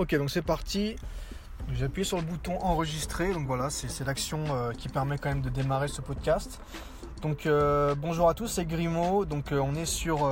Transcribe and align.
Ok, 0.00 0.14
donc 0.16 0.30
c'est 0.30 0.40
parti. 0.40 0.96
J'ai 1.74 1.84
appuyé 1.84 2.06
sur 2.06 2.16
le 2.16 2.22
bouton 2.22 2.56
enregistrer. 2.62 3.34
Donc 3.34 3.46
voilà, 3.46 3.68
c'est 3.68 4.02
l'action 4.06 4.42
euh, 4.48 4.72
qui 4.72 4.88
permet 4.88 5.18
quand 5.18 5.28
même 5.28 5.42
de 5.42 5.50
démarrer 5.50 5.88
ce 5.88 6.00
podcast. 6.00 6.58
Donc 7.20 7.44
euh, 7.44 7.94
bonjour 7.94 8.30
à 8.30 8.32
tous, 8.32 8.46
c'est 8.46 8.64
Grimaud. 8.64 9.26
Donc 9.26 9.52
euh, 9.52 9.58
on 9.58 9.74
est 9.74 9.84
sur, 9.84 10.26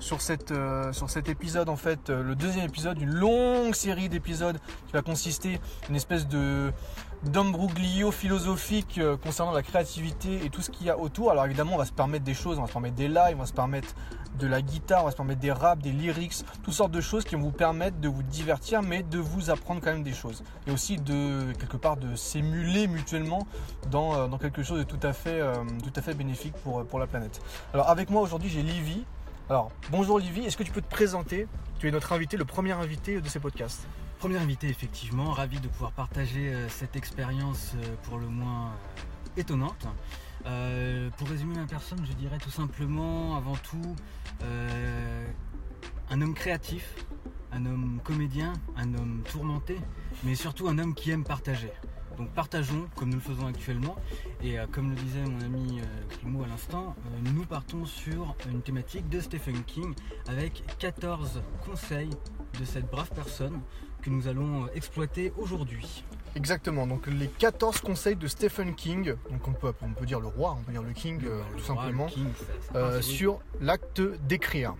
sur, 0.00 0.20
cette, 0.20 0.52
sur 0.92 1.08
cet 1.08 1.28
épisode 1.28 1.68
en 1.68 1.76
fait, 1.76 2.10
le 2.10 2.34
deuxième 2.34 2.66
épisode 2.66 2.98
d'une 2.98 3.14
longue 3.14 3.74
série 3.74 4.08
d'épisodes 4.08 4.58
qui 4.86 4.92
va 4.92 5.02
consister 5.02 5.60
une 5.88 5.96
espèce 5.96 6.26
de 6.26 6.72
d'embrouglio 7.22 8.10
philosophique 8.10 8.98
concernant 9.22 9.52
la 9.52 9.62
créativité 9.62 10.42
et 10.44 10.48
tout 10.48 10.62
ce 10.62 10.70
qu'il 10.70 10.86
y 10.86 10.90
a 10.90 10.98
autour. 10.98 11.30
Alors 11.30 11.44
évidemment, 11.44 11.74
on 11.74 11.78
va 11.78 11.84
se 11.84 11.92
permettre 11.92 12.24
des 12.24 12.34
choses, 12.34 12.58
on 12.58 12.62
va 12.62 12.66
se 12.66 12.72
permettre 12.72 12.96
des 12.96 13.08
lives, 13.08 13.34
on 13.34 13.40
va 13.40 13.46
se 13.46 13.52
permettre 13.52 13.94
de 14.38 14.46
la 14.46 14.62
guitare, 14.62 15.02
on 15.02 15.04
va 15.06 15.10
se 15.10 15.16
permettre 15.16 15.40
des 15.40 15.52
raps, 15.52 15.82
des 15.82 15.92
lyrics, 15.92 16.44
toutes 16.62 16.74
sortes 16.74 16.92
de 16.92 17.00
choses 17.00 17.24
qui 17.24 17.34
vont 17.34 17.42
vous 17.42 17.50
permettre 17.50 17.98
de 18.00 18.08
vous 18.08 18.22
divertir, 18.22 18.82
mais 18.82 19.02
de 19.02 19.18
vous 19.18 19.50
apprendre 19.50 19.80
quand 19.82 19.92
même 19.92 20.02
des 20.02 20.14
choses. 20.14 20.42
Et 20.66 20.70
aussi 20.70 20.96
de, 20.96 21.52
quelque 21.58 21.76
part, 21.76 21.96
de 21.96 22.14
s'émuler 22.14 22.86
mutuellement 22.86 23.46
dans, 23.90 24.14
euh, 24.14 24.26
dans, 24.28 24.38
quelque 24.38 24.62
chose 24.62 24.78
de 24.78 24.84
tout 24.84 25.00
à 25.02 25.12
fait, 25.12 25.40
euh, 25.40 25.54
tout 25.82 25.92
à 25.94 26.02
fait 26.02 26.14
bénéfique 26.14 26.54
pour, 26.64 26.86
pour 26.86 26.98
la 26.98 27.06
planète. 27.06 27.42
Alors 27.74 27.90
avec 27.90 28.08
moi 28.08 28.22
aujourd'hui, 28.22 28.48
j'ai 28.48 28.62
Livy. 28.62 29.04
Alors 29.50 29.72
bonjour 29.90 30.20
Livy, 30.20 30.44
est-ce 30.44 30.56
que 30.56 30.62
tu 30.62 30.70
peux 30.70 30.80
te 30.80 30.88
présenter? 30.88 31.48
Tu 31.80 31.88
es 31.88 31.90
notre 31.90 32.12
invité, 32.12 32.36
le 32.36 32.44
premier 32.44 32.70
invité 32.70 33.20
de 33.20 33.28
ces 33.28 33.40
podcasts. 33.40 33.84
Premier 34.20 34.36
invité, 34.36 34.68
effectivement. 34.68 35.32
Ravi 35.32 35.58
de 35.58 35.66
pouvoir 35.66 35.90
partager 35.90 36.54
euh, 36.54 36.68
cette 36.68 36.94
expérience 36.94 37.74
pour 38.04 38.18
le 38.18 38.28
moins 38.28 38.70
étonnante. 39.36 39.88
Euh, 40.46 41.10
pour 41.16 41.26
résumer 41.26 41.56
ma 41.56 41.66
personne, 41.66 41.98
je 42.06 42.12
dirais 42.12 42.38
tout 42.38 42.52
simplement, 42.52 43.34
avant 43.36 43.56
tout, 43.56 43.96
euh, 44.44 45.26
un 46.10 46.22
homme 46.22 46.34
créatif, 46.34 46.94
un 47.50 47.66
homme 47.66 47.98
comédien, 48.04 48.52
un 48.76 48.94
homme 48.94 49.24
tourmenté, 49.32 49.80
mais 50.22 50.36
surtout 50.36 50.68
un 50.68 50.78
homme 50.78 50.94
qui 50.94 51.10
aime 51.10 51.24
partager. 51.24 51.72
Donc 52.20 52.28
partageons 52.32 52.86
comme 52.96 53.08
nous 53.08 53.16
le 53.16 53.22
faisons 53.22 53.46
actuellement. 53.46 53.96
Et 54.42 54.58
euh, 54.58 54.66
comme 54.70 54.90
le 54.90 54.96
disait 54.96 55.24
mon 55.24 55.40
ami 55.40 55.80
Climo 56.10 56.44
à 56.44 56.46
l'instant, 56.46 56.94
nous 57.34 57.46
partons 57.46 57.86
sur 57.86 58.36
une 58.50 58.60
thématique 58.60 59.08
de 59.08 59.20
Stephen 59.20 59.64
King 59.64 59.94
avec 60.28 60.62
14 60.78 61.40
conseils 61.64 62.10
de 62.58 62.64
cette 62.66 62.90
brave 62.90 63.10
personne 63.14 63.60
que 64.02 64.10
nous 64.10 64.28
allons 64.28 64.68
exploiter 64.74 65.32
aujourd'hui. 65.38 66.04
Exactement, 66.36 66.86
donc 66.86 67.06
les 67.08 67.26
14 67.26 67.80
conseils 67.80 68.16
de 68.16 68.28
Stephen 68.28 68.74
King, 68.74 69.14
donc 69.30 69.48
on 69.48 69.52
peut, 69.52 69.72
on 69.82 69.92
peut 69.92 70.06
dire 70.06 70.20
le 70.20 70.28
roi, 70.28 70.56
on 70.58 70.62
peut 70.62 70.72
dire 70.72 70.82
le 70.82 70.92
King 70.92 71.20
euh, 71.24 71.40
tout 71.56 71.64
simplement, 71.64 72.06
euh, 72.76 73.02
sur 73.02 73.40
l'acte 73.60 74.00
d'écrire. 74.26 74.74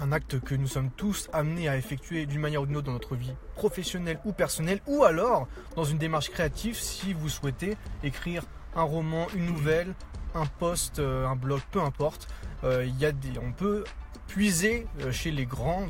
Un 0.00 0.12
acte 0.12 0.40
que 0.40 0.54
nous 0.54 0.66
sommes 0.66 0.90
tous 0.90 1.28
amenés 1.32 1.68
à 1.68 1.76
effectuer 1.76 2.26
d'une 2.26 2.40
manière 2.40 2.62
ou 2.62 2.66
d'une 2.66 2.76
autre 2.76 2.86
dans 2.86 2.92
notre 2.92 3.16
vie 3.16 3.32
professionnelle 3.54 4.18
ou 4.24 4.32
personnelle, 4.32 4.80
ou 4.86 5.04
alors 5.04 5.48
dans 5.76 5.84
une 5.84 5.98
démarche 5.98 6.30
créative 6.30 6.76
si 6.76 7.12
vous 7.12 7.28
souhaitez 7.28 7.76
écrire 8.02 8.44
un 8.74 8.82
roman, 8.82 9.26
une 9.34 9.46
nouvelle, 9.46 9.94
un 10.34 10.46
post, 10.46 10.98
euh, 10.98 11.26
un 11.26 11.36
blog, 11.36 11.60
peu 11.70 11.80
importe. 11.80 12.28
Il 12.62 12.98
y 12.98 13.06
a 13.06 13.12
des, 13.12 13.38
on 13.42 13.52
peut 13.52 13.84
puiser 14.26 14.86
chez 15.10 15.30
les 15.30 15.46
grands, 15.46 15.86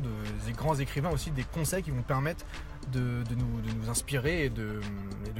les 0.47 0.53
grands 0.53 0.75
écrivains 0.75 1.11
aussi 1.11 1.31
des 1.31 1.43
conseils 1.43 1.83
qui 1.83 1.91
vont 1.91 2.01
permettre 2.01 2.45
de, 2.91 3.23
nous, 3.35 3.89
inspirer 3.89 4.45
et 4.45 4.49
de, 4.49 4.79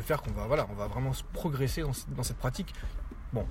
faire 0.01 0.21
qu'on 0.21 0.31
va, 0.31 0.45
voilà, 0.45 0.67
va 0.77 0.87
vraiment 0.87 1.11
progresser 1.33 1.83
dans, 1.83 2.23
cette 2.23 2.37
pratique. 2.37 2.73
Bon. 3.33 3.45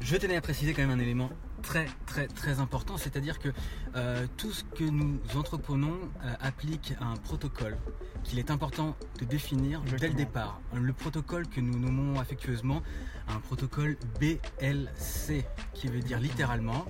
Je 0.00 0.16
tenais 0.16 0.36
à 0.36 0.40
préciser 0.40 0.74
quand 0.74 0.82
même 0.82 0.90
un 0.90 0.98
élément 0.98 1.30
très 1.62 1.86
très 2.06 2.26
très 2.26 2.60
important, 2.60 2.96
c'est-à-dire 2.96 3.38
que 3.38 3.48
euh, 3.96 4.26
tout 4.36 4.52
ce 4.52 4.64
que 4.64 4.84
nous 4.84 5.18
entreprenons 5.36 5.98
euh, 6.24 6.34
applique 6.40 6.94
un 7.00 7.16
protocole 7.16 7.78
qu'il 8.24 8.38
est 8.38 8.50
important 8.50 8.96
de 9.18 9.24
définir 9.24 9.82
dès 9.98 10.08
le 10.08 10.14
départ. 10.14 10.60
Le 10.74 10.92
protocole 10.92 11.48
que 11.48 11.60
nous 11.60 11.78
nommons 11.78 12.20
affectueusement 12.20 12.82
un 13.28 13.40
protocole 13.40 13.96
BLC, 14.20 15.44
qui 15.74 15.88
veut 15.88 16.00
dire 16.00 16.20
littéralement 16.20 16.84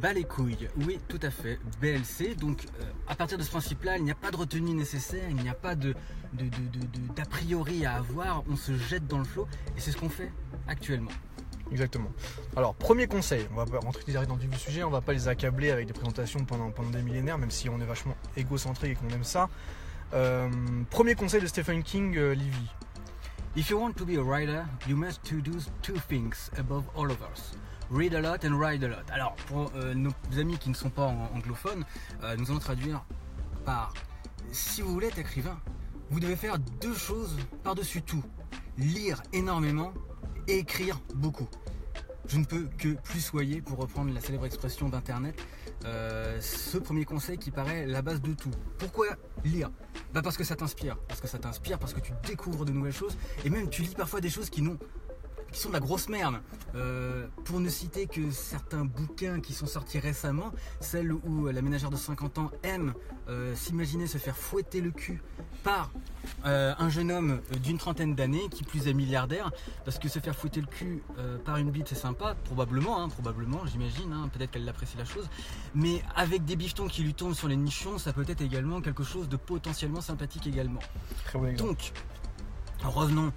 Bas 0.00 0.12
les 0.12 0.24
couilles, 0.24 0.68
oui, 0.86 0.98
tout 1.06 1.20
à 1.22 1.30
fait. 1.30 1.58
BLC, 1.80 2.34
donc 2.34 2.64
euh, 2.64 2.84
à 3.06 3.14
partir 3.14 3.36
de 3.36 3.42
ce 3.42 3.50
principe-là, 3.50 3.98
il 3.98 4.04
n'y 4.04 4.10
a 4.10 4.16
pas 4.16 4.30
de 4.30 4.36
retenue 4.36 4.72
nécessaire, 4.72 5.28
il 5.28 5.36
n'y 5.36 5.48
a 5.48 5.54
pas 5.54 5.74
de, 5.74 5.94
d'a 7.14 7.24
priori 7.24 7.84
à 7.84 7.96
avoir, 7.96 8.42
on 8.48 8.56
se 8.56 8.76
jette 8.76 9.06
dans 9.06 9.18
le 9.18 9.24
flot 9.24 9.46
et 9.76 9.80
c'est 9.80 9.92
ce 9.92 9.96
qu'on 9.96 10.08
fait 10.08 10.32
actuellement. 10.66 11.10
Exactement. 11.70 12.10
Alors, 12.56 12.74
premier 12.74 13.06
conseil, 13.06 13.46
on 13.52 13.64
va 13.64 13.78
rentrer 13.78 14.02
direct 14.06 14.28
dans 14.28 14.36
le 14.36 14.42
du 14.42 14.58
sujet, 14.58 14.82
on 14.82 14.90
va 14.90 15.00
pas 15.00 15.12
les 15.12 15.28
accabler 15.28 15.70
avec 15.70 15.86
des 15.86 15.92
présentations 15.92 16.44
pendant, 16.44 16.70
pendant 16.70 16.90
des 16.90 17.02
millénaires, 17.02 17.38
même 17.38 17.50
si 17.50 17.68
on 17.68 17.80
est 17.80 17.86
vachement 17.86 18.16
égocentrique 18.36 18.92
et 18.92 18.94
qu'on 18.94 19.14
aime 19.14 19.24
ça. 19.24 19.48
Euh, 20.14 20.50
premier 20.90 21.14
conseil 21.14 21.40
de 21.40 21.46
Stephen 21.46 21.82
King, 21.82 22.16
euh, 22.16 22.34
Livy. 22.34 22.68
If 23.56 23.70
you 23.70 23.78
want 23.78 23.92
to 23.92 24.04
be 24.04 24.16
a 24.18 24.22
writer, 24.22 24.64
you 24.88 24.96
must 24.96 25.20
do 25.24 25.52
two 25.82 25.98
things 26.08 26.50
above 26.58 26.84
all 26.96 27.10
of 27.10 27.18
us. 27.32 27.52
Read 27.90 28.14
a 28.14 28.20
lot 28.20 28.44
and 28.44 28.58
write 28.58 28.82
a 28.82 28.88
lot. 28.88 29.10
Alors, 29.12 29.34
pour 29.46 29.70
euh, 29.76 29.94
nos 29.94 30.12
amis 30.38 30.58
qui 30.58 30.70
ne 30.70 30.74
sont 30.74 30.90
pas 30.90 31.06
anglophones, 31.34 31.84
nous 32.38 32.50
allons 32.50 32.58
traduire 32.58 33.04
par 33.64 33.92
si 34.50 34.82
vous 34.82 34.92
voulez 34.92 35.08
être 35.08 35.18
écrivain, 35.18 35.58
vous 36.10 36.20
devez 36.20 36.36
faire 36.36 36.58
deux 36.58 36.94
choses 36.94 37.36
par-dessus 37.62 38.02
tout 38.02 38.22
lire 38.78 39.22
énormément 39.32 39.92
écrire 40.58 41.00
beaucoup. 41.14 41.48
Je 42.28 42.38
ne 42.38 42.44
peux 42.44 42.68
que 42.78 42.94
plus 42.94 43.20
soyer, 43.20 43.60
pour 43.60 43.78
reprendre 43.78 44.12
la 44.14 44.20
célèbre 44.20 44.46
expression 44.46 44.88
d'internet, 44.88 45.34
euh, 45.84 46.40
ce 46.40 46.78
premier 46.78 47.04
conseil 47.04 47.36
qui 47.36 47.50
paraît 47.50 47.86
la 47.86 48.00
base 48.00 48.22
de 48.22 48.32
tout. 48.32 48.50
Pourquoi 48.78 49.06
lire? 49.44 49.70
Bah 50.14 50.22
Parce 50.22 50.36
que 50.36 50.44
ça 50.44 50.54
t'inspire. 50.54 50.96
Parce 51.08 51.20
que 51.20 51.26
ça 51.26 51.38
t'inspire, 51.38 51.78
parce 51.78 51.92
que 51.92 52.00
tu 52.00 52.12
découvres 52.26 52.64
de 52.64 52.72
nouvelles 52.72 52.92
choses, 52.92 53.16
et 53.44 53.50
même 53.50 53.68
tu 53.68 53.82
lis 53.82 53.94
parfois 53.94 54.20
des 54.20 54.30
choses 54.30 54.50
qui 54.50 54.62
n'ont 54.62 54.78
qui 55.52 55.60
sont 55.60 55.68
de 55.68 55.74
la 55.74 55.80
grosse 55.80 56.08
merde. 56.08 56.40
Euh, 56.74 57.26
pour 57.44 57.60
ne 57.60 57.68
citer 57.68 58.06
que 58.06 58.30
certains 58.30 58.84
bouquins 58.84 59.40
qui 59.40 59.52
sont 59.52 59.66
sortis 59.66 59.98
récemment, 59.98 60.52
celle 60.80 61.12
où 61.12 61.46
la 61.46 61.60
ménagère 61.60 61.90
de 61.90 61.96
50 61.96 62.38
ans 62.38 62.50
aime 62.62 62.94
euh, 63.28 63.54
s'imaginer 63.54 64.06
se 64.06 64.18
faire 64.18 64.36
fouetter 64.36 64.80
le 64.80 64.90
cul 64.90 65.22
par 65.62 65.90
euh, 66.46 66.74
un 66.78 66.88
jeune 66.88 67.12
homme 67.12 67.40
d'une 67.62 67.76
trentaine 67.76 68.14
d'années, 68.14 68.48
qui 68.50 68.64
plus 68.64 68.88
est 68.88 68.94
milliardaire, 68.94 69.52
parce 69.84 69.98
que 69.98 70.08
se 70.08 70.18
faire 70.18 70.34
fouetter 70.34 70.60
le 70.60 70.66
cul 70.66 71.02
par 71.44 71.56
une 71.58 71.70
bite 71.70 71.88
c'est 71.88 71.94
sympa, 71.94 72.34
probablement, 72.44 73.02
hein, 73.02 73.08
probablement, 73.08 73.66
j'imagine, 73.66 74.12
hein, 74.12 74.28
peut-être 74.32 74.52
qu'elle 74.52 74.68
apprécie 74.68 74.96
la 74.96 75.04
chose, 75.04 75.28
mais 75.74 76.02
avec 76.16 76.44
des 76.44 76.56
bifetons 76.56 76.88
qui 76.88 77.02
lui 77.02 77.14
tombent 77.14 77.34
sur 77.34 77.48
les 77.48 77.56
nichons, 77.56 77.98
ça 77.98 78.12
peut 78.12 78.24
être 78.26 78.40
également 78.40 78.80
quelque 78.80 79.04
chose 79.04 79.28
de 79.28 79.36
potentiellement 79.36 80.00
sympathique 80.00 80.46
également. 80.46 80.80
Donc, 81.56 81.92
revenons 82.82 83.32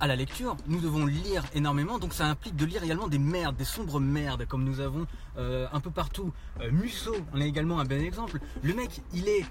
à 0.00 0.06
la 0.06 0.16
lecture, 0.16 0.56
nous 0.66 0.80
devons 0.80 1.06
lire 1.06 1.44
énormément, 1.54 1.98
donc 1.98 2.12
ça 2.12 2.26
implique 2.26 2.56
de 2.56 2.64
lire 2.64 2.82
également 2.82 3.08
des 3.08 3.18
merdes, 3.18 3.56
des 3.56 3.64
sombres 3.64 4.00
merdes, 4.00 4.46
comme 4.46 4.64
nous 4.64 4.80
avons 4.80 5.06
euh, 5.36 5.66
un 5.72 5.80
peu 5.80 5.90
partout. 5.90 6.32
Euh, 6.60 6.70
Musso 6.70 7.16
en 7.32 7.40
est 7.40 7.48
également 7.48 7.80
un 7.80 7.84
bon 7.84 8.00
exemple. 8.00 8.38
Le 8.62 8.74
mec, 8.74 9.02
il 9.12 9.28
est 9.28 9.44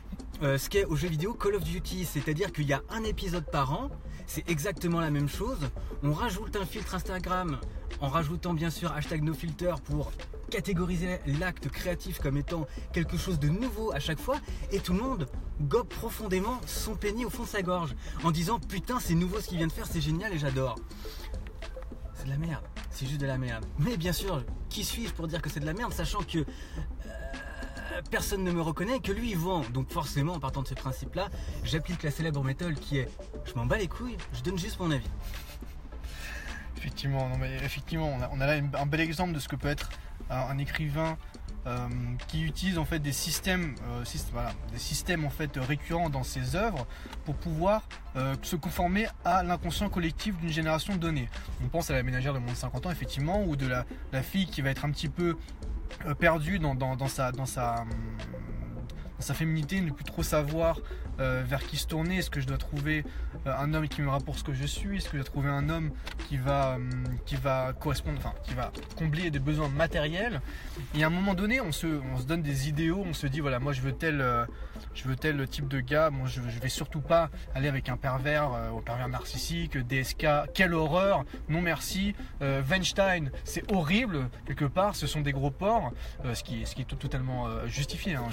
euh, 0.43 0.57
ce 0.57 0.69
qu'est 0.69 0.85
au 0.85 0.95
jeu 0.95 1.09
vidéo 1.09 1.33
Call 1.33 1.55
of 1.55 1.63
Duty, 1.63 2.05
c'est-à-dire 2.05 2.51
qu'il 2.51 2.65
y 2.65 2.73
a 2.73 2.81
un 2.89 3.03
épisode 3.03 3.45
par 3.51 3.73
an, 3.73 3.89
c'est 4.25 4.49
exactement 4.49 5.01
la 5.01 5.11
même 5.11 5.29
chose. 5.29 5.59
On 6.03 6.13
rajoute 6.13 6.55
un 6.55 6.65
filtre 6.65 6.95
Instagram 6.95 7.59
en 7.99 8.07
rajoutant 8.07 8.53
bien 8.53 8.69
sûr 8.69 8.91
hashtag 8.91 9.23
NoFilter 9.23 9.75
pour 9.85 10.11
catégoriser 10.49 11.19
l'acte 11.39 11.69
créatif 11.69 12.19
comme 12.19 12.37
étant 12.37 12.67
quelque 12.93 13.17
chose 13.17 13.39
de 13.39 13.49
nouveau 13.49 13.91
à 13.93 13.99
chaque 13.99 14.19
fois 14.19 14.37
et 14.71 14.79
tout 14.79 14.93
le 14.93 14.99
monde 14.99 15.27
gobe 15.61 15.87
profondément 15.87 16.59
son 16.65 16.95
pénis 16.95 17.25
au 17.25 17.29
fond 17.29 17.43
de 17.43 17.47
sa 17.47 17.61
gorge 17.61 17.95
en 18.23 18.31
disant 18.31 18.59
putain 18.59 18.99
c'est 18.99 19.15
nouveau 19.15 19.39
ce 19.39 19.47
qu'il 19.47 19.57
vient 19.57 19.67
de 19.67 19.71
faire 19.71 19.87
c'est 19.87 20.01
génial 20.01 20.33
et 20.33 20.39
j'adore. 20.39 20.75
C'est 22.13 22.25
de 22.25 22.29
la 22.29 22.37
merde. 22.37 22.63
C'est 22.89 23.05
juste 23.05 23.21
de 23.21 23.27
la 23.27 23.37
merde. 23.37 23.65
Mais 23.79 23.97
bien 23.97 24.13
sûr 24.13 24.43
qui 24.69 24.83
suis-je 24.83 25.13
pour 25.13 25.27
dire 25.27 25.41
que 25.41 25.49
c'est 25.49 25.59
de 25.59 25.65
la 25.65 25.73
merde 25.73 25.93
sachant 25.93 26.19
que 26.19 26.39
euh, 26.39 28.01
personne 28.11 28.43
ne 28.43 28.51
me 28.51 28.61
reconnaît 28.61 28.99
que 28.99 29.11
lui 29.11 29.31
il 29.31 29.37
vend. 29.37 29.61
Donc 29.73 29.91
forcément 29.91 30.33
en 30.33 30.39
partant 30.39 30.61
de 30.61 30.67
ce 30.67 30.73
principe 30.73 31.15
là 31.15 31.29
j'applique 31.63 32.03
la 32.03 32.11
célèbre 32.11 32.43
méthode 32.43 32.75
qui 32.75 32.99
est 32.99 33.09
je 33.45 33.53
m'en 33.53 33.65
bats 33.65 33.77
les 33.77 33.87
couilles 33.87 34.17
je 34.33 34.41
donne 34.41 34.57
juste 34.57 34.79
mon 34.79 34.91
avis. 34.91 35.09
Effectivement, 36.77 37.29
effectivement, 37.63 38.17
on 38.31 38.39
a, 38.39 38.45
là 38.45 38.61
un 38.79 38.85
bel 38.85 39.01
exemple 39.01 39.33
de 39.33 39.39
ce 39.39 39.47
que 39.47 39.55
peut 39.55 39.67
être 39.67 39.89
un, 40.29 40.57
écrivain 40.57 41.17
euh, 41.65 41.87
qui 42.27 42.43
utilise 42.43 42.77
en 42.77 42.85
fait 42.85 42.99
des 42.99 43.11
systèmes, 43.11 43.75
euh, 43.89 44.03
des 44.71 44.79
systèmes 44.79 45.25
en 45.25 45.29
fait 45.29 45.51
récurrents 45.57 46.09
dans 46.09 46.23
ses 46.23 46.55
œuvres 46.55 46.87
pour 47.25 47.35
pouvoir 47.35 47.83
euh, 48.15 48.35
se 48.41 48.55
conformer 48.55 49.07
à 49.25 49.43
l'inconscient 49.43 49.89
collectif 49.89 50.37
d'une 50.37 50.49
génération 50.49 50.95
donnée. 50.95 51.29
On 51.63 51.67
pense 51.67 51.89
à 51.89 51.93
la 51.93 52.03
ménagère 52.03 52.33
de 52.33 52.39
moins 52.39 52.53
de 52.53 52.57
50 52.57 52.85
ans 52.85 52.91
effectivement, 52.91 53.43
ou 53.43 53.55
de 53.55 53.67
la, 53.67 53.85
fille 54.23 54.45
qui 54.45 54.61
va 54.61 54.69
être 54.69 54.85
un 54.85 54.91
petit 54.91 55.09
peu 55.09 55.37
perdue 56.19 56.59
dans, 56.59 57.07
sa, 57.07 57.31
dans, 57.31 57.45
sa 57.45 57.85
féminité, 59.33 59.81
ne 59.81 59.91
plus 59.91 60.03
trop 60.03 60.23
savoir 60.23 60.79
euh, 61.19 61.43
vers 61.45 61.61
qui 61.65 61.77
se 61.77 61.87
tourner. 61.87 62.17
Est-ce 62.17 62.29
que 62.29 62.39
je 62.39 62.47
dois 62.47 62.57
trouver 62.57 63.03
euh, 63.45 63.53
un 63.57 63.73
homme 63.73 63.87
qui 63.87 64.01
me 64.01 64.09
rapporte 64.09 64.39
ce 64.39 64.43
que 64.43 64.53
je 64.53 64.65
suis? 64.65 64.97
Est-ce 64.97 65.05
que 65.05 65.17
je 65.17 65.23
dois 65.23 65.25
trouver 65.25 65.49
un 65.49 65.69
homme 65.69 65.91
qui 66.27 66.37
va, 66.37 66.75
euh, 66.75 66.79
qui 67.25 67.35
va 67.35 67.73
correspondre, 67.73 68.17
enfin, 68.19 68.33
qui 68.43 68.53
va 68.53 68.71
combler 68.97 69.31
des 69.31 69.39
besoins 69.39 69.69
matériels? 69.69 70.41
Et 70.95 71.03
à 71.03 71.07
un 71.07 71.11
moment 71.11 71.33
donné, 71.33 71.61
on 71.61 71.71
se, 71.71 71.87
on 71.87 72.17
se 72.17 72.25
donne 72.25 72.41
des 72.41 72.69
idéaux, 72.69 73.03
on 73.05 73.13
se 73.13 73.27
dit 73.27 73.39
voilà, 73.39 73.59
moi 73.59 73.73
je 73.73 73.81
veux 73.81 73.93
tel, 73.93 74.23
je 74.93 75.07
veux 75.07 75.15
tel 75.15 75.47
type 75.47 75.67
de 75.67 75.79
gars. 75.79 76.09
Moi, 76.09 76.27
je, 76.27 76.41
je 76.47 76.59
vais 76.59 76.69
surtout 76.69 77.01
pas 77.01 77.29
aller 77.55 77.67
avec 77.67 77.89
un 77.89 77.97
pervers, 77.97 78.51
un 78.51 78.81
pervers 78.81 79.09
narcissique, 79.09 79.77
DSK. 79.77 80.27
Quelle 80.53 80.73
horreur 80.73 81.23
Non 81.49 81.61
merci. 81.61 82.15
Weinstein, 82.41 83.31
c'est 83.43 83.69
horrible 83.71 84.29
quelque 84.45 84.65
part. 84.65 84.95
Ce 84.95 85.07
sont 85.07 85.21
des 85.21 85.31
gros 85.31 85.51
porcs, 85.51 85.91
ce 86.33 86.43
qui, 86.43 86.65
ce 86.65 86.75
qui 86.75 86.81
est 86.81 86.85
totalement 86.85 87.47
justifié. 87.67 88.15
Hein, 88.15 88.27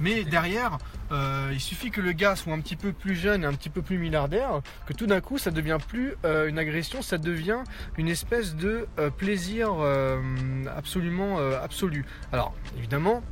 Mais 0.00 0.24
derrière, 0.24 0.78
il 1.10 1.60
suffit 1.60 1.90
que 1.90 2.00
le 2.00 2.12
gars 2.12 2.36
soit 2.36 2.52
un 2.52 2.60
petit 2.60 2.76
peu 2.76 2.92
plus 2.92 3.14
jeune 3.14 3.44
et 3.44 3.46
un 3.46 3.54
petit 3.54 3.70
peu 3.70 3.82
plus 3.82 3.98
milliardaire, 3.98 4.60
que 4.86 4.92
tout 4.92 5.06
d'un 5.06 5.20
coup 5.20 5.38
ça 5.38 5.50
devient 5.50 5.78
plus 5.86 6.14
euh, 6.24 6.48
une 6.48 6.58
agression, 6.58 7.02
ça 7.02 7.18
devient 7.18 7.62
une 7.96 8.08
espèce 8.08 8.54
de 8.54 8.86
euh, 8.98 9.10
plaisir 9.10 9.74
euh, 9.78 10.20
absolument 10.76 11.38
absolu. 11.62 12.04
Alors 12.32 12.54
évidemment, 12.76 13.22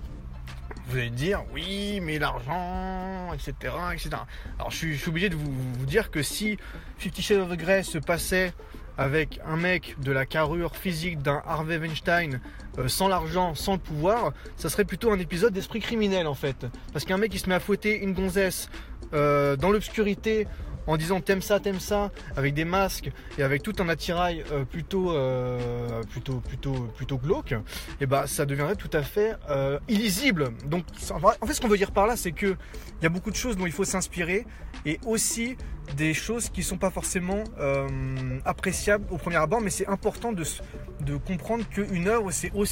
vous 0.88 0.96
allez 0.96 1.11
dire 1.11 1.44
oui 1.52 2.00
mais 2.02 2.19
l'argent 2.19 3.32
etc 3.35 3.55
etc 3.93 4.11
alors 4.58 4.70
je 4.70 4.76
suis, 4.76 5.08
obligé 5.08 5.29
de 5.29 5.37
vous, 5.37 5.52
vous, 5.79 5.87
dire 5.87 6.11
que 6.11 6.23
si 6.23 6.58
Fifty 6.96 7.23
Shades 7.23 7.40
of 7.40 7.56
Grey 7.56 7.82
se 7.82 7.99
passait 7.99 8.52
avec 8.96 9.40
un 9.46 9.56
mec 9.56 9.96
de 10.00 10.12
la 10.12 10.26
carrure 10.26 10.76
physique 10.76 11.20
d'un 11.23 11.43
Harvey 11.46 11.79
Weinstein 11.79 12.40
euh, 12.79 12.88
sans 12.88 13.09
l'argent, 13.09 13.55
sans 13.55 13.73
le 13.73 13.79
pouvoir, 13.79 14.32
ça 14.56 14.69
serait 14.69 14.85
plutôt 14.85 15.11
un 15.11 15.19
épisode 15.19 15.53
d'esprit 15.53 15.81
criminel 15.81 16.26
en 16.26 16.35
fait. 16.35 16.67
Parce 16.93 17.05
qu'un 17.05 17.17
mec 17.17 17.32
qui 17.32 17.38
se 17.38 17.49
met 17.49 17.55
à 17.55 17.61
fouetter 17.61 17.99
une 17.99 18.12
gonzesse 18.12 18.69
euh, 19.12 19.56
dans 19.56 19.70
l'obscurité 19.70 20.47
en 20.87 20.97
disant 20.97 21.20
t'aimes 21.20 21.43
ça, 21.43 21.61
t'aimes 21.61 21.81
ça, 21.81 22.11
avec 22.37 22.55
des 22.55 22.65
masques 22.65 23.11
et 23.37 23.43
avec 23.43 23.62
tout 23.62 23.75
un 23.79 23.88
attirail 23.91 24.43
euh, 24.53 24.65
plutôt, 24.65 25.12
plutôt, 26.09 26.41
plutôt, 26.41 26.75
plutôt 26.97 27.19
glauque, 27.19 27.53
et 27.53 27.59
eh 28.00 28.06
bah 28.06 28.26
ça 28.26 28.47
deviendrait 28.47 28.76
tout 28.76 28.91
à 28.93 29.03
fait 29.03 29.35
illisible. 29.88 30.50
Donc 30.65 30.85
en 31.11 31.47
fait 31.47 31.53
ce 31.53 31.61
qu'on 31.61 31.69
veut 31.69 31.76
dire 31.76 31.91
par 31.91 32.06
là 32.06 32.17
c'est 32.17 32.32
que 32.32 32.56
il 33.00 33.03
y 33.03 33.06
a 33.06 33.11
beaucoup 33.11 33.31
de 33.31 33.37
choses 33.37 33.56
dont 33.56 33.67
il 33.67 33.73
faut 33.73 33.85
s'inspirer 33.85 34.47
et 34.87 34.99
aussi 35.05 35.56
des 35.97 36.15
choses 36.15 36.49
qui 36.49 36.62
sont 36.62 36.79
pas 36.79 36.91
forcément 36.91 37.44
appréciables 38.44 39.05
au 39.11 39.19
premier 39.19 39.37
abord, 39.37 39.61
mais 39.61 39.70
c'est 39.70 39.88
important 39.88 40.32
de, 40.32 40.44
de 41.00 41.17
comprendre 41.17 41.65
qu'une 41.69 42.09
œuvre, 42.09 42.31
c'est 42.31 42.53
aussi 42.55 42.68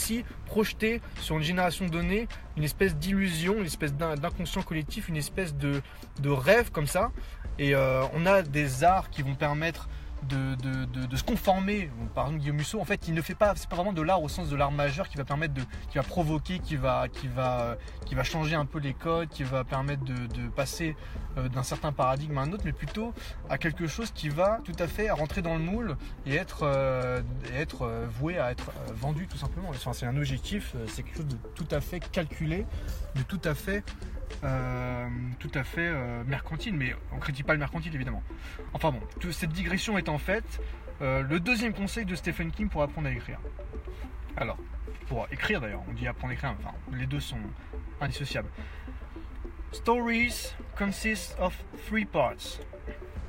projeter 0.46 1.00
sur 1.20 1.36
une 1.36 1.42
génération 1.42 1.86
donnée 1.86 2.28
une 2.56 2.64
espèce 2.64 2.96
d'illusion, 2.96 3.58
une 3.58 3.66
espèce 3.66 3.94
d'inconscient 3.94 4.62
collectif, 4.62 5.08
une 5.08 5.16
espèce 5.16 5.54
de, 5.54 5.82
rêve 6.24 6.70
comme 6.70 6.86
ça. 6.86 7.10
Et 7.58 7.74
euh, 7.74 8.02
on 8.14 8.26
a 8.26 8.42
des 8.42 8.84
arts 8.84 9.10
qui 9.10 9.22
vont 9.22 9.34
permettre 9.34 9.88
de, 10.22 11.16
se 11.16 11.22
conformer. 11.22 11.90
Par 12.14 12.26
exemple, 12.26 12.40
Guillaume 12.40 12.56
Musso, 12.56 12.80
en 12.80 12.84
fait, 12.84 13.08
il 13.08 13.14
ne 13.14 13.22
fait 13.22 13.34
pas, 13.34 13.54
c'est 13.56 13.68
pas 13.68 13.76
vraiment 13.76 13.92
de 13.92 14.02
l'art 14.02 14.22
au 14.22 14.28
sens 14.28 14.48
de 14.48 14.56
l'art 14.56 14.72
majeur 14.72 15.08
qui 15.08 15.16
va 15.16 15.24
permettre 15.24 15.54
de, 15.54 15.62
qui 15.90 15.98
va 15.98 16.02
provoquer, 16.02 16.58
qui 16.58 16.76
va, 16.76 17.08
qui 17.08 17.28
va, 17.28 17.76
va 18.10 18.24
changer 18.24 18.54
un 18.54 18.66
peu 18.66 18.78
les 18.78 18.94
codes, 18.94 19.28
qui 19.28 19.44
va 19.44 19.64
permettre 19.64 20.04
de, 20.04 20.48
passer 20.54 20.96
euh, 21.36 21.48
d'un 21.48 21.62
certain 21.62 21.92
paradigme 21.92 22.38
à 22.38 22.42
un 22.42 22.52
autre, 22.52 22.62
mais 22.64 22.72
plutôt 22.72 23.12
à 23.48 23.58
quelque 23.58 23.86
chose 23.86 24.10
qui 24.10 24.28
va 24.28 24.60
tout 24.64 24.76
à 24.78 24.86
fait 24.86 25.10
rentrer 25.10 25.42
dans 25.42 25.54
le 25.54 25.60
moule 25.60 25.96
et 26.24 26.34
être, 26.34 26.62
euh, 26.62 27.20
euh, 27.82 28.06
voué 28.08 28.38
à 28.38 28.50
être 28.50 28.70
vendu 28.94 29.26
tout 29.26 29.36
simplement. 29.36 29.70
c'est 29.92 30.06
un 30.06 30.16
objectif, 30.16 30.74
c'est 30.88 31.02
quelque 31.02 31.16
chose 31.16 31.28
de 31.28 31.36
tout 31.54 31.68
à 31.70 31.80
fait 31.80 32.00
calculé, 32.00 32.66
de 33.14 33.22
tout 33.22 33.40
à 33.44 33.54
fait 33.54 33.84
euh, 34.44 35.08
tout 35.38 35.50
à 35.54 35.64
fait 35.64 35.88
euh, 35.88 36.22
mercantile, 36.24 36.74
mais 36.74 36.94
on 37.12 37.18
critique 37.18 37.46
pas 37.46 37.54
le 37.54 37.58
mercantile 37.58 37.94
évidemment. 37.94 38.22
Enfin 38.72 38.92
bon, 38.92 39.00
cette 39.30 39.50
digression 39.50 39.96
étant 39.98 40.18
faite, 40.18 40.60
euh, 41.00 41.22
le 41.22 41.40
deuxième 41.40 41.72
conseil 41.72 42.04
de 42.04 42.14
Stephen 42.14 42.50
King 42.50 42.68
pour 42.68 42.82
apprendre 42.82 43.08
à 43.08 43.12
écrire. 43.12 43.38
Alors, 44.36 44.58
pour 45.08 45.26
écrire 45.30 45.60
d'ailleurs, 45.60 45.82
on 45.88 45.92
dit 45.92 46.06
apprendre 46.06 46.32
à 46.32 46.34
écrire, 46.34 46.54
enfin 46.58 46.74
les 46.92 47.06
deux 47.06 47.20
sont 47.20 47.38
indissociables. 48.00 48.48
Stories 49.72 50.54
consist 50.76 51.36
of 51.38 51.56
three 51.86 52.04
parts. 52.04 52.60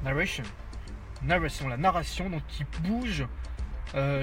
Narration. 0.03 0.44
Narration, 1.23 1.67
la 1.67 1.77
narration 1.77 2.29
donc 2.29 2.45
qui 2.47 2.63
bouge 2.81 3.25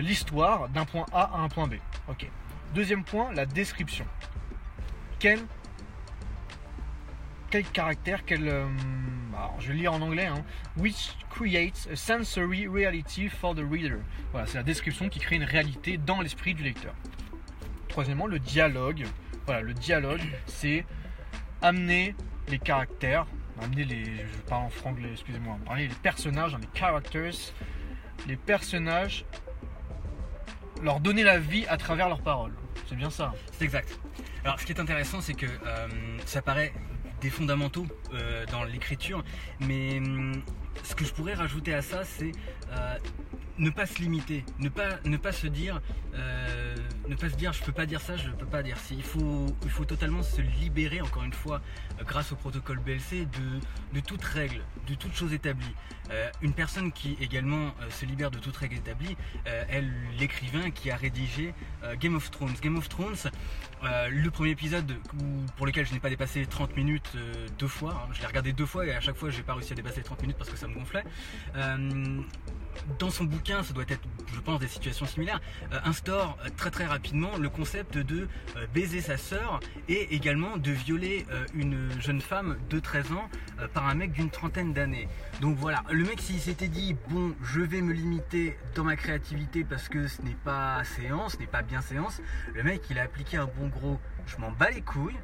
l'histoire 0.01 0.69
d'un 0.69 0.85
point 0.85 1.07
A 1.13 1.23
à 1.35 1.39
un 1.39 1.49
point 1.49 1.67
B. 1.67 1.75
Ok. 2.09 2.29
Deuxième 2.75 3.05
point, 3.05 3.33
la 3.33 3.47
description. 3.47 4.05
Quel 5.19 5.41
quel 7.55 7.71
caractère, 7.71 8.25
quel. 8.25 8.49
Euh, 8.49 8.67
je 9.61 9.69
vais 9.69 9.75
lire 9.75 9.93
en 9.93 10.01
anglais. 10.01 10.27
Hein, 10.27 10.45
which 10.77 11.13
creates 11.31 11.87
a 11.93 11.95
sensory 11.95 12.67
reality 12.67 13.29
for 13.29 13.55
the 13.55 13.61
reader. 13.61 14.01
Voilà, 14.33 14.49
c'est 14.49 14.57
la 14.57 14.65
description 14.65 15.09
qui 15.09 15.21
crée 15.21 15.37
une 15.37 15.45
réalité 15.45 15.97
dans 15.97 16.21
l'esprit 16.21 16.55
du 16.55 16.65
lecteur. 16.65 16.95
Troisièmement, 17.87 18.27
le 18.27 18.41
dialogue. 18.41 19.07
Voilà, 19.47 19.61
le 19.61 19.73
dialogue, 19.73 20.23
c'est 20.47 20.85
amener 21.63 22.17
les 22.49 22.59
caractères, 22.59 23.25
amener 23.63 23.85
les. 23.85 24.05
Je 24.05 24.41
parle 24.49 24.65
en 24.65 24.71
franglais, 24.71 25.11
excusez-moi. 25.13 25.57
les 25.77 25.89
personnages, 26.03 26.57
les 26.57 26.69
characters, 26.77 27.35
les 28.27 28.37
personnages, 28.37 29.27
leur 30.83 30.99
donner 30.99 31.23
la 31.23 31.39
vie 31.39 31.67
à 31.69 31.77
travers 31.77 32.09
leurs 32.09 32.23
paroles. 32.23 32.55
C'est 32.89 32.97
bien 32.97 33.11
ça. 33.11 33.33
C'est 33.53 33.65
exact. 33.65 33.97
Alors, 34.45 34.59
ce 34.59 34.67
qui 34.67 34.73
est 34.73 34.81
intéressant, 34.81 35.21
c'est 35.21 35.35
que 35.35 35.47
euh, 35.47 35.89
ça 36.27 36.43
paraît 36.43 36.73
fondamentaux 37.31 37.87
euh, 38.13 38.45
dans 38.51 38.65
l'écriture. 38.65 39.25
Mais 39.61 39.99
hum, 39.99 40.43
ce 40.83 40.95
que 40.95 41.05
je 41.05 41.13
pourrais 41.13 41.35
rajouter 41.35 41.75
à 41.75 41.83
ça, 41.83 42.05
c'est 42.05 42.33
euh, 42.73 42.99
ne 43.59 43.71
pas 43.71 43.87
se 43.87 43.99
limiter, 44.01 44.45
ne 44.59 44.69
pas, 44.69 44.99
ne 45.05 45.17
pas 45.17 45.33
se 45.33 45.47
dire, 45.47 45.81
euh, 46.15 46.75
ne 47.09 47.15
pas 47.15 47.29
se 47.29 47.37
dire, 47.37 47.53
je 47.53 47.63
peux 47.63 47.73
pas 47.73 47.87
dire 47.87 48.01
ça, 48.01 48.17
je 48.17 48.31
peux 48.31 48.47
pas 48.47 48.63
dire 48.63 48.77
si. 48.79 48.95
Il 48.97 49.03
faut, 49.03 49.47
il 49.63 49.71
faut 49.71 49.85
totalement 49.85 50.23
se 50.23 50.41
libérer, 50.41 51.01
encore 51.01 51.23
une 51.23 51.33
fois, 51.33 51.61
grâce 52.05 52.33
au 52.33 52.37
protocole 52.37 52.79
BLC, 52.79 53.27
de, 53.27 53.61
de 53.95 54.01
toute 54.01 54.23
règle, 54.23 54.63
de 54.89 54.95
toute 54.95 55.15
chose 55.15 55.33
établie. 55.33 55.75
une 56.43 56.53
personne 56.53 56.93
qui 56.93 57.17
également 57.21 57.73
se 57.91 58.05
libère 58.05 58.31
de 58.31 58.39
toute 58.39 58.57
règle 58.57 58.77
établie, 58.77 59.17
elle, 59.45 59.91
l'écrivain 60.19 60.71
qui 60.71 60.91
a 60.91 60.97
rédigé 60.97 61.55
Game 62.01 62.17
of 62.17 62.31
Thrones. 62.31 62.55
Game 62.61 62.77
of 62.77 62.89
Thrones, 62.89 63.31
euh, 63.85 64.09
le 64.09 64.31
premier 64.31 64.51
épisode 64.51 64.97
pour 65.57 65.67
lequel 65.67 65.87
je 65.87 65.93
n'ai 65.93 66.01
pas 66.01 66.09
dépassé 66.09 66.47
30 66.47 66.77
minutes 66.77 67.13
euh, 67.17 67.47
deux 67.59 67.69
fois, 67.69 67.93
hein, 67.93 68.09
je 68.13 68.21
l'ai 68.21 68.27
regardé 68.27 68.53
deux 68.53 68.65
fois 68.65 68.87
et 68.87 68.93
à 68.93 69.01
chaque 69.01 69.17
fois 69.17 69.29
j'ai 69.29 69.43
pas 69.43 69.53
réussi 69.53 69.73
à 69.73 69.77
dépasser 69.77 70.03
30 70.03 70.23
minutes 70.23 70.39
parce 70.39 70.49
que 70.49 70.57
ça 70.57 70.64
Euh, 71.55 72.21
dans 72.99 73.11
son 73.11 73.25
bouquin, 73.25 73.63
ça 73.63 73.73
doit 73.73 73.85
être, 73.89 74.03
je 74.35 74.41
pense, 74.41 74.61
des 74.61 74.69
situations 74.69 75.07
similaires, 75.07 75.41
instaure 75.85 76.37
très 76.57 76.71
très 76.71 76.85
rapidement 76.85 77.37
le 77.39 77.49
concept 77.49 77.97
de 77.97 78.29
baiser 78.75 79.01
sa 79.01 79.17
sœur 79.17 79.61
et 79.89 80.15
également 80.15 80.57
de 80.57 80.73
violer 80.73 81.25
une 81.55 81.89
jeune 82.01 82.21
femme 82.21 82.59
de 82.69 82.81
13 82.81 83.13
ans 83.13 83.29
par 83.73 83.87
un 83.87 83.95
mec 83.95 84.11
d'une 84.11 84.29
trentaine 84.29 84.73
d'années. 84.73 85.09
Donc 85.41 85.57
voilà, 85.57 85.85
le 85.91 86.05
mec 86.05 86.21
s'il 86.21 86.41
s'était 86.41 86.69
dit, 86.69 86.97
bon, 87.09 87.35
je 87.43 87.61
vais 87.61 87.81
me 87.81 87.93
limiter 87.93 88.59
dans 88.75 88.85
ma 88.85 88.97
créativité 88.97 89.63
parce 89.63 89.89
que 89.89 90.09
ce 90.09 90.21
n'est 90.23 90.37
pas 90.45 90.83
séance, 90.85 91.35
ce 91.35 91.39
n'est 91.39 91.47
pas 91.47 91.63
bien 91.63 91.81
séance, 91.81 92.21
le 92.55 92.65
mec 92.65 92.83
il 92.91 92.99
a 92.99 93.03
appliqué 93.03 93.37
un 93.37 93.47
bon 93.47 93.69
gros, 93.69 94.01
je 94.27 94.37
m'en 94.39 94.51
bats 94.51 94.71
les 94.71 94.83
couilles, 94.83 95.17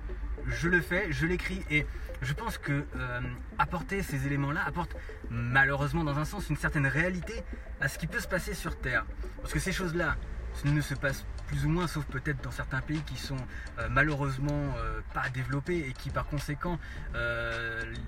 je 0.50 0.68
le 0.68 0.80
fais, 0.80 1.12
je 1.12 1.26
l'écris 1.26 1.62
et 1.70 1.86
je 2.22 2.32
pense 2.32 2.58
que 2.58 2.84
euh, 2.96 3.20
apporter 3.58 4.02
ces 4.02 4.26
éléments-là 4.26 4.62
apporte 4.66 4.94
malheureusement 5.30 6.04
dans 6.04 6.18
un 6.18 6.24
sens 6.24 6.50
une 6.50 6.56
certaine 6.56 6.86
réalité 6.86 7.34
à 7.80 7.88
ce 7.88 7.98
qui 7.98 8.06
peut 8.06 8.20
se 8.20 8.28
passer 8.28 8.54
sur 8.54 8.78
Terre. 8.78 9.06
Parce 9.40 9.52
que 9.52 9.58
ces 9.58 9.72
choses-là 9.72 10.16
ne 10.64 10.80
se 10.80 10.94
passent 10.94 11.24
plus 11.46 11.64
ou 11.64 11.68
moins, 11.68 11.86
sauf 11.86 12.04
peut-être 12.04 12.42
dans 12.42 12.50
certains 12.50 12.80
pays 12.80 13.02
qui 13.02 13.16
sont 13.16 13.36
euh, 13.78 13.88
malheureusement 13.90 14.74
euh, 14.76 15.00
pas 15.14 15.28
développés 15.30 15.86
et 15.88 15.92
qui 15.92 16.10
par 16.10 16.26
conséquent 16.26 16.78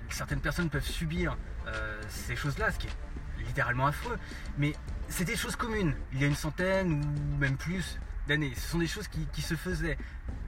certaines 0.09 0.41
personnes 0.41 0.69
peuvent 0.69 0.85
subir 0.85 1.37
ces 2.07 2.35
choses-là, 2.35 2.71
ce 2.71 2.79
qui 2.79 2.87
est 2.87 3.45
littéralement 3.45 3.87
affreux. 3.87 4.17
Mais 4.57 4.73
c'est 5.09 5.25
des 5.25 5.35
choses 5.35 5.55
communes. 5.55 5.93
Il 6.13 6.21
y 6.21 6.23
a 6.23 6.27
une 6.27 6.35
centaine 6.35 7.03
ou 7.03 7.37
même 7.37 7.57
plus 7.57 7.99
d'années. 8.27 8.53
Ce 8.55 8.69
sont 8.69 8.79
des 8.79 8.87
choses 8.87 9.07
qui, 9.07 9.41
se 9.41 9.55
faisaient, 9.55 9.97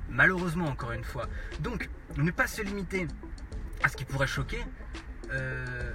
malheureusement 0.09 0.65
encore 0.65 0.91
une 0.91 1.03
fois. 1.03 1.27
Donc, 1.59 1.89
ne 2.17 2.31
pas 2.31 2.47
se 2.47 2.61
limiter 2.61 3.07
à 3.83 3.89
ce 3.89 3.97
qui 3.97 4.05
pourrait 4.05 4.27
choquer, 4.27 4.63
euh, 5.31 5.93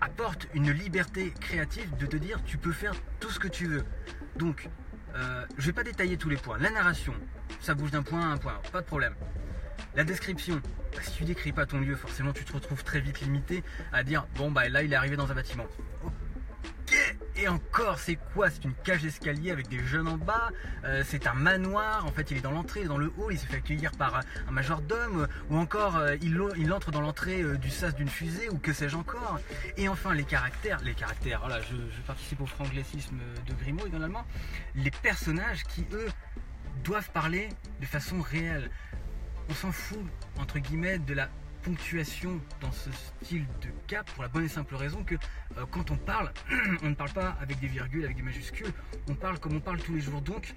apporte 0.00 0.48
une 0.54 0.70
liberté 0.70 1.32
créative 1.40 1.96
de 1.96 2.06
te 2.06 2.16
dire 2.16 2.42
tu 2.44 2.58
peux 2.58 2.72
faire 2.72 2.94
tout 3.20 3.30
ce 3.30 3.38
que 3.38 3.48
tu 3.48 3.66
veux. 3.66 3.84
Donc, 4.36 4.68
euh, 5.14 5.46
je 5.56 5.66
vais 5.66 5.72
pas 5.72 5.84
détailler 5.84 6.16
tous 6.16 6.28
les 6.28 6.36
points. 6.36 6.58
La 6.58 6.70
narration, 6.70 7.14
ça 7.60 7.74
bouge 7.74 7.90
d'un 7.90 8.02
point 8.02 8.20
à 8.20 8.32
un 8.32 8.36
point, 8.36 8.60
pas 8.72 8.80
de 8.80 8.86
problème. 8.86 9.14
La 9.94 10.04
description, 10.04 10.60
bah, 10.94 11.02
si 11.02 11.12
tu 11.12 11.24
décris 11.24 11.52
pas 11.52 11.66
ton 11.66 11.80
lieu, 11.80 11.96
forcément 11.96 12.32
tu 12.32 12.44
te 12.44 12.52
retrouves 12.52 12.84
très 12.84 13.00
vite 13.00 13.20
limité 13.20 13.64
à 13.92 14.02
dire 14.02 14.26
bon 14.36 14.50
bah 14.50 14.68
là 14.68 14.82
il 14.82 14.92
est 14.92 14.96
arrivé 14.96 15.16
dans 15.16 15.30
un 15.30 15.34
bâtiment. 15.34 15.66
Et 17.38 17.48
encore, 17.48 17.98
c'est 17.98 18.16
quoi? 18.32 18.48
C'est 18.48 18.64
une 18.64 18.74
cage 18.74 19.02
d'escalier 19.02 19.50
avec 19.50 19.68
des 19.68 19.84
jeunes 19.84 20.08
en 20.08 20.16
bas. 20.16 20.50
euh, 20.84 21.02
c'est 21.04 21.26
un 21.26 21.34
manoir. 21.34 22.06
En 22.06 22.10
fait, 22.10 22.30
il 22.30 22.38
est 22.38 22.40
dans 22.40 22.50
l'entrée, 22.50 22.84
dans 22.84 22.96
le 22.96 23.12
hall. 23.18 23.32
Il 23.32 23.38
s'est 23.38 23.46
fait 23.46 23.56
accueillir 23.56 23.92
par 23.92 24.20
un 24.48 24.50
majordome. 24.50 25.28
Ou 25.50 25.56
encore, 25.58 25.96
euh, 25.96 26.16
il, 26.22 26.72
entre 26.72 26.90
dans 26.90 27.02
l'entrée 27.02 27.42
euh, 27.42 27.58
du 27.58 27.70
sas 27.70 27.94
d'une 27.94 28.08
fusée. 28.08 28.48
Ou 28.48 28.58
que 28.58 28.72
sais-je 28.72 28.96
encore. 28.96 29.38
Et 29.76 29.88
enfin, 29.88 30.14
les 30.14 30.24
caractères. 30.24 30.80
Les 30.82 30.94
caractères. 30.94 31.40
Voilà, 31.40 31.60
je, 31.60 31.76
participe 32.06 32.40
au 32.40 32.46
franglaicisme 32.46 33.18
de 33.46 33.52
Grimaud 33.52 33.86
également. 33.86 34.24
Les 34.74 34.90
personnages 34.90 35.64
qui, 35.64 35.84
eux, 35.92 36.08
doivent 36.84 37.10
parler 37.10 37.50
de 37.80 37.86
façon 37.86 38.22
réelle. 38.22 38.70
On 39.50 39.54
s'en 39.54 39.72
fout, 39.72 40.00
entre 40.38 40.58
guillemets, 40.58 40.98
de 40.98 41.12
la 41.12 41.28
ponctuation 41.66 42.40
dans 42.60 42.70
ce 42.70 42.90
style 42.92 43.44
de 43.60 43.68
cap 43.88 44.08
pour 44.12 44.22
la 44.22 44.28
bonne 44.28 44.44
et 44.44 44.48
simple 44.48 44.76
raison 44.76 45.02
que 45.02 45.16
euh, 45.16 45.64
quand 45.68 45.90
on 45.90 45.96
parle, 45.96 46.32
on 46.82 46.90
ne 46.90 46.94
parle 46.94 47.10
pas 47.10 47.36
avec 47.40 47.58
des 47.58 47.66
virgules, 47.66 48.04
avec 48.04 48.16
des 48.16 48.22
majuscules, 48.22 48.72
on 49.08 49.14
parle 49.14 49.40
comme 49.40 49.56
on 49.56 49.60
parle 49.60 49.80
tous 49.80 49.92
les 49.92 50.00
jours. 50.00 50.20
Donc, 50.22 50.54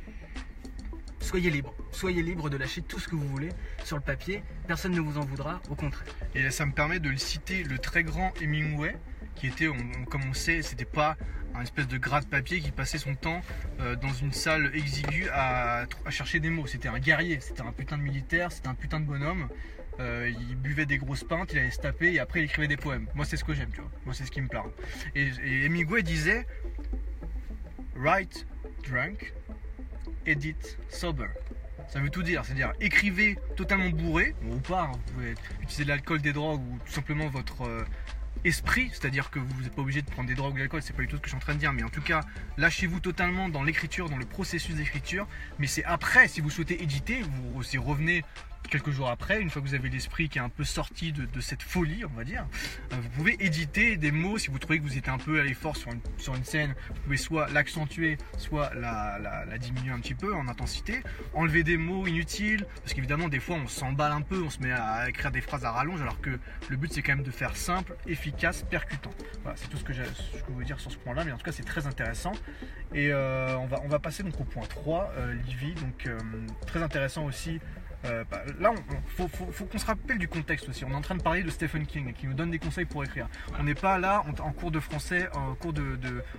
soyez 1.19 1.49
libre, 1.49 1.73
soyez 1.91 2.21
libre 2.21 2.51
de 2.51 2.57
lâcher 2.57 2.83
tout 2.83 2.99
ce 2.99 3.07
que 3.07 3.15
vous 3.15 3.27
voulez 3.27 3.49
sur 3.83 3.97
le 3.97 4.03
papier, 4.03 4.43
personne 4.67 4.91
ne 4.91 5.01
vous 5.01 5.17
en 5.17 5.25
voudra, 5.25 5.61
au 5.69 5.75
contraire. 5.75 6.13
Et 6.35 6.51
ça 6.51 6.67
me 6.67 6.73
permet 6.73 6.99
de 6.99 7.09
le 7.09 7.17
citer 7.17 7.63
le 7.63 7.79
très 7.79 8.03
grand 8.03 8.31
Hemingway, 8.39 8.95
qui 9.33 9.47
était, 9.47 9.67
comme 10.11 10.21
on 10.29 10.33
sait, 10.33 10.61
c'était 10.61 10.85
pas 10.85 11.17
un 11.55 11.63
espèce 11.63 11.87
de 11.87 11.97
gras 11.97 12.21
de 12.21 12.27
papier 12.27 12.59
qui 12.59 12.69
passait 12.69 12.99
son 12.99 13.15
temps 13.15 13.41
euh, 13.79 13.95
dans 13.95 14.13
une 14.13 14.31
salle 14.31 14.69
exiguë 14.75 15.27
à 15.33 15.87
chercher 16.09 16.39
des 16.39 16.51
mots. 16.51 16.67
C'était 16.67 16.87
un 16.87 16.99
guerrier, 16.99 17.39
c'était 17.39 17.63
un 17.63 17.71
putain 17.71 17.97
de 17.97 18.03
militaire, 18.03 18.51
c'était 18.51 18.67
un 18.67 18.75
putain 18.75 18.99
de 18.99 19.05
bonhomme. 19.05 19.49
Euh, 19.99 20.31
il 20.49 20.55
buvait 20.55 20.85
des 20.85 20.97
grosses 20.97 21.23
pintes, 21.23 21.51
il 21.53 21.59
allait 21.59 21.71
se 21.71 21.79
taper 21.79 22.13
et 22.13 22.19
après 22.19 22.39
il 22.39 22.45
écrivait 22.45 22.67
des 22.67 22.77
poèmes. 22.77 23.07
Moi 23.15 23.25
c'est 23.25 23.37
ce 23.37 23.43
que 23.43 23.53
j'aime, 23.53 23.71
tu 23.71 23.81
vois. 23.81 23.91
Moi 24.05 24.13
c'est 24.13 24.25
ce 24.25 24.31
qui 24.31 24.41
me 24.41 24.47
parle. 24.47 24.71
Et, 25.15 25.29
et 25.43 25.65
Hemingway 25.65 26.03
disait 26.03 26.47
Write 27.95 28.47
drunk, 28.87 29.33
edit 30.25 30.55
sober. 30.89 31.27
Ça 31.89 31.99
veut 31.99 32.09
tout 32.09 32.23
dire, 32.23 32.45
c'est-à-dire 32.45 32.71
écrivez 32.79 33.37
totalement 33.57 33.89
bourré, 33.89 34.35
ou 34.45 34.57
pas, 34.57 34.83
hein, 34.83 34.91
vous 34.93 35.13
pouvez 35.13 35.35
utiliser 35.61 35.83
de 35.83 35.89
l'alcool, 35.89 36.21
des 36.21 36.33
drogues 36.33 36.61
ou 36.61 36.77
tout 36.85 36.91
simplement 36.91 37.27
votre 37.27 37.63
euh, 37.63 37.83
esprit, 38.45 38.89
c'est-à-dire 38.93 39.31
que 39.31 39.39
vous 39.39 39.61
n'êtes 39.63 39.73
pas 39.73 39.81
obligé 39.81 40.01
de 40.01 40.09
prendre 40.09 40.29
des 40.29 40.35
drogues 40.35 40.53
ou 40.53 40.55
de 40.55 40.59
l'alcool, 40.59 40.81
c'est 40.81 40.95
pas 40.95 41.01
du 41.01 41.07
tout 41.07 41.17
ce 41.17 41.21
que 41.21 41.27
je 41.27 41.31
suis 41.31 41.37
en 41.37 41.41
train 41.41 41.55
de 41.55 41.59
dire, 41.59 41.73
mais 41.73 41.83
en 41.83 41.89
tout 41.89 42.01
cas, 42.01 42.21
lâchez-vous 42.57 42.99
totalement 42.99 43.49
dans 43.49 43.63
l'écriture, 43.63 44.07
dans 44.07 44.17
le 44.17 44.25
processus 44.25 44.75
d'écriture, 44.75 45.27
mais 45.57 45.67
c'est 45.67 45.83
après, 45.83 46.27
si 46.27 46.41
vous 46.41 46.49
souhaitez 46.49 46.81
éditer, 46.81 47.21
vous 47.21 47.59
aussi 47.59 47.77
revenez 47.77 48.23
quelques 48.69 48.91
jours 48.91 49.09
après, 49.09 49.41
une 49.41 49.49
fois 49.49 49.61
que 49.61 49.67
vous 49.67 49.73
avez 49.73 49.89
l'esprit 49.89 50.29
qui 50.29 50.37
est 50.37 50.41
un 50.41 50.49
peu 50.49 50.63
sorti 50.63 51.11
de, 51.11 51.27
cette 51.41 51.63
folie, 51.63 52.03
on 52.05 52.15
va 52.15 52.23
dire, 52.23 52.45
euh, 52.91 52.95
vous 53.01 53.09
pouvez 53.09 53.35
éditer 53.43 53.97
des 53.97 54.11
mots 54.11 54.37
si 54.37 54.49
vous 54.49 54.59
trouvez 54.59 54.79
que 54.79 54.83
vous 54.83 54.97
étiez 54.97 55.11
un 55.11 55.17
peu 55.17 55.39
allé 55.39 55.53
fort 55.53 55.75
sur 55.75 55.91
une, 55.91 56.43
scène, 56.43 56.75
vous 56.89 57.01
pouvez 57.01 57.17
soit 57.17 57.49
l'accentuer, 57.49 58.17
soit 58.37 58.73
la, 58.75 59.57
diminuer 59.57 59.91
un 59.91 59.99
petit 59.99 60.13
peu 60.13 60.33
en 60.33 60.47
intensité, 60.47 61.01
enlever 61.33 61.63
des 61.63 61.77
mots 61.77 62.07
inutiles, 62.07 62.65
parce 62.81 62.93
qu'évidemment 62.93 63.27
des 63.27 63.39
fois 63.39 63.57
on 63.57 63.67
s'emballe 63.67 64.11
un 64.11 64.21
peu, 64.21 64.41
on 64.41 64.49
se 64.49 64.59
met 64.59 64.71
à 64.71 65.09
écrire 65.09 65.31
des 65.31 65.41
phrases 65.41 65.65
à 65.65 65.71
rallonge, 65.71 66.01
alors 66.01 66.21
que 66.21 66.39
le 66.69 66.77
but 66.77 66.91
c'est 66.93 67.01
quand 67.01 67.15
même 67.15 67.25
de 67.25 67.31
faire 67.31 67.55
simple, 67.55 67.95
efficace, 68.07 68.63
percutant. 68.69 69.11
Voilà, 69.43 69.57
c'est 69.57 69.69
tout 69.69 69.77
ce 69.77 69.83
que 69.83 69.93
je 69.93 70.03
veux 70.49 70.63
dire 70.63 70.79
sur 70.79 70.91
ce 70.91 70.97
point-là, 70.97 71.23
mais 71.23 71.31
en 71.31 71.37
tout 71.37 71.45
cas 71.45 71.51
c'est 71.51 71.63
très 71.63 71.87
intéressant. 71.87 72.33
Et 72.93 73.11
euh, 73.11 73.55
on, 73.57 73.87
va, 73.87 73.99
passer 73.99 74.23
donc 74.23 74.39
au 74.39 74.43
point 74.43 74.65
3, 74.65 75.13
euh, 75.17 75.33
Livy, 75.45 75.73
donc 75.75 76.07
très 76.65 76.81
intéressant 76.81 77.25
aussi. 77.25 77.59
Euh, 78.05 78.23
bah, 78.29 78.41
là, 78.59 78.73
il 79.19 79.27
faut, 79.27 79.65
qu'on 79.65 79.77
se 79.77 79.85
rappelle 79.85 80.17
du 80.17 80.27
contexte 80.27 80.69
aussi. 80.69 80.85
On 80.85 80.91
est 80.91 80.95
en 80.95 81.01
train 81.01 81.15
de 81.15 81.21
parler 81.21 81.43
de 81.43 81.49
Stephen 81.49 81.85
King 81.85 82.13
qui 82.13 82.27
nous 82.27 82.33
donne 82.33 82.51
des 82.51 82.59
conseils 82.59 82.85
pour 82.85 83.03
écrire. 83.03 83.27
On 83.59 83.63
n'est 83.63 83.75
pas 83.75 83.97
là 83.97 84.23
en, 84.41 84.51
cours 84.51 84.71
de 84.71 84.79
français, 84.79 85.27
en 85.33 85.53
cours 85.55 85.73
de, 85.73 85.97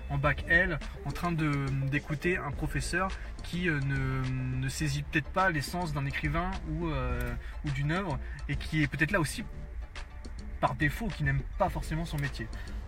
en 0.09 0.17
bac 0.17 0.43
L, 0.47 0.79
en 1.05 1.11
train 1.11 1.31
d'écouter 1.31 2.37
un 2.37 2.51
professeur 2.51 3.09
qui 3.43 3.69
euh, 3.69 3.79
ne, 3.81 4.59
ne 4.59 4.69
saisit 4.69 5.03
peut-être 5.03 5.29
pas 5.29 5.49
l'essence 5.49 5.93
d'un 5.93 6.05
écrivain 6.05 6.51
ou, 6.69 6.87
euh, 6.87 7.19
ou 7.65 7.71
d'une 7.71 7.91
œuvre 7.91 8.19
et 8.49 8.55
qui 8.55 8.83
est 8.83 8.87
peut-être 8.87 9.11
là 9.11 9.19
aussi 9.19 9.43
par 10.59 10.75
défaut, 10.75 11.07
qui 11.07 11.23
n'aime 11.23 11.41
pas 11.57 11.69
forcément 11.69 12.05
son 12.05 12.17
métier. 12.17 12.47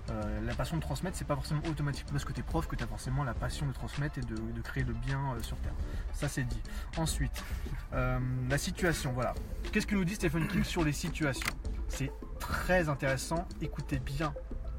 Euh, 0.09 0.41
la 0.41 0.53
passion 0.53 0.75
de 0.75 0.81
transmettre, 0.81 1.15
c'est 1.17 1.25
pas 1.25 1.35
forcément 1.35 1.61
automatiquement 1.69 2.11
parce 2.11 2.25
que 2.25 2.33
tu 2.33 2.41
es 2.41 2.43
prof 2.43 2.67
que 2.67 2.75
tu 2.75 2.83
as 2.83 2.87
forcément 2.87 3.23
la 3.23 3.33
passion 3.33 3.65
de 3.65 3.71
transmettre 3.71 4.17
et 4.17 4.21
de, 4.21 4.35
de 4.35 4.61
créer 4.61 4.83
le 4.83 4.93
bien 4.93 5.33
euh, 5.33 5.41
sur 5.41 5.57
Terre. 5.57 5.73
Ça, 6.13 6.27
c'est 6.27 6.43
dit. 6.43 6.61
Ensuite, 6.97 7.43
euh, 7.93 8.19
la 8.49 8.57
situation, 8.57 9.13
voilà. 9.13 9.33
Qu'est-ce 9.71 9.87
que 9.87 9.95
nous 9.95 10.03
dit 10.03 10.15
Stephen 10.15 10.47
King 10.47 10.63
sur 10.63 10.83
les 10.83 10.91
situations? 10.91 11.53
C'est 11.87 12.11
très 12.39 12.89
intéressant, 12.89 13.47
écoutez 13.61 13.99
bien. 13.99 14.33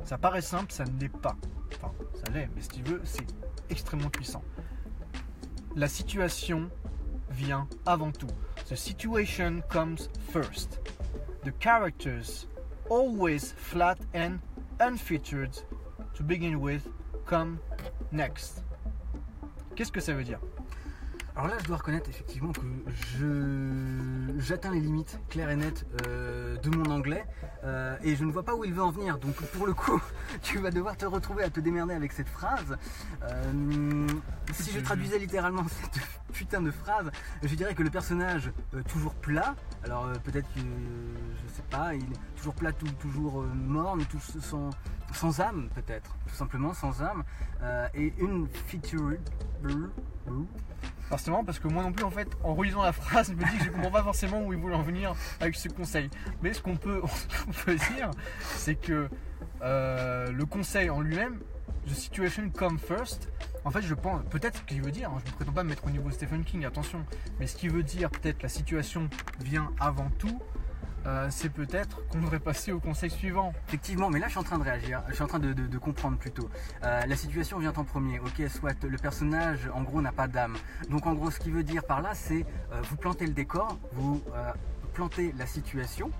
Ça 0.04 0.18
paraît 0.18 0.42
simple, 0.42 0.70
ça 0.72 0.84
ne 0.84 1.00
l'est 1.00 1.08
pas. 1.08 1.36
Enfin, 1.76 1.92
ça 2.14 2.30
l'est, 2.32 2.50
mais 2.54 2.60
si 2.60 2.68
tu 2.68 2.82
veux, 2.82 3.00
c'est 3.04 3.26
extrêmement 3.70 4.10
puissant. 4.10 4.42
La 5.74 5.88
situation 5.88 6.70
vient 7.30 7.66
avant 7.86 8.12
tout. 8.12 8.28
The 8.68 8.76
situation 8.76 9.62
comes 9.70 10.08
first. 10.30 10.80
The 11.44 11.52
characters, 11.58 12.46
always 12.90 13.54
flat 13.56 13.96
and 14.14 14.38
unfeatured 14.80 15.56
to 16.14 16.22
begin 16.22 16.60
with, 16.60 16.88
come 17.26 17.58
next. 18.12 18.62
Qu'est-ce 19.76 19.92
que 19.92 20.00
ça 20.00 20.14
veut 20.14 20.24
dire? 20.24 20.40
Alors 21.36 21.48
là, 21.48 21.56
je 21.60 21.64
dois 21.64 21.78
reconnaître 21.78 22.08
effectivement 22.08 22.52
que 22.52 22.60
j'atteins 24.38 24.70
les 24.70 24.78
limites 24.78 25.18
claires 25.28 25.50
et 25.50 25.56
nettes 25.56 25.84
euh, 26.06 26.56
de 26.58 26.70
mon 26.70 26.88
anglais 26.92 27.24
euh, 27.64 27.96
et 28.04 28.14
je 28.14 28.24
ne 28.24 28.30
vois 28.30 28.44
pas 28.44 28.54
où 28.54 28.64
il 28.64 28.72
veut 28.72 28.84
en 28.84 28.92
venir. 28.92 29.18
Donc 29.18 29.34
pour 29.34 29.66
le 29.66 29.74
coup, 29.74 30.00
tu 30.42 30.58
vas 30.58 30.70
devoir 30.70 30.96
te 30.96 31.06
retrouver 31.06 31.42
à 31.42 31.50
te 31.50 31.58
démerder 31.58 31.94
avec 31.94 32.12
cette 32.12 32.28
phrase. 32.28 32.76
Euh, 33.24 34.06
si 34.52 34.70
je 34.70 34.78
traduisais 34.78 35.18
littéralement 35.18 35.64
cette 35.68 36.00
putain 36.32 36.62
de 36.62 36.70
phrase, 36.70 37.10
je 37.42 37.54
dirais 37.56 37.74
que 37.74 37.82
le 37.82 37.90
personnage 37.90 38.52
toujours 38.86 39.14
plat. 39.14 39.56
Alors 39.82 40.06
peut-être 40.22 40.46
que 40.54 40.60
je 40.60 41.52
sais 41.52 41.64
pas, 41.68 41.96
il 41.96 42.04
est 42.04 42.36
toujours 42.36 42.54
plat, 42.54 42.70
toujours 42.72 43.42
morne, 43.42 44.04
tout 44.04 44.20
sans 44.20 44.70
sans 45.12 45.40
âme 45.40 45.68
peut-être, 45.74 46.16
tout 46.26 46.34
simplement 46.34 46.74
sans 46.74 47.02
âme. 47.02 47.24
Et 47.94 48.12
une 48.18 48.48
featured 48.48 49.20
Marrant 51.10 51.44
parce 51.44 51.58
que 51.58 51.68
moi 51.68 51.82
non 51.82 51.92
plus 51.92 52.04
en 52.04 52.10
fait 52.10 52.28
en 52.42 52.54
relisant 52.54 52.82
la 52.82 52.92
phrase 52.92 53.28
je 53.28 53.34
me 53.34 53.50
dis 53.50 53.58
que 53.58 53.64
je 53.64 53.70
comprends 53.70 53.90
pas 53.90 54.02
forcément 54.02 54.42
où 54.42 54.52
il 54.52 54.58
voulait 54.58 54.74
en 54.74 54.82
venir 54.82 55.14
avec 55.40 55.54
ce 55.54 55.68
conseil. 55.68 56.10
Mais 56.42 56.52
ce 56.52 56.60
qu'on 56.60 56.76
peut, 56.76 57.00
qu'on 57.46 57.52
peut 57.52 57.76
dire 57.96 58.10
c'est 58.40 58.74
que 58.74 59.08
euh, 59.62 60.30
le 60.30 60.46
conseil 60.46 60.90
en 60.90 61.00
lui-même, 61.00 61.40
the 61.86 61.94
situation 61.94 62.50
come 62.50 62.78
first, 62.78 63.30
en 63.64 63.70
fait 63.70 63.82
je 63.82 63.94
pense, 63.94 64.22
peut-être 64.30 64.58
ce 64.58 64.62
qu'il 64.62 64.82
veut 64.82 64.90
dire, 64.90 65.10
hein, 65.10 65.20
je 65.24 65.30
ne 65.30 65.36
prétends 65.36 65.52
pas 65.52 65.62
me 65.62 65.70
mettre 65.70 65.86
au 65.86 65.90
niveau 65.90 66.10
Stephen 66.10 66.44
King, 66.44 66.64
attention, 66.64 67.04
mais 67.38 67.46
ce 67.46 67.56
qu'il 67.56 67.70
veut 67.70 67.82
dire 67.82 68.10
peut-être 68.10 68.42
la 68.42 68.48
situation 68.48 69.08
vient 69.40 69.70
avant 69.80 70.10
tout, 70.18 70.40
euh, 71.06 71.26
c'est 71.30 71.50
peut-être 71.50 72.06
qu'on 72.08 72.20
devrait 72.20 72.40
passer 72.40 72.72
au 72.72 72.80
conseil 72.80 73.10
suivant. 73.10 73.52
Effectivement, 73.68 74.10
mais 74.10 74.18
là 74.18 74.26
je 74.26 74.32
suis 74.32 74.40
en 74.40 74.44
train 74.44 74.58
de 74.58 74.64
réagir, 74.64 75.02
je 75.08 75.14
suis 75.14 75.22
en 75.22 75.26
train 75.26 75.38
de, 75.38 75.78
comprendre 75.78 76.16
plutôt. 76.16 76.48
Euh, 76.82 77.04
la 77.06 77.16
situation 77.16 77.58
vient 77.58 77.72
en 77.76 77.84
premier, 77.84 78.18
ok, 78.18 78.48
soit 78.48 78.82
le 78.84 78.96
personnage 78.96 79.68
en 79.74 79.82
gros 79.82 80.00
n'a 80.00 80.12
pas 80.12 80.28
d'âme. 80.28 80.56
Donc 80.88 81.06
en 81.06 81.14
gros 81.14 81.30
ce 81.30 81.38
qu'il 81.38 81.52
veut 81.52 81.64
dire 81.64 81.84
par 81.84 82.00
là 82.00 82.14
c'est 82.14 82.46
euh, 82.72 82.80
vous 82.88 82.96
plantez 82.96 83.26
le 83.26 83.32
décor, 83.32 83.78
vous 83.92 84.22
plantez 84.94 85.34
la 85.36 85.46
situation, 85.46 86.10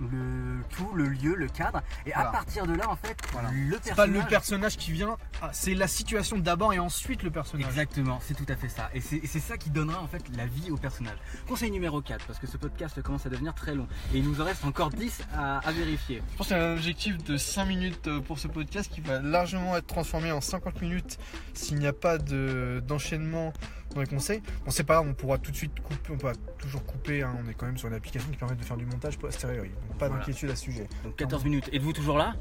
le 0.00 0.62
tout, 0.70 0.92
le 0.94 1.04
lieu, 1.04 1.34
le 1.34 1.46
cadre, 1.48 1.82
et 2.06 2.12
Voilà. 2.12 2.28
à 2.28 2.32
partir 2.32 2.66
de 2.66 2.74
là 2.74 2.88
en 2.88 2.96
fait, 2.96 3.16
Voilà. 3.32 3.50
le 3.52 3.78
C'est 3.82 3.90
pas 3.90 4.04
personnage... 4.06 4.22
le 4.24 4.28
personnage 4.28 4.76
qui 4.76 4.92
vient, 4.92 5.16
ah, 5.42 5.50
c'est 5.52 5.74
la 5.74 5.86
situation 5.88 6.38
d'abord 6.38 6.72
et 6.72 6.78
ensuite 6.78 7.22
le 7.22 7.30
personnage. 7.30 7.66
Exactement, 7.68 8.18
c'est 8.22 8.34
tout 8.34 8.46
à 8.48 8.56
fait 8.56 8.68
ça. 8.68 8.90
Et 8.94 9.00
c'est 9.00 9.26
ça 9.40 9.56
qui 9.58 9.70
donnera 9.70 10.00
en 10.02 10.06
fait 10.06 10.22
la 10.36 10.46
vie 10.46 10.70
au 10.70 10.76
personnage. 10.76 11.16
Conseil 11.48 11.70
numéro 11.70 12.00
4, 12.00 12.26
parce 12.26 12.38
que 12.38 12.46
ce 12.46 12.56
podcast 12.56 13.00
commence 13.02 13.26
à 13.26 13.28
devenir 13.28 13.54
très 13.54 13.74
long. 13.74 13.86
Et 14.14 14.18
il 14.18 14.24
nous 14.28 14.40
en 14.40 14.44
reste 14.44 14.64
encore 14.64 14.90
10 14.90 15.22
à, 15.34 15.58
à 15.58 15.72
vérifier. 15.72 16.22
Je 16.32 16.36
pense 16.38 16.48
qu'il 16.48 16.56
y 16.56 16.60
a 16.60 16.68
un 16.70 16.72
objectif 16.74 17.22
de 17.24 17.36
5 17.36 17.64
minutes 17.66 18.06
euh, 18.08 18.20
pour 18.20 18.38
ce 18.38 18.48
podcast 18.48 18.90
qui 18.92 19.00
va 19.00 19.20
largement 19.20 19.76
être 19.76 19.86
transformé 19.86 20.32
en 20.32 20.40
50 20.40 20.80
minutes 20.82 21.18
s'il 21.54 21.78
n'y 21.78 21.86
a 21.86 21.92
pas 21.92 22.18
de- 22.18 22.82
d'enchaînement 22.86 23.52
dans 23.94 24.00
les 24.00 24.06
conseils. 24.06 24.42
Bon, 24.64 24.70
c'est 24.70 24.84
pas 24.84 25.00
on 25.00 25.14
pourra 25.14 25.38
tout 25.38 25.50
de 25.50 25.56
suite 25.56 25.78
couper, 25.80 26.12
on 26.12 26.16
pourra 26.16 26.32
toujours 26.58 26.84
couper. 26.84 27.22
hein, 27.22 27.36
on 27.44 27.48
est 27.50 27.54
quand 27.54 27.66
même 27.66 27.78
sur 27.78 27.88
une 27.88 27.94
application 27.94 28.28
qui 28.30 28.36
permet 28.36 28.54
de 28.56 28.64
faire 28.64 28.76
du 28.76 28.86
montage 28.86 29.18
posteriori. 29.18 29.68
Donc 29.88 29.98
pas 29.98 30.08
Voilà. 30.08 30.20
d'inquiétude 30.24 30.50
à 30.50 30.56
ce 30.56 30.64
sujet. 30.64 30.86
Donc 31.04 31.16
14 31.16 31.44
minutes. 31.44 31.68
Êtes-vous 31.72 31.92
toujours 31.92 32.18
là? 32.18 32.34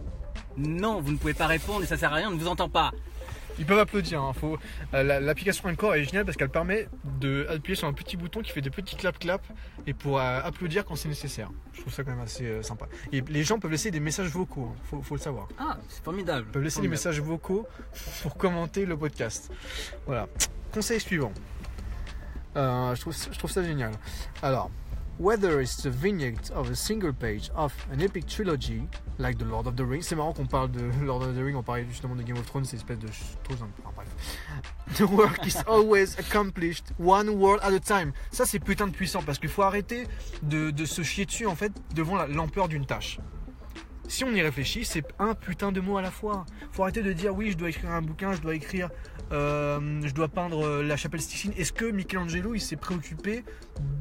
Non, 0.57 1.01
vous 1.01 1.11
ne 1.11 1.17
pouvez 1.17 1.33
pas 1.33 1.47
répondre 1.47 1.83
et 1.83 1.87
ça 1.87 1.97
sert 1.97 2.11
à 2.11 2.15
rien, 2.15 2.29
on 2.29 2.35
ne 2.35 2.39
vous 2.39 2.47
entend 2.47 2.69
pas. 2.69 2.91
Ils 3.57 3.65
peuvent 3.65 3.79
applaudir. 3.79 4.21
hein, 4.21 4.31
faut- 4.31 4.57
euh, 4.93 5.03
la- 5.03 5.19
L'application 5.19 5.67
Encore 5.67 5.93
est 5.95 6.05
géniale 6.05 6.23
parce 6.23 6.37
qu'elle 6.37 6.49
permet 6.49 6.87
d'appuyer 7.19 7.75
sur 7.75 7.87
un 7.89 7.93
petit 7.93 8.15
bouton 8.15 8.41
qui 8.41 8.51
fait 8.51 8.61
des 8.61 8.69
petits 8.69 8.95
clap-clap 8.95 9.41
et 9.85 9.93
pour 9.93 10.17
euh, 10.19 10.39
applaudir 10.41 10.85
quand 10.85 10.95
c'est 10.95 11.09
nécessaire. 11.09 11.49
Je 11.73 11.81
trouve 11.81 11.91
ça 11.93 12.03
quand 12.05 12.11
même 12.11 12.21
assez 12.21 12.45
euh, 12.45 12.61
sympa. 12.63 12.87
Et 13.11 13.19
les 13.21 13.43
gens 13.43 13.59
peuvent 13.59 13.71
laisser 13.71 13.91
des 13.91 13.99
messages 13.99 14.29
vocaux, 14.29 14.69
hein, 14.71 14.75
faut, 14.85 15.01
faut 15.01 15.15
le 15.15 15.19
savoir. 15.21 15.49
Ah, 15.57 15.77
c'est 15.89 16.03
formidable. 16.03 16.45
Ils 16.47 16.51
peuvent 16.53 16.63
laisser 16.63 16.79
des 16.81 16.87
messages 16.87 17.19
vocaux 17.19 17.67
pour 18.21 18.37
commenter 18.37 18.85
le 18.85 18.95
podcast. 18.95 19.51
Voilà. 20.05 20.27
Conseil 20.73 20.99
suivant. 20.99 21.31
Euh, 22.55 22.95
je, 22.95 23.01
trouve, 23.37 23.51
ça 23.51 23.63
génial. 23.63 23.91
Alors, 24.41 24.69
Whether 25.19 25.59
it's 25.59 25.75
the 25.75 25.89
vignette 25.89 26.49
of 26.51 26.69
a 26.69 26.75
single 26.75 27.11
page 27.11 27.51
of 27.53 27.73
an 27.91 27.99
epic 27.99 28.25
trilogy, 28.25 28.87
like 29.17 29.37
The 29.37 29.43
Lord 29.43 29.67
of 29.67 29.75
the 29.75 29.83
Rings. 29.85 30.03
C'est 30.07 30.15
marrant 30.15 30.31
qu'on 30.31 30.45
parle 30.45 30.71
de 30.71 30.79
Lord 31.05 31.23
of 31.23 31.35
the 31.35 31.43
Rings, 31.43 31.57
on 31.57 31.61
parlait 31.61 31.85
justement 31.89 32.15
de 32.15 32.23
Game 32.23 32.37
of 32.37 32.45
Thrones, 32.45 32.63
c'est 32.63 32.77
une 32.77 32.79
espèce 32.79 32.99
de 32.99 33.07
chose. 33.07 33.59
The 34.95 35.01
work 35.01 35.45
is 35.45 35.57
always 35.67 36.17
accomplished 36.17 36.93
one 36.97 37.31
word 37.31 37.59
at 37.63 37.73
a 37.73 37.81
time. 37.81 38.13
Ça, 38.31 38.45
c'est 38.45 38.59
putain 38.59 38.87
de 38.87 38.93
puissant 38.93 39.21
parce 39.21 39.39
qu'il 39.39 39.49
faut 39.49 39.63
arrêter 39.63 40.07
de, 40.41 40.85
se 40.85 41.03
chier 41.03 41.25
dessus 41.25 41.47
en 41.47 41.55
fait 41.55 41.73
devant 41.93 42.15
la- 42.15 42.27
l'ampleur 42.27 42.69
d'une 42.69 42.85
tâche. 42.85 43.19
Si 44.09 44.23
on 44.23 44.33
y 44.33 44.41
réfléchit, 44.41 44.85
c'est 44.85 45.05
un 45.19 45.35
putain 45.35 45.71
de 45.71 45.79
mot 45.79 45.97
à 45.97 46.01
la 46.01 46.09
fois. 46.09 46.47
Faut 46.71 46.81
arrêter 46.81 47.03
de 47.03 47.13
dire 47.13 47.35
oui, 47.35 47.51
je 47.51 47.57
dois 47.57 47.69
écrire 47.69 47.91
un 47.91 48.01
bouquin, 48.01 48.33
je 48.33 48.41
dois 48.41 48.55
écrire, 48.55 48.89
euh, 49.31 50.01
je 50.03 50.11
dois 50.15 50.27
peindre 50.27 50.65
euh, 50.65 50.83
la 50.83 50.97
chapelle 50.97 51.21
Sixtine. 51.21 51.53
Est-ce 51.55 51.71
que 51.71 51.85
Michelangelo 51.85 52.55
il 52.55 52.59
s'est 52.59 52.75
préoccupé 52.75 53.43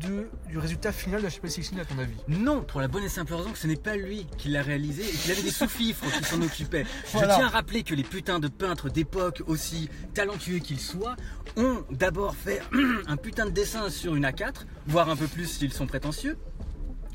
de, 0.01 0.31
du 0.49 0.57
résultat 0.57 0.93
final 0.93 1.21
de 1.21 1.27
la 1.27 1.31
chapelle 1.31 1.51
Sixtine 1.51 1.79
à 1.81 1.85
ton 1.85 1.99
avis? 1.99 2.17
Non, 2.27 2.63
pour 2.63 2.81
la 2.81 2.89
bonne 2.89 3.05
et 3.05 3.11
simple 3.11 3.35
raison 3.35 3.53
que 3.53 3.59
ce 3.59 3.67
n'est 3.67 3.77
pas 3.77 3.97
lui 3.97 4.27
qui 4.39 4.49
l'a 4.49 4.63
réalisé 4.63 5.03
et 5.03 5.13
qu'il 5.13 5.31
avait 5.31 5.43
des 5.43 5.51
sous-fifres 5.51 6.07
qui 6.11 6.25
s'en 6.25 6.41
occupaient. 6.41 6.87
Voilà. 7.13 7.35
Je 7.35 7.39
tiens 7.39 7.47
à 7.49 7.51
rappeler 7.51 7.83
que 7.83 7.95
les 7.95 8.03
putains 8.03 8.39
de 8.39 8.49
peintres 8.49 8.89
d'époque, 8.89 9.43
aussi 9.47 9.91
talentueux 10.15 10.59
qu'ils 10.59 10.81
soient, 10.81 11.17
ont 11.57 11.85
d'abord 11.91 12.35
fait 12.35 12.63
un 13.07 13.17
putain 13.19 13.45
de 13.45 13.51
dessin 13.51 13.91
sur 13.91 14.15
une 14.15 14.25
A4, 14.25 14.65
voire 14.87 15.11
un 15.11 15.17
peu 15.17 15.27
plus 15.27 15.47
s'ils 15.47 15.73
sont 15.73 15.87
prétentieux, 15.87 16.39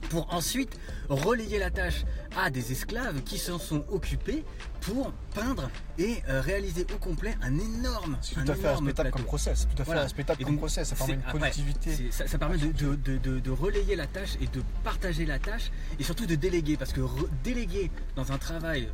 pour 0.10 0.34
ensuite 0.34 0.78
relayer 1.10 1.60
la 1.60 1.70
tâche 1.70 2.04
à 2.38 2.50
des 2.50 2.72
esclaves 2.72 3.22
qui 3.24 3.38
s'en 3.38 3.60
sont 3.60 3.84
occupés 3.92 4.44
pour 4.82 5.12
peindre 5.34 5.70
et 5.98 6.18
euh, 6.30 6.42
réaliser 6.42 6.86
au 6.94 6.98
complet 6.98 7.36
un 7.42 7.58
énorme, 7.58 8.18
C'est 8.22 8.38
un 8.38 8.44
tout 8.46 8.52
à 8.52 8.56
fait 8.56 8.62
énorme 8.62 8.76
respectable 8.86 8.94
plateau. 9.10 9.18
comme 9.18 9.26
process. 9.26 9.62
Tout 9.68 9.74
à 9.74 9.76
fait 9.78 9.84
Voilà. 9.86 10.02
respectable 10.04 10.42
Et 10.42 10.46
comme 10.46 10.54
donc, 10.54 10.60
process. 10.62 10.88
Ça 10.90 10.96
permet 10.96 11.14
c'est- 11.14 11.20
une 11.20 11.26
après, 11.26 11.38
productivité. 11.40 11.96
c'est- 11.96 12.12
Ça, 12.12 12.28
ça 12.28 12.38
permet 12.38 12.58
de, 12.58 12.72
de- 12.72 12.96
de- 12.96 13.18
de- 13.18 13.40
de 13.40 13.52
relayer 13.52 13.96
la 13.96 14.08
tâche 14.08 14.36
et 14.42 14.48
de 14.48 14.62
partager 14.84 15.26
la 15.26 15.40
tâche 15.40 15.72
et 16.00 16.04
surtout 16.04 16.26
de 16.26 16.36
déléguer. 16.36 16.78
Parce 16.78 16.94
que 16.94 17.02
déléguer 17.44 17.92
dans 18.16 18.32
un 18.32 18.38
travail, 18.38 18.90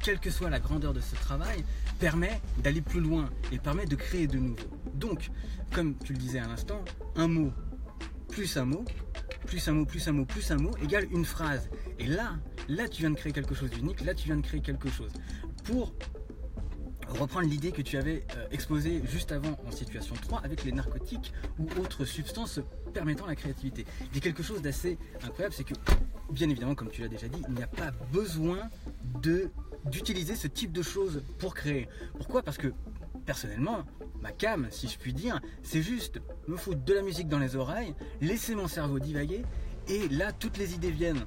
quelle 0.00 0.18
que 0.20 0.30
soit 0.30 0.50
la 0.50 0.60
grandeur 0.60 0.92
de 0.94 1.00
ce 1.00 1.14
travail, 1.16 1.64
permet 1.98 2.40
d'aller 2.62 2.80
plus 2.80 3.00
loin 3.00 3.30
et 3.52 3.58
permet 3.58 3.84
de 3.86 3.96
créer 3.96 4.26
de 4.26 4.38
nouveau. 4.38 4.56
Donc, 4.94 5.30
comme 5.74 5.94
tu 6.04 6.12
le 6.12 6.18
disais 6.18 6.38
à 6.38 6.46
l'instant, 6.46 6.84
un 7.16 7.26
mot 7.28 7.52
plus 8.28 8.56
un 8.56 8.64
mot, 8.64 8.84
plus 9.46 9.66
un 9.68 9.72
mot, 9.72 9.84
plus 9.84 10.06
un 10.08 10.12
mot, 10.12 10.24
plus 10.24 10.50
un 10.50 10.56
mot, 10.56 10.76
égale 10.82 11.06
une 11.10 11.24
phrase. 11.24 11.68
Et 11.98 12.06
là, 12.06 12.36
là 12.68 12.88
tu 12.88 13.02
viens 13.02 13.10
de 13.10 13.16
créer 13.16 13.32
quelque 13.32 13.54
chose 13.54 13.70
d'unique, 13.70 14.04
là 14.04 14.14
tu 14.14 14.26
viens 14.26 14.36
de 14.36 14.42
créer 14.42 14.60
quelque 14.60 14.88
chose. 14.88 15.12
Pour 15.64 15.94
reprendre 17.08 17.48
l'idée 17.48 17.72
que 17.72 17.82
tu 17.82 17.96
avais 17.96 18.26
euh, 18.36 18.46
exposée 18.50 19.02
juste 19.06 19.32
avant 19.32 19.58
en 19.66 19.70
situation 19.70 20.14
3 20.14 20.40
avec 20.44 20.64
les 20.64 20.72
narcotiques 20.72 21.32
ou 21.58 21.66
autres 21.80 22.04
substances 22.04 22.60
permettant 22.92 23.26
la 23.26 23.34
créativité. 23.34 23.84
Il 24.10 24.16
y 24.16 24.18
a 24.18 24.20
quelque 24.20 24.42
chose 24.42 24.62
d'assez 24.62 24.98
incroyable, 25.22 25.54
c'est 25.54 25.64
que, 25.64 25.74
bien 26.30 26.48
évidemment, 26.48 26.74
comme 26.74 26.90
tu 26.90 27.02
l'as 27.02 27.08
déjà 27.08 27.28
dit, 27.28 27.42
il 27.48 27.54
n'y 27.54 27.62
a 27.62 27.66
pas 27.66 27.92
besoin 28.12 28.58
d'utiliser 29.86 30.34
ce 30.36 30.48
type 30.48 30.72
de 30.72 30.82
choses 30.82 31.22
pour 31.38 31.54
créer. 31.54 31.88
Pourquoi? 32.16 32.42
Parce 32.42 32.58
que 32.58 32.72
personnellement, 33.28 33.84
ma 34.22 34.32
cam, 34.32 34.68
si 34.70 34.88
je 34.88 34.98
puis 34.98 35.12
dire, 35.12 35.38
c'est 35.62 35.82
juste 35.82 36.18
me 36.46 36.56
foutre 36.56 36.82
de 36.82 36.94
la 36.94 37.02
musique 37.02 37.28
dans 37.28 37.38
les 37.38 37.56
oreilles, 37.56 37.94
laisser 38.22 38.54
mon 38.54 38.68
cerveau 38.68 38.98
divaguer, 38.98 39.44
et 39.86 40.08
là, 40.08 40.32
toutes 40.32 40.56
les 40.56 40.72
idées 40.72 40.90
viennent. 40.90 41.26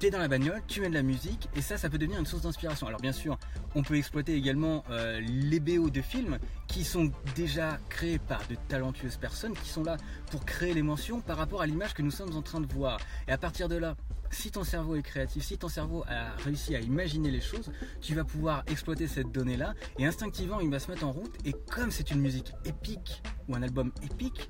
Tu 0.00 0.06
es 0.06 0.10
dans 0.10 0.18
la 0.18 0.28
bagnole, 0.28 0.62
tu 0.66 0.80
mets 0.80 0.88
de 0.88 0.94
la 0.94 1.02
musique, 1.02 1.50
et 1.54 1.60
ça, 1.60 1.76
ça 1.76 1.90
peut 1.90 1.98
devenir 1.98 2.18
une 2.18 2.24
source 2.24 2.40
d'inspiration. 2.40 2.86
Alors 2.86 3.02
bien 3.02 3.12
sûr, 3.12 3.38
on 3.74 3.82
peut 3.82 3.96
exploiter 3.96 4.32
également 4.32 4.82
euh, 4.88 5.20
les 5.20 5.60
BO 5.60 5.90
de 5.90 6.00
films 6.00 6.38
qui 6.68 6.84
sont 6.84 7.12
déjà 7.36 7.76
créés 7.90 8.18
par 8.18 8.40
de 8.48 8.54
talentueuses 8.66 9.18
personnes 9.18 9.52
qui 9.52 9.68
sont 9.68 9.82
là 9.82 9.98
pour 10.30 10.46
créer 10.46 10.72
l'émotion 10.72 11.20
par 11.20 11.36
rapport 11.36 11.60
à 11.60 11.66
l'image 11.66 11.92
que 11.92 12.00
nous 12.00 12.10
sommes 12.10 12.34
en 12.34 12.40
train 12.40 12.62
de 12.62 12.72
voir. 12.72 12.98
Et 13.28 13.32
à 13.32 13.36
partir 13.36 13.68
de 13.68 13.76
là, 13.76 13.94
si 14.30 14.50
ton 14.50 14.64
cerveau 14.64 14.96
est 14.96 15.02
créatif, 15.02 15.44
si 15.44 15.58
ton 15.58 15.68
cerveau 15.68 16.02
a 16.08 16.30
réussi 16.44 16.74
à 16.74 16.80
imaginer 16.80 17.30
les 17.30 17.42
choses, 17.42 17.70
tu 18.00 18.14
vas 18.14 18.24
pouvoir 18.24 18.62
exploiter 18.68 19.06
cette 19.06 19.30
donnée-là 19.30 19.74
et 19.98 20.06
instinctivement 20.06 20.60
il 20.60 20.70
va 20.70 20.78
se 20.78 20.90
mettre 20.90 21.04
en 21.04 21.12
route. 21.12 21.34
Et 21.44 21.52
comme 21.52 21.90
c'est 21.90 22.10
une 22.10 22.22
musique 22.22 22.54
épique 22.64 23.22
ou 23.48 23.54
un 23.54 23.62
album 23.62 23.92
épique, 24.02 24.48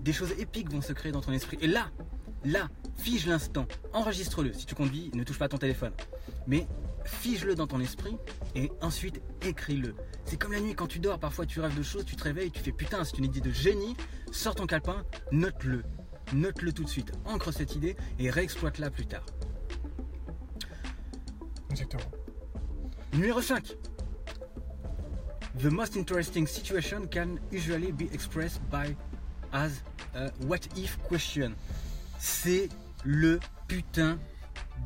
des 0.00 0.12
choses 0.12 0.32
épiques 0.32 0.68
vont 0.68 0.82
se 0.82 0.92
créer 0.92 1.12
dans 1.12 1.20
ton 1.20 1.32
esprit. 1.32 1.58
Et 1.60 1.68
là, 1.68 1.92
là, 2.44 2.68
fige 2.96 3.26
l'instant, 3.26 3.66
enregistre-le. 3.92 4.52
Si 4.52 4.66
tu 4.66 4.74
conduis, 4.74 5.10
ne 5.14 5.24
touche 5.24 5.38
pas 5.38 5.46
à 5.46 5.48
ton 5.48 5.58
téléphone. 5.58 5.92
Mais 6.46 6.66
fige-le 7.04 7.54
dans 7.54 7.66
ton 7.66 7.80
esprit 7.80 8.16
et 8.54 8.70
ensuite 8.80 9.20
écris-le. 9.42 9.94
C'est 10.24 10.36
comme 10.36 10.52
la 10.52 10.60
nuit 10.60 10.74
quand 10.74 10.86
tu 10.86 10.98
dors, 10.98 11.18
parfois 11.18 11.46
tu 11.46 11.60
rêves 11.60 11.76
de 11.76 11.82
choses, 11.82 12.04
tu 12.04 12.16
te 12.16 12.24
réveilles, 12.24 12.50
tu 12.50 12.60
fais 12.60 12.72
putain, 12.72 13.04
c'est 13.04 13.18
une 13.18 13.24
idée 13.24 13.40
de 13.40 13.50
génie, 13.50 13.96
sors 14.32 14.54
ton 14.54 14.66
calepin, 14.66 15.04
note-le. 15.32 15.82
Note-le 16.32 16.72
tout 16.72 16.84
de 16.84 16.88
suite, 16.88 17.12
ancre 17.26 17.52
cette 17.52 17.76
idée 17.76 17.96
et 18.18 18.30
réexploite-la 18.30 18.90
plus 18.90 19.06
tard. 19.06 19.26
Exactement. 21.70 22.10
Numéro 23.12 23.40
5. 23.42 23.76
The 25.58 25.70
most 25.70 25.96
interesting 25.96 26.46
situation 26.46 27.06
can 27.06 27.36
usually 27.52 27.92
be 27.92 28.12
expressed 28.12 28.60
by 28.70 28.96
as 29.52 29.82
a 30.14 30.30
what 30.46 30.60
if 30.76 30.98
question. 31.02 31.54
C'est 32.26 32.70
le 33.04 33.38
putain 33.68 34.18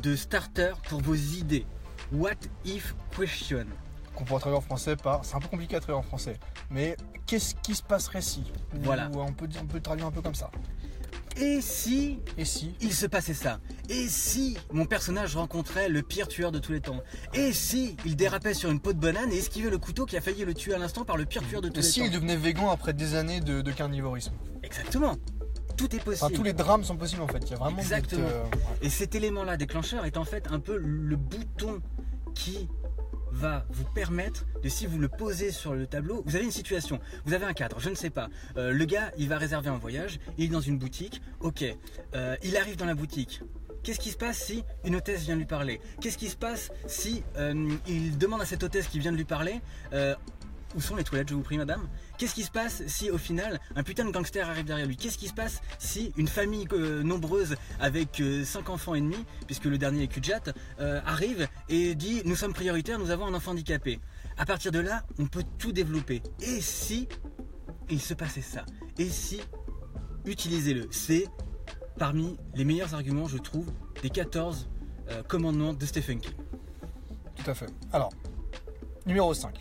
de 0.03 0.17
starter 0.17 0.73
pour 0.89 1.01
vos 1.01 1.15
idées. 1.15 1.67
What 2.13 2.33
if 2.65 2.97
question? 3.17 3.65
Qu'on 4.17 4.25
pourrait 4.25 4.41
traduire 4.41 4.59
en 4.59 4.63
français 4.63 4.97
par. 4.97 5.25
C'est 5.25 5.37
un 5.37 5.39
peu 5.39 5.47
compliqué 5.47 5.77
à 5.77 5.79
traduire 5.79 5.99
en 5.99 6.03
français. 6.03 6.37
Mais 6.69 6.97
qu'est-ce 7.27 7.55
qui 7.55 7.77
se 7.77 7.83
passerait 7.85 8.23
si? 8.23 8.43
Voilà. 8.81 9.09
ou 9.15 9.21
on 9.21 9.33
peut, 9.33 9.49
on 9.63 9.67
peut 9.67 9.81
traduire 9.81 10.09
un 10.09 10.11
peu 10.11 10.21
comme 10.21 10.35
ça. 10.35 10.51
Et 11.37 11.61
si 11.61 12.19
Et 12.37 12.45
si? 12.45 12.75
il 12.81 12.93
se 12.93 13.07
passait 13.07 13.35
ça? 13.35 13.61
Et 13.89 14.09
si 14.09 14.59
mon 14.73 14.85
personnage 14.87 15.37
rencontrait 15.37 15.89
le 15.89 16.03
pire 16.03 16.27
tueur 16.27 16.51
de 16.51 16.59
tous 16.59 16.73
les 16.73 16.81
temps? 16.81 17.01
Et 17.35 17.53
si 17.53 17.97
il 18.05 18.17
dérapait 18.17 18.55
sur 18.55 18.69
une 18.73 18.81
peau 18.81 18.93
de 18.93 18.99
banane 18.99 19.31
et 19.31 19.37
esquivait 19.39 19.71
le 19.71 19.79
couteau 19.79 20.07
qui 20.07 20.17
a 20.17 20.21
failli 20.21 20.45
le 20.45 20.55
tuer 20.55 20.75
à 20.75 20.79
l'instant 20.79 21.05
par 21.05 21.17
le 21.17 21.25
pire 21.25 21.47
tueur 21.47 21.61
de 21.61 21.69
tous 21.69 21.79
Et 21.79 21.83
les 21.85 21.89
si 21.89 22.01
temps? 22.01 22.07
il 22.07 22.11
devenait 22.11 22.37
végan 22.37 22.69
après 22.71 22.93
des 22.95 23.15
années 23.15 23.39
de, 23.41 23.61
de 23.63 23.71
carnivorisme? 23.71 24.33
Exactement. 24.65 25.15
Tout 25.79 25.97
est 25.97 26.05
possible. 26.05 26.27
Enfin, 26.27 26.35
tous 26.35 26.43
les 26.43 26.53
drames 26.53 26.85
sont 26.85 26.97
possibles 26.97 27.23
en 27.23 27.29
fait. 27.29 27.39
Il 27.47 27.51
y 27.51 27.55
a 27.55 27.57
vraiment. 27.57 27.79
Exactement. 27.79 28.27
cette, 28.27 28.35
euh, 28.35 28.43
ouais. 28.43 28.51
Et 28.83 28.91
cet 28.91 29.15
élément-là 29.15 29.57
déclencheur 29.57 30.05
est 30.05 30.19
en 30.19 30.25
fait 30.25 30.49
un 30.51 30.61
peu 30.61 30.77
le 30.77 31.17
bouton 31.17 31.81
qui 32.35 32.69
va 33.31 33.65
vous 33.71 33.85
permettre 33.85 34.47
de 34.63 34.69
si 34.69 34.87
vous 34.87 34.99
le 34.99 35.09
posez 35.09 35.53
sur 35.53 35.75
le 35.75 35.87
tableau, 35.87 36.23
vous 36.27 36.35
avez 36.35 36.45
une 36.45 36.51
situation, 36.51 36.99
vous 37.25 37.35
avez 37.35 37.45
un 37.45 37.53
cadre, 37.53 37.79
je 37.79 37.91
ne 37.91 37.95
sais 37.95 38.11
pas. 38.11 38.29
Euh, 38.57 38.73
le 38.73 38.85
gars, 38.85 39.13
il 39.19 39.29
va 39.29 39.39
réserver 39.39 39.69
un 39.69 39.77
voyage, 39.77 40.19
il 40.39 40.47
est 40.47 40.49
dans 40.49 40.61
une 40.61 40.79
boutique, 40.79 41.21
ok, 41.41 41.65
Euh, 42.15 42.37
il 42.43 42.57
arrive 42.57 42.77
dans 42.77 42.87
la 42.87 42.95
boutique. 42.95 43.43
Qu'est-ce 43.83 44.01
qui 44.01 44.11
se 44.11 44.17
passe 44.17 44.39
si 44.39 44.65
une 44.85 44.97
hôtesse 44.97 45.23
vient 45.23 45.37
lui 45.37 45.45
parler? 45.45 45.81
Qu'est-ce 46.01 46.19
qui 46.19 46.29
se 46.29 46.37
passe 46.37 46.71
si 46.87 47.23
euh, 47.37 47.69
il 47.87 48.19
demande 48.19 48.41
à 48.41 48.47
cette 48.47 48.63
hôtesse 48.63 48.89
qui 48.89 48.99
vient 48.99 49.13
de 49.13 49.17
lui 49.17 49.25
parler 49.25 49.61
où 50.75 50.81
sont 50.81 50.97
les 50.97 51.05
toilettes, 51.05 51.29
je 51.31 51.35
vous 51.35 51.43
prie, 51.43 51.59
madame? 51.59 51.89
Qu'est-ce 52.19 52.35
qui 52.35 52.43
se 52.43 52.51
passe 52.51 52.83
si, 52.87 53.11
au 53.11 53.19
final, 53.19 53.61
un 53.77 53.83
putain 53.83 54.05
de 54.05 54.11
gangster 54.11 54.49
arrive 54.49 54.65
derrière 54.65 54.87
lui? 54.87 54.97
Qu'est-ce 54.97 55.19
qui 55.19 55.29
se 55.29 55.35
passe 55.35 55.61
si 55.79 56.13
une 56.17 56.29
famille 56.29 56.67
euh, 56.73 57.03
nombreuse 57.03 57.57
avec 57.81 58.23
5 58.45 58.69
enfants 58.71 58.95
et 58.95 59.01
demi, 59.01 59.25
puisque 59.47 59.65
le 59.65 59.79
dernier 59.79 60.05
est 60.05 60.09
Kujat, 60.09 60.41
euh, 60.81 61.01
arrive 61.07 61.49
et 61.69 61.95
dit 61.95 62.23
Nous 62.25 62.37
sommes 62.37 62.55
prioritaires, 62.55 62.99
nous 62.99 63.11
avons 63.11 63.27
un 63.27 63.35
enfant 63.35 63.53
handicapé 63.53 64.01
À 64.37 64.45
partir 64.45 64.73
de 64.73 64.81
là, 64.81 65.05
on 65.19 65.27
peut 65.27 65.45
tout 65.59 65.73
développer. 65.73 66.23
Et 66.41 66.61
si 66.61 67.09
il 67.91 68.01
se 68.01 68.15
passait 68.15 68.43
ça? 68.43 68.65
Et 68.99 69.09
si 69.09 69.41
Utilisez-le. 70.29 70.89
C'est 70.91 71.27
parmi 71.99 72.37
les 72.55 72.65
meilleurs 72.65 72.95
arguments, 72.95 73.27
je 73.27 73.39
trouve, 73.39 73.73
des 74.03 74.11
14 74.11 74.69
euh, 75.11 75.23
commandements 75.23 75.73
de 75.73 75.87
Stephen 75.87 76.21
King. 76.21 76.35
Tout 77.35 77.51
à 77.51 77.55
fait. 77.55 77.71
Alors, 77.93 78.11
numéro 79.07 79.33
5. 79.33 79.59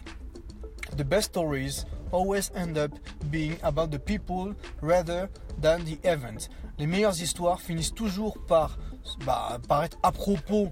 The 0.95 1.03
best 1.03 1.29
stories 1.35 1.85
always 2.11 2.51
end 2.55 2.77
up 2.77 2.91
being 3.25 3.57
about 3.63 3.89
the 3.91 3.99
people 3.99 4.53
rather 4.81 5.29
than 5.61 5.79
the 5.79 5.99
event. 6.05 6.49
Les 6.79 6.87
meilleures 6.87 7.19
histoires 7.21 7.59
finissent 7.59 7.93
toujours 7.93 8.37
par, 8.47 8.77
bah, 9.25 9.57
par 9.67 9.83
être 9.83 9.97
à 10.03 10.11
propos 10.11 10.71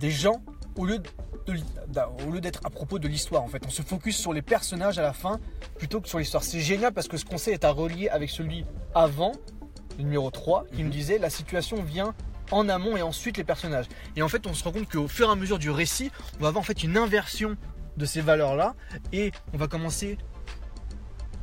des 0.00 0.10
gens 0.10 0.40
au 0.76 0.86
lieu 0.86 1.00
d'a- 1.88 2.10
au 2.26 2.30
lieu 2.30 2.40
d'être 2.40 2.60
à 2.64 2.70
propos 2.70 2.98
de 2.98 3.08
l'histoire 3.08 3.42
en 3.42 3.48
fait. 3.48 3.62
On 3.66 3.70
se 3.70 3.82
focus 3.82 4.16
sur 4.16 4.32
les 4.32 4.42
personnages 4.42 4.98
à 4.98 5.02
la 5.02 5.12
fin 5.12 5.40
plutôt 5.78 6.00
que 6.00 6.08
sur 6.08 6.18
l'histoire. 6.18 6.42
C'est 6.44 6.60
génial 6.60 6.92
parce 6.92 7.08
que 7.08 7.16
ce 7.16 7.24
conseil 7.24 7.54
est 7.54 7.64
à 7.64 7.70
relier 7.70 8.08
avec 8.08 8.28
celui 8.30 8.64
avant, 8.94 9.32
le 9.96 10.04
numéro 10.04 10.30
3, 10.30 10.64
qui 10.74 10.82
nous 10.84 10.90
disait 10.90 11.18
la 11.18 11.30
situation 11.30 11.82
vient 11.82 12.14
en 12.50 12.68
amont 12.68 12.96
et 12.96 13.02
ensuite 13.02 13.36
les 13.38 13.44
personnages. 13.44 13.86
Et 14.16 14.22
en 14.22 14.28
fait, 14.28 14.46
on 14.46 14.54
se 14.54 14.62
rend 14.64 14.72
compte 14.72 14.88
qu'au 14.90 15.08
fur 15.08 15.28
et 15.28 15.32
à 15.32 15.34
mesure 15.34 15.58
du 15.58 15.70
récit, 15.70 16.10
on 16.38 16.42
va 16.42 16.48
avoir 16.48 16.60
en 16.60 16.64
fait 16.64 16.82
une 16.82 16.96
inversion 16.96 17.56
de 17.98 18.06
ces 18.06 18.20
valeurs-là 18.20 18.74
et 19.12 19.32
on 19.52 19.58
va 19.58 19.66
commencer 19.66 20.16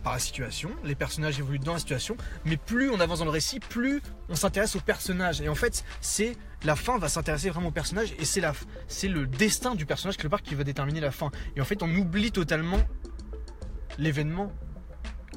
par 0.06 0.14
la 0.14 0.20
situation, 0.20 0.70
les 0.84 0.94
personnages 0.94 1.40
évoluent 1.40 1.58
dans 1.58 1.74
la 1.74 1.80
situation, 1.80 2.16
mais 2.46 2.58
plus 2.58 2.92
on 2.92 3.00
avance 3.00 3.20
dans 3.20 3.26
le 3.26 3.32
récit, 3.32 3.60
plus 3.60 4.04
on 4.30 4.36
s'intéresse 4.36 4.76
aux 4.76 4.80
personnages. 4.80 5.42
Et 5.42 5.50
en 5.50 5.56
fait, 5.56 5.84
c'est 6.00 6.38
la 6.64 6.76
fin 6.76 7.00
va 7.00 7.10
s'intéresser 7.10 7.50
vraiment 7.50 7.70
aux 7.70 7.72
personnages 7.72 8.14
et 8.20 8.26
c'est 8.26 8.40
la 8.40 8.54
c'est 8.88 9.08
le 9.08 9.26
destin 9.26 9.74
du 9.74 9.88
personnage 9.88 10.18
quelque 10.18 10.28
part 10.28 10.44
qui 10.44 10.54
va 10.54 10.64
déterminer 10.64 11.00
la 11.00 11.10
fin. 11.10 11.32
Et 11.56 11.62
en 11.62 11.66
fait, 11.66 11.82
on 11.82 11.90
oublie 11.96 12.32
totalement 12.32 12.78
l'événement. 13.98 14.52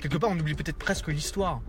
Quelque 0.02 0.18
part, 0.18 0.28
on 0.28 0.38
oublie 0.38 0.54
peut-être 0.54 0.78
presque 0.78 1.09
l'histoire, 1.09 1.62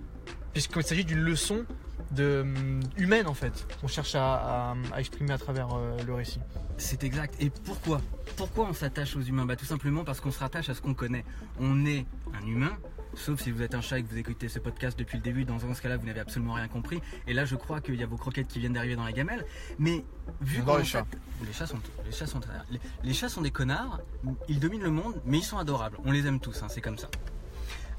puisqu'il 0.52 0.84
s'agit 0.84 1.06
d'une 1.06 1.22
leçon 1.22 1.66
de, 2.12 2.42
hum, 2.42 2.80
humaine 2.98 3.28
en 3.28 3.34
fait 3.34 3.68
qu'on 3.80 3.88
cherche 3.88 4.16
à, 4.16 4.72
à- 4.72 4.76
à 4.94 5.00
exprimer 5.00 5.32
à 5.34 5.38
travers 5.38 5.70
euh, 5.76 5.98
le 6.06 6.14
récit. 6.14 6.40
C'est 6.78 7.04
exact. 7.04 7.36
Et 7.42 7.50
pourquoi? 7.50 8.02
Pourquoi 8.38 8.68
on 8.70 8.74
s'attache 8.74 9.16
aux 9.16 9.22
humains? 9.22 9.46
Bah, 9.46 9.56
Tout 9.56 9.66
simplement 9.66 10.04
parce 10.04 10.20
qu'on 10.22 10.32
se 10.32 10.40
rattache 10.40 10.70
à 10.70 10.74
ce 10.74 10.82
qu'on 10.82 10.94
connaît. 10.94 11.26
On 11.60 11.86
est 11.86 12.06
un 12.42 12.48
humain, 12.48 12.72
sauf 13.16 13.42
si 13.42 13.52
vous 13.52 13.62
êtes 13.62 13.76
un 13.76 13.82
chat 13.82 14.00
et 14.00 14.04
que 14.04 14.10
vous 14.10 14.18
écoutez 14.18 14.48
ce 14.48 14.60
podcast 14.60 14.98
depuis 14.98 15.18
le 15.18 15.24
début. 15.24 15.44
Dans 15.44 15.60
ce 15.60 15.82
cas-là, 15.82 15.98
vous 15.98 16.06
n'avez 16.06 16.22
absolument 16.22 16.54
rien 16.54 16.68
compris. 16.70 17.02
Et 17.28 17.34
là, 17.34 17.44
je 17.46 17.56
crois 17.58 17.82
qu'il 17.82 17.96
y 17.96 18.04
a 18.04 18.06
vos 18.08 18.16
croquettes 18.18 18.48
qui 18.48 18.60
viennent 18.60 18.74
d'arriver 18.74 18.96
dans 18.96 19.04
la 19.04 19.12
gamelle. 19.12 19.46
Mais 19.78 20.06
vu 20.42 20.62
qu'on 20.64 20.78
les 20.78 20.86
chats. 20.86 21.06
Les 21.46 21.52
chats, 21.54 21.68
sont, 21.68 21.80
les, 22.06 22.12
chats 22.14 22.28
sont, 22.28 22.40
les, 22.72 22.80
les 23.04 23.14
chats 23.14 23.30
sont 23.30 23.42
des 23.42 23.52
connards, 23.52 24.00
ils 24.48 24.60
dominent 24.60 24.84
le 24.84 24.92
monde, 24.92 25.22
mais 25.26 25.40
ils 25.40 25.44
sont 25.44 25.58
adorables. 25.58 25.98
On 26.06 26.12
les 26.12 26.26
aime 26.28 26.40
tous, 26.40 26.62
hein, 26.64 26.68
c'est 26.70 26.82
comme 26.82 26.98
ça. 26.98 27.10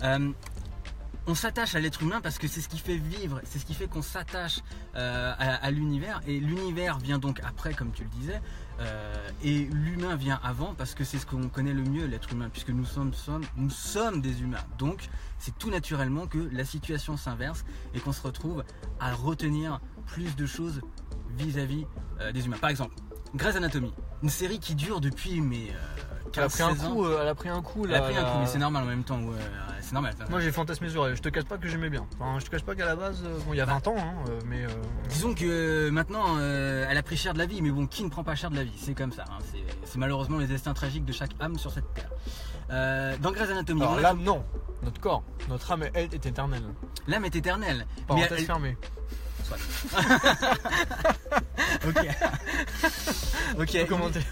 Euh, 0.02 0.30
on 1.26 1.34
s'attache 1.34 1.74
à 1.74 1.80
l'être 1.80 2.02
humain 2.02 2.20
parce 2.20 2.38
que 2.38 2.48
c'est 2.48 2.60
ce 2.60 2.68
qui 2.68 2.78
fait 2.78 2.96
vivre, 2.96 3.40
c'est 3.44 3.58
ce 3.58 3.66
qui 3.66 3.74
fait 3.74 3.88
qu'on 3.88 4.02
s'attache 4.02 4.60
euh, 4.96 5.32
à, 5.38 5.70
l'univers. 5.70 6.20
Et 6.26 6.40
l'univers 6.40 6.98
vient 6.98 7.18
donc 7.18 7.40
après, 7.44 7.74
comme 7.74 7.92
tu 7.92 8.04
le 8.04 8.08
disais, 8.10 8.40
euh, 8.80 9.28
et 9.42 9.66
l'humain 9.66 10.16
vient 10.16 10.40
avant 10.42 10.74
parce 10.74 10.94
que 10.94 11.04
c'est 11.04 11.18
ce 11.18 11.26
qu'on 11.26 11.48
connaît 11.48 11.72
le 11.72 11.82
mieux, 11.82 12.06
l'être 12.06 12.32
humain, 12.32 12.48
puisque 12.50 12.70
nous 12.70 12.84
sommes, 12.84 13.12
nous 13.56 13.70
sommes 13.70 14.20
des 14.20 14.42
humains. 14.42 14.64
Donc, 14.78 15.08
c'est 15.38 15.56
tout 15.58 15.70
naturellement 15.70 16.26
que 16.26 16.48
la 16.52 16.64
situation 16.64 17.16
s'inverse 17.16 17.64
et 17.94 18.00
qu'on 18.00 18.12
se 18.12 18.22
retrouve 18.22 18.64
à 18.98 19.12
retenir 19.12 19.80
plus 20.06 20.34
de 20.36 20.46
choses 20.46 20.80
vis-à-vis 21.36 21.86
euh, 22.20 22.32
des 22.32 22.46
humains. 22.46 22.58
Par 22.58 22.70
exemple, 22.70 22.94
Grey's 23.34 23.56
Anatomy, 23.56 23.92
une 24.22 24.30
série 24.30 24.58
qui 24.58 24.74
dure 24.74 25.00
depuis 25.00 25.40
mais 25.40 25.68
Elle 26.36 26.42
a 26.44 26.48
15 26.48 26.52
pris 26.52 26.62
un 26.62 26.74
16 26.74 26.84
ans. 26.84 26.92
coup, 26.94 27.04
euh, 27.04 27.18
elle 27.22 27.28
a 27.28 27.34
pris 27.34 27.48
un 27.48 27.62
coup 27.62 27.84
Elle 27.86 27.94
a 27.94 27.98
là, 28.00 28.04
pris 28.06 28.16
un 28.16 28.22
là. 28.22 28.30
coup, 28.30 28.38
mais 28.40 28.46
c'est 28.46 28.58
normal 28.58 28.82
en 28.84 28.86
même 28.86 29.02
temps. 29.04 29.18
ouais, 29.20 29.36
c'est 29.80 29.92
normal. 29.92 30.14
Moi 30.28 30.40
j'ai 30.40 30.52
fantasmé 30.52 30.88
sur 30.88 31.06
elle, 31.06 31.16
je 31.16 31.22
te 31.22 31.28
cache 31.28 31.44
pas 31.44 31.58
que 31.58 31.68
j'aimais 31.68 31.90
bien. 31.90 32.06
Enfin, 32.18 32.38
je 32.38 32.44
te 32.44 32.50
cache 32.50 32.62
pas 32.62 32.74
qu'à 32.74 32.86
la 32.86 32.96
base, 32.96 33.22
euh, 33.24 33.38
bon 33.46 33.52
il 33.52 33.56
y 33.56 33.60
a 33.60 33.64
20 33.64 33.86
ans, 33.88 33.96
hein, 33.98 34.14
euh, 34.28 34.38
mais 34.46 34.64
euh, 34.64 34.68
Disons 35.08 35.34
que 35.34 35.44
euh, 35.44 35.90
maintenant, 35.90 36.36
euh, 36.38 36.86
elle 36.88 36.96
a 36.96 37.02
pris 37.02 37.16
cher 37.16 37.34
de 37.34 37.38
la 37.38 37.46
vie, 37.46 37.62
mais 37.62 37.70
bon, 37.70 37.86
qui 37.86 38.04
ne 38.04 38.08
prend 38.10 38.22
pas 38.24 38.34
cher 38.36 38.50
de 38.50 38.56
la 38.56 38.64
vie? 38.64 38.72
C'est 38.76 38.94
comme 38.94 39.12
ça. 39.12 39.24
hein, 39.30 39.38
c'est- 39.84 39.98
malheureusement 39.98 40.38
les 40.38 40.46
destins 40.46 40.74
tragiques 40.74 41.04
de 41.04 41.12
chaque 41.12 41.32
âme 41.40 41.58
sur 41.58 41.72
cette 41.72 41.92
terre. 41.94 42.10
Euh, 42.70 43.16
dans 43.20 43.32
Grey's 43.32 43.50
Anatomy, 43.50 43.82
alors 43.82 43.98
l'âme 44.00 44.22
non, 44.22 44.44
notre 44.84 45.00
corps, 45.00 45.24
notre 45.48 45.70
âme 45.72 45.84
elle 45.94 46.04
est 46.14 46.26
éternelle. 46.26 46.62
l'âme 47.08 47.24
est 47.24 47.34
éternelle. 47.34 47.86
Mais 47.96 48.02
Parenthèse 48.06 48.32
elle- 48.38 48.44
fermée. 48.44 48.76
Ok. 51.86 52.06
ok. 53.58 53.74
Il, 53.74 53.86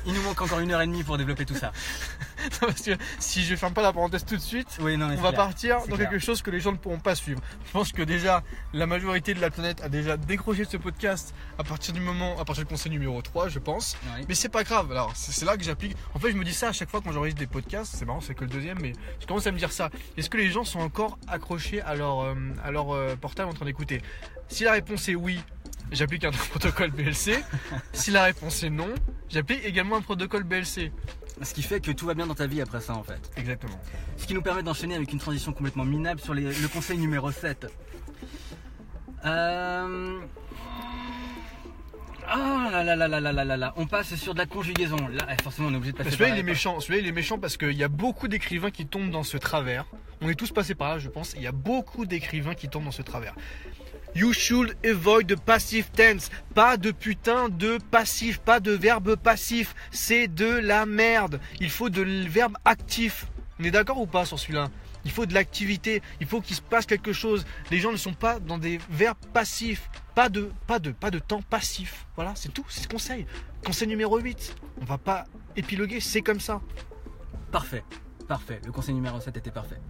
il 0.07 0.13
nous 0.15 0.23
manque 0.23 0.41
encore 0.41 0.61
une 0.61 0.71
heure 0.73 0.83
et 0.83 0.87
demie 0.87 1.03
pour 1.03 1.19
développer 1.19 1.45
tout 1.45 1.55
ça. 1.55 1.73
Parce 2.61 2.83
que 2.83 2.93
si 3.19 3.45
je 3.45 3.57
ferme 3.57 3.75
pas 3.75 3.83
la 3.83 3.93
parenthèse 3.93 4.25
tout 4.25 4.37
de 4.37 4.41
suite, 4.41 4.79
Oui, 4.81 4.97
non, 4.97 5.09
mais 5.09 5.15
on 5.19 5.23
va 5.23 5.31
clair. 5.31 5.41
partir 5.47 5.79
dans 5.79 5.97
clair. 5.97 5.99
quelque 6.11 6.19
chose 6.19 6.41
que 6.43 6.51
les 6.51 6.61
gens 6.61 6.73
ne 6.73 6.77
pourront 6.77 6.99
pas 7.01 7.15
suivre. 7.15 7.41
Je 7.67 7.73
pense 7.73 7.93
que 7.93 8.03
déjà 8.03 8.43
la 8.73 8.87
majorité 8.87 9.35
de 9.35 9.41
la 9.41 9.51
planète 9.51 9.81
a 9.83 9.89
déjà 9.89 10.17
décroché 10.17 10.65
de 10.65 10.71
ce 10.71 10.77
podcast 10.77 11.35
à 11.59 11.65
partir 11.65 11.93
du 11.95 12.01
moment, 12.01 12.39
à 12.41 12.45
partir 12.45 12.65
du 12.65 12.69
conseil 12.71 12.93
numéro 12.93 13.21
3 13.21 13.49
je 13.49 13.59
pense. 13.59 13.97
Mais 14.29 14.35
c'est 14.35 14.49
pas 14.49 14.63
grave, 14.65 14.91
alors 14.93 15.13
c'est 15.15 15.33
c'est 15.33 15.45
là 15.45 15.57
que 15.57 15.65
j'applique. 15.65 15.97
En 16.15 16.19
fait, 16.19 16.31
je 16.33 16.37
me 16.37 16.45
dis 16.45 16.55
ça 16.55 16.69
à 16.69 16.73
chaque 16.73 16.91
fois 16.91 17.01
quand 17.03 17.13
j'enregistre 17.13 17.41
des 17.41 17.47
podcasts. 17.47 17.95
C'est 17.97 18.05
marrant, 18.05 18.21
c'est 18.21 18.35
que 18.35 18.45
le 18.45 18.51
deuxième, 18.51 18.79
mais 18.81 18.93
je 19.21 19.27
commence 19.27 19.47
à 19.47 19.53
me 19.53 19.59
dire 19.59 19.73
ça. 19.73 19.91
Est-ce 20.17 20.31
que 20.31 20.37
les 20.37 20.51
gens 20.51 20.65
sont 20.65 20.81
encore 20.81 21.19
accrochés 21.29 21.81
à 21.83 21.95
leur, 21.95 22.21
euh, 22.23 22.35
à 22.65 22.71
leur 22.71 22.95
euh, 22.95 23.17
portable 23.17 23.51
en 23.51 23.55
train 23.55 23.67
d'écouter? 23.67 24.01
Si 24.49 24.65
la 24.65 24.73
réponse 24.73 25.09
est 25.09 25.15
oui, 25.15 25.41
j'applique 25.93 26.25
un 26.25 26.31
protocole 26.51 26.91
BLC. 26.91 27.43
si 27.93 28.11
la 28.11 28.25
réponse 28.25 28.63
est 28.63 28.71
non, 28.71 28.89
j'applique 29.29 29.65
également 29.65 29.97
un 29.97 30.03
protocole 30.03 30.45
BLC. 30.45 30.93
Ce 31.41 31.55
qui 31.55 31.63
fait 31.63 31.81
que 31.81 31.93
tout 31.93 32.07
va 32.07 32.15
bien 32.15 32.27
dans 32.27 32.35
ta 32.35 32.47
vie 32.47 32.61
après 32.61 32.81
ça 32.81 32.95
en 32.95 33.05
fait. 33.05 33.31
Exactement. 33.37 33.79
Ce 34.17 34.27
qui 34.27 34.35
nous 34.35 34.43
permet 34.43 34.63
d'enchaîner 34.63 34.97
avec 34.97 35.13
une 35.13 35.21
transition 35.21 35.53
complètement 35.53 35.85
minable 35.85 36.21
sur 36.21 36.35
le 36.35 36.69
conseil 36.69 36.99
numéro 36.99 37.31
7. 37.31 37.67
Euh... 39.25 40.21
Ah 42.31 42.69
là 42.71 42.85
là 42.85 42.95
là 42.95 43.09
là 43.09 43.33
là 43.33 43.45
là 43.45 43.57
là 43.57 43.73
on 43.77 43.87
passe 43.87 44.15
sur 44.17 44.35
de 44.35 44.39
la 44.39 44.45
conjugaison. 44.45 44.97
Là, 45.09 45.27
eh, 45.31 45.43
forcément, 45.43 45.69
on 45.69 45.73
est 45.73 45.77
obligé 45.77 45.93
de 45.93 45.97
passer. 45.97 46.11
Celui-là, 46.11 46.37
il 46.37 46.39
est 46.39 46.43
méchant. 46.43 46.79
Celui-là, 46.79 47.01
il 47.01 47.09
est 47.09 47.13
méchant 47.13 47.39
parce 47.39 47.57
qu'il 47.57 47.73
y 47.73 47.83
a 47.83 47.89
beaucoup 47.89 48.29
d'écrivains 48.29 48.71
qui 48.71 48.87
tombent 48.87 49.11
dans 49.11 49.23
ce 49.23 49.39
travers. 49.39 49.87
On 50.21 50.29
est 50.29 50.35
tous 50.35 50.51
passés 50.53 50.75
par 50.75 50.91
là, 50.91 50.99
je 50.99 51.09
pense. 51.09 51.33
Il 51.37 51.43
y 51.43 51.47
a 51.47 51.53
beaucoup 51.53 52.05
d'écrivains 52.05 52.55
qui 52.55 52.69
tombent 52.69 52.85
dans 52.85 52.91
ce 52.91 53.01
travers. 53.01 53.35
You 54.15 54.33
should 54.33 54.77
avoid 54.85 55.29
the 55.29 55.37
passive 55.37 55.91
tense. 55.91 56.31
Pas 56.55 56.77
de 56.77 56.91
putain 56.91 57.49
de 57.49 57.79
passif, 57.91 58.39
pas 58.39 58.61
de 58.61 58.73
verbe 58.73 59.17
passif. 59.17 59.75
C'est 59.91 60.29
de 60.29 60.47
la 60.47 60.87
merde. 60.87 61.41
Il 61.61 61.71
faut 61.71 61.91
de 61.91 62.03
verbe 62.29 62.57
actif. 62.65 63.27
On 63.61 63.65
est 63.65 63.71
d'accord 63.71 64.01
ou 64.01 64.07
pas 64.07 64.25
sur 64.25 64.39
celui-là? 64.39 64.71
Il 65.05 65.11
faut 65.11 65.27
de 65.27 65.35
l'activité. 65.35 66.03
Il 66.21 66.27
faut 66.27 66.41
qu'il 66.41 66.57
se 66.57 66.63
passe 66.63 66.87
quelque 66.87 67.13
chose. 67.13 67.47
Les 67.71 67.79
gens 67.79 67.93
ne 67.93 67.97
sont 67.97 68.15
pas 68.15 68.41
dans 68.41 68.59
des 68.59 68.79
verbes 68.91 69.17
passifs. 69.33 69.89
Pas 70.15 70.29
de, 70.29 70.51
pas 70.67 70.79
de, 70.79 70.91
pas 70.91 71.11
de 71.11 71.19
temps 71.19 71.43
passif. 71.43 72.07
Voilà, 72.17 72.33
c'est 72.35 72.53
tout. 72.53 72.65
C'est 72.69 72.83
ce 72.83 72.89
conseil. 72.89 73.27
Conseil 73.65 73.89
numéro 73.89 74.19
8. 74.19 74.55
On 74.81 74.85
va 74.85 74.99
pas 74.99 75.25
épiloguer, 75.57 76.01
c'est 76.01 76.23
comme 76.23 76.41
ça. 76.41 76.61
Parfait, 77.51 77.85
parfait. 78.27 78.61
Le 78.65 78.73
conseil 78.73 78.95
numéro 78.95 79.21
7 79.21 79.37
était 79.37 79.51
parfait. 79.51 79.81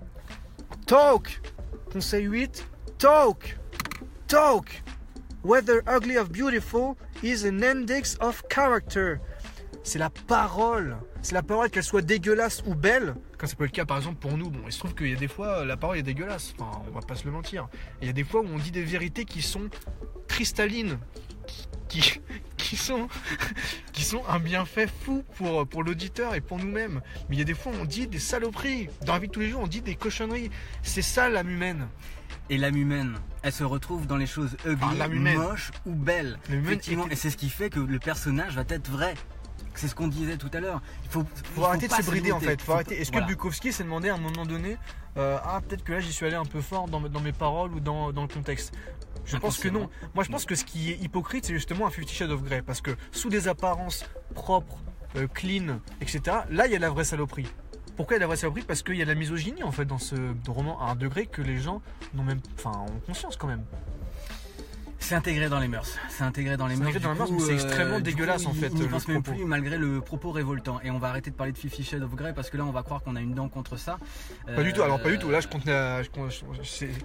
Talk. 0.87 1.41
Conseil 1.93 2.25
8. 2.25 2.67
Talk. 2.99 3.59
Talk. 4.29 4.69
Whether 5.43 5.83
ugly 5.87 6.19
or 6.19 6.27
beautiful 6.27 6.99
is 7.23 7.47
an 7.47 7.63
index 7.63 8.19
of 8.21 8.43
character. 8.51 9.21
C'est 9.83 9.99
la 9.99 10.11
parole. 10.11 10.99
C'est 11.23 11.33
la 11.33 11.43
parole, 11.43 11.71
qu'elle 11.71 11.83
soit 11.83 12.03
dégueulasse 12.03 12.63
ou 12.67 12.75
belle. 12.75 13.15
Quand 13.39 13.47
ça 13.47 13.57
peut 13.57 13.65
être 13.65 13.71
le 13.71 13.77
cas, 13.77 13.87
par 13.87 13.97
exemple, 13.97 14.19
pour 14.19 14.37
nous, 14.37 14.51
bon, 14.51 14.61
il 14.67 14.73
se 14.73 14.81
trouve 14.81 14.95
qu'il 14.95 15.09
y 15.09 15.15
a 15.15 15.17
des 15.17 15.29
fois, 15.29 15.65
la 15.65 15.79
parole 15.79 15.97
est 15.97 16.03
dégueulasse. 16.03 16.55
Enfin, 16.59 16.83
on 16.87 16.91
va 16.91 17.01
pas 17.01 17.15
se 17.15 17.25
le 17.25 17.31
mentir. 17.31 17.69
Il 18.03 18.07
y 18.07 18.11
a 18.11 18.13
des 18.13 18.23
fois 18.23 18.43
où 18.43 18.47
on 18.47 18.59
dit 18.59 18.71
des 18.71 18.83
vérités 18.83 19.25
qui 19.25 19.41
sont 19.41 19.71
cristallines, 20.29 20.99
qui, 21.89 22.03
qui, 22.03 22.21
qui 22.59 22.77
sont, 22.77 23.09
qui 23.95 24.05
sont 24.05 24.23
un 24.29 24.41
bienfait 24.41 24.89
fou 24.89 25.25
pour, 25.37 25.67
pour 25.67 25.83
l'auditeur 25.83 26.35
et 26.35 26.43
pour 26.43 26.59
nous-mêmes. 26.59 27.01
Mais 27.31 27.37
il 27.37 27.39
y 27.39 27.43
a 27.43 27.47
des 27.47 27.55
fois 27.55 27.73
où 27.73 27.77
on 27.81 27.87
dit 27.87 28.07
des 28.07 28.19
saloperies. 28.19 28.91
Dans 29.07 29.15
la 29.15 29.21
vie 29.21 29.29
de 29.29 29.33
tous 29.33 29.41
les 29.41 29.49
jours, 29.49 29.63
on 29.63 29.69
dit 29.69 29.81
des 29.81 29.95
cochonneries. 29.95 30.51
C'est 30.83 31.01
ça 31.01 31.31
l'âme 31.31 31.49
humaine. 31.49 31.89
Et 32.51 32.57
l'âme 32.57 32.77
humaine, 32.77 33.15
elle 33.43 33.53
se 33.53 33.65
retrouve 33.65 34.07
dans 34.07 34.17
les 34.17 34.27
choses 34.27 34.57
ugly, 34.65 35.01
Ah, 35.01 35.09
moches 35.09 35.71
ou 35.85 35.93
belles. 35.93 36.39
Effectivement, 36.51 37.07
et 37.09 37.17
c'est 37.17 37.31
ce 37.31 37.37
qui 37.37 37.51
fait 37.51 37.69
que 37.71 37.81
le 37.81 37.99
personnage 37.99 38.55
va 38.55 38.65
être 38.69 38.91
vrai. 38.91 39.15
C'est 39.75 39.87
ce 39.87 39.95
qu'on 39.95 40.09
disait 40.09 40.39
tout 40.39 40.51
à 40.55 40.61
l'heure. 40.61 40.81
Il 41.05 41.11
faut, 41.11 41.25
faut 41.55 41.65
arrêter 41.65 41.87
de 41.87 41.93
se 41.93 42.03
brider 42.03 42.33
en 42.33 42.41
fait. 42.41 42.61
Est-ce 42.91 43.13
voilà. 43.13 43.27
que 43.27 43.33
Bukowski 43.33 43.73
s'est 43.73 43.85
demandé 43.85 44.09
à 44.09 44.15
un 44.15 44.19
moment 44.19 44.45
donné 44.45 44.77
euh, 45.17 45.39
Ah, 45.45 45.61
peut-être 45.67 45.85
que 45.85 45.93
là 45.93 46.01
j'y 46.01 46.13
suis 46.13 46.27
allé 46.27 46.35
un 46.35 46.45
peu 46.45 46.61
fort 46.61 46.89
dans, 46.89 47.01
dans 47.01 47.21
mes 47.21 47.33
paroles 47.33 47.73
ou 47.75 47.81
dans, 47.81 48.13
dans 48.13 48.23
le 48.23 48.29
contexte? 48.29 48.75
Je 49.25 49.37
pense 49.37 49.59
que 49.59 49.69
non. 49.69 49.89
Moi 50.15 50.25
je 50.25 50.31
pense 50.31 50.47
que 50.47 50.55
ce 50.55 50.65
qui 50.65 50.91
est 50.91 50.97
hypocrite, 50.97 51.45
c'est 51.45 51.53
justement 51.55 51.87
un 51.87 51.91
Fifty 51.91 52.15
Shades 52.15 52.31
of 52.31 52.43
Grey. 52.43 52.63
Parce 52.63 52.81
que 52.81 52.97
sous 53.13 53.29
des 53.29 53.47
apparences 53.47 54.05
propres, 54.35 54.79
euh, 55.17 55.29
clean, 55.33 55.81
etc., 56.01 56.39
là 56.51 56.67
il 56.67 56.73
y 56.73 56.77
a 56.77 56.79
la 56.79 56.91
vraie 56.91 57.05
saloperie. 57.05 57.47
Pourquoi 57.99 58.17
il 58.17 58.19
a 58.19 58.21
la 58.21 58.27
vraie 58.29 58.37
saloperie 58.37 58.63
Parce 58.63 58.83
qu'il 58.83 58.95
y 58.97 59.03
a 59.03 59.05
de 59.05 59.11
la 59.11 59.15
misogynie 59.15 59.63
en 59.63 59.73
fait 59.73 59.85
dans 59.85 59.99
ce 59.99 60.15
roman 60.49 60.81
à 60.81 60.93
un 60.93 60.97
degré 60.97 61.27
que 61.27 61.43
les 61.43 61.59
gens 61.59 61.83
n'ont 62.15 62.23
même, 62.23 62.41
enfin, 62.57 62.71
ont 62.89 63.01
conscience 63.07 63.37
quand 63.37 63.49
même. 63.49 63.65
C'est 65.01 65.15
intégré 65.15 65.49
dans 65.49 65.59
les 65.61 65.69
mœurs. 65.69 65.97
C'est 66.09 66.25
intégré 66.25 66.57
dans 66.57 66.67
les 66.67 66.77
mœurs. 66.77 66.89
intégré 66.91 67.01
dans 67.01 67.13
Du 67.13 67.15
les 67.15 67.19
mœurs, 67.19 67.29
coup, 67.31 67.37
mais 67.37 67.41
c'est 67.59 67.65
euh, 67.65 67.67
extrêmement 67.67 68.01
dégueulasse, 68.01 68.45
coup, 68.45 68.51
en 68.51 68.55
fait, 68.55 68.69
Il 68.75 68.79
le 68.81 68.87
pense 68.89 69.09
même 69.09 69.23
plus 69.23 69.45
malgré 69.45 69.79
le 69.79 70.01
propos 70.01 70.31
révoltant. 70.33 70.81
Et 70.85 70.91
on 70.91 70.99
va 70.99 71.09
arrêter 71.09 71.31
de 71.31 71.37
parler 71.37 71.53
de 71.53 71.59
Fifty 71.59 71.83
Shades 71.85 72.03
of 72.03 72.15
Grey 72.15 72.33
parce 72.35 72.51
que 72.51 72.57
là 72.57 72.65
on 72.65 72.71
va 72.73 72.83
croire 72.83 73.03
qu'on 73.03 73.17
a 73.17 73.21
une 73.21 73.35
dent 73.35 73.49
contre 73.49 73.77
ça. 73.77 73.99
Pas 74.47 74.63
du 74.63 74.73
tout. 74.73 74.83
Alors 74.83 75.01
pas 75.03 75.11
du 75.11 75.19
tout. 75.19 75.31
Là 75.31 75.41
je 75.41 75.47
Euh, 75.47 75.51
compte. 75.51 75.65
la- 75.65 76.03
je 76.03 76.09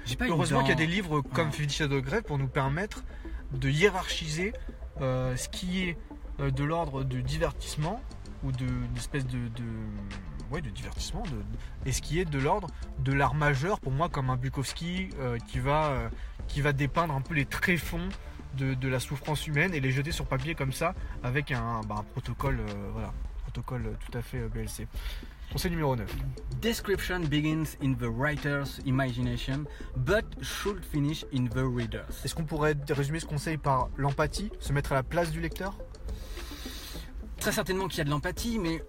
je- 0.05 0.15
pas 0.15 0.25
Heureusement 0.27 0.59
qu'il 0.61 0.69
y 0.69 0.73
a 0.73 0.75
des 0.75 0.85
livres 0.87 1.21
comme 1.21 1.47
Ah. 1.49 1.55
Fifty 1.55 1.73
Shades 1.75 1.91
of 1.93 2.01
Grey 2.01 2.21
pour 2.21 2.37
nous 2.37 2.47
permettre 2.47 3.03
de 3.51 3.69
hiérarchiser 3.69 4.53
euh, 5.01 5.35
ce 5.37 5.49
qui 5.49 5.83
est 5.89 5.97
de 6.39 6.63
l'ordre 6.63 7.03
du 7.03 7.23
divertissement 7.23 8.01
ou 8.43 8.51
de- 8.51 8.57
d'une 8.65 8.97
espèce 8.97 9.25
de, 9.25 9.37
de, 9.37 9.63
ouais, 10.51 10.61
de 10.61 10.69
divertissement 10.69 11.23
de- 11.23 11.43
et 11.89 11.91
ce 11.91 12.01
qui 12.01 12.19
est 12.19 12.25
de 12.25 12.39
l'ordre 12.39 12.67
de 12.99 13.13
l'art 13.13 13.33
majeur 13.35 13.79
pour 13.79 13.91
moi 13.91 14.09
comme 14.09 14.29
un 14.29 14.37
Bukowski 14.37 15.09
euh, 15.19 15.37
qui, 15.47 15.59
va, 15.59 15.87
euh, 15.91 16.09
qui 16.47 16.61
va 16.61 16.73
dépeindre 16.73 17.13
un 17.13 17.21
peu 17.21 17.33
les 17.33 17.45
tréfonds 17.45 18.09
de, 18.57 18.73
de 18.75 18.87
la 18.87 18.99
souffrance 18.99 19.47
humaine 19.47 19.73
et 19.73 19.79
les 19.79 19.91
jeter 19.91 20.11
sur 20.11 20.25
papier 20.25 20.53
comme 20.55 20.73
ça 20.73 20.93
avec 21.23 21.51
un, 21.51 21.81
bah, 21.87 21.95
un 21.99 22.03
protocole 22.03 22.59
euh, 22.59 22.89
voilà 22.93 23.11
protocole 23.43 23.97
tout 24.09 24.17
à 24.17 24.21
fait 24.21 24.47
BLC. 24.49 24.87
Conseil 25.51 25.69
numéro 25.71 25.95
9. 25.95 26.09
Description 26.61 27.19
begins 27.19 27.75
in 27.83 27.93
the 27.93 28.07
writer's 28.09 28.79
imagination, 28.85 29.65
but 29.95 30.25
should 30.41 30.83
finish 30.83 31.25
in 31.31 31.45
the 31.45 31.57
reader's. 31.63 32.23
Est-ce 32.25 32.33
qu'on 32.33 32.45
pourrait 32.45 32.75
résumer 32.89 33.19
ce 33.19 33.27
conseil 33.27 33.57
par 33.57 33.89
l'empathie, 33.97 34.49
se 34.59 34.73
mettre 34.73 34.93
à 34.93 34.95
la 34.95 35.03
place 35.03 35.29
du 35.31 35.41
lecteur? 35.41 35.77
Très 37.37 37.51
certainement 37.51 37.87
qu'il 37.87 37.99
y 37.99 38.01
a 38.01 38.05
de 38.05 38.09
l'empathie, 38.09 38.57
mais 38.57 38.81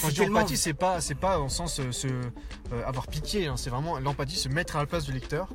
Quand 0.00 0.08
je 0.08 0.12
dis 0.14 0.20
tellement- 0.20 0.38
empathie, 0.40 0.56
c'est 0.56 0.74
pas, 0.74 1.00
c'est 1.00 1.14
pas 1.14 1.38
en 1.38 1.48
sens 1.48 1.78
euh, 1.80 1.92
se, 1.92 2.08
euh, 2.08 2.30
avoir 2.86 3.06
pitié, 3.06 3.46
hein, 3.46 3.56
c'est 3.56 3.70
vraiment 3.70 3.98
l'empathie, 3.98 4.36
se 4.36 4.48
mettre 4.48 4.76
à 4.76 4.80
la 4.80 4.86
place 4.86 5.04
du 5.04 5.12
lecteur. 5.12 5.48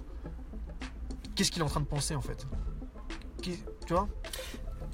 Qu'est-ce 1.36 1.52
qu'il 1.52 1.62
est 1.62 1.66
en 1.66 1.70
train 1.70 1.80
de 1.82 1.86
penser 1.86 2.16
en 2.16 2.22
fait? 2.22 2.48
Qui- 3.42 3.64
Tu 3.86 3.94
vois? 3.94 4.08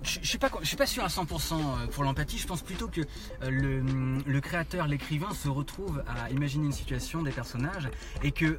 Je 0.03 0.19
ne 0.19 0.23
suis, 0.25 0.37
pas- 0.37 0.51
je 0.61 0.67
suis 0.67 0.77
pas 0.77 0.85
sûr 0.85 1.03
à 1.03 1.07
100% 1.09 1.87
pour 1.91 2.03
l'empathie. 2.03 2.37
Je 2.37 2.45
pense 2.45 2.61
plutôt 2.61 2.87
que 2.87 3.01
euh, 3.01 3.49
le, 3.49 3.81
le 4.23 4.41
créateur, 4.41 4.85
l'écrivain 4.87 5.33
se 5.33 5.49
retrouve 5.49 6.03
à 6.07 6.29
imaginer 6.29 6.65
une 6.67 6.71
situation, 6.71 7.23
des 7.23 7.31
personnages, 7.31 7.89
et 8.21 8.31
qu'il 8.31 8.55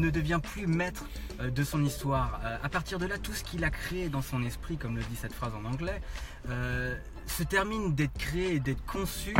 ne 0.00 0.10
devient 0.10 0.40
plus 0.42 0.66
maître 0.66 1.04
euh, 1.40 1.48
de 1.50 1.62
son 1.62 1.84
histoire. 1.84 2.40
Euh, 2.44 2.56
à 2.60 2.68
partir 2.68 2.98
de 2.98 3.06
là, 3.06 3.18
tout 3.18 3.32
ce 3.32 3.44
qu'il 3.44 3.62
a 3.62 3.70
créé 3.70 4.08
dans 4.08 4.22
son 4.22 4.42
esprit, 4.42 4.76
comme 4.78 4.96
le 4.96 5.02
dit 5.04 5.14
cette 5.16 5.32
phrase 5.32 5.52
en 5.54 5.64
anglais, 5.64 6.02
euh, 6.48 6.96
se 7.26 7.44
termine 7.44 7.94
d'être 7.94 8.18
créé 8.18 8.54
et 8.56 8.60
d'être 8.60 8.84
conçu 8.84 9.34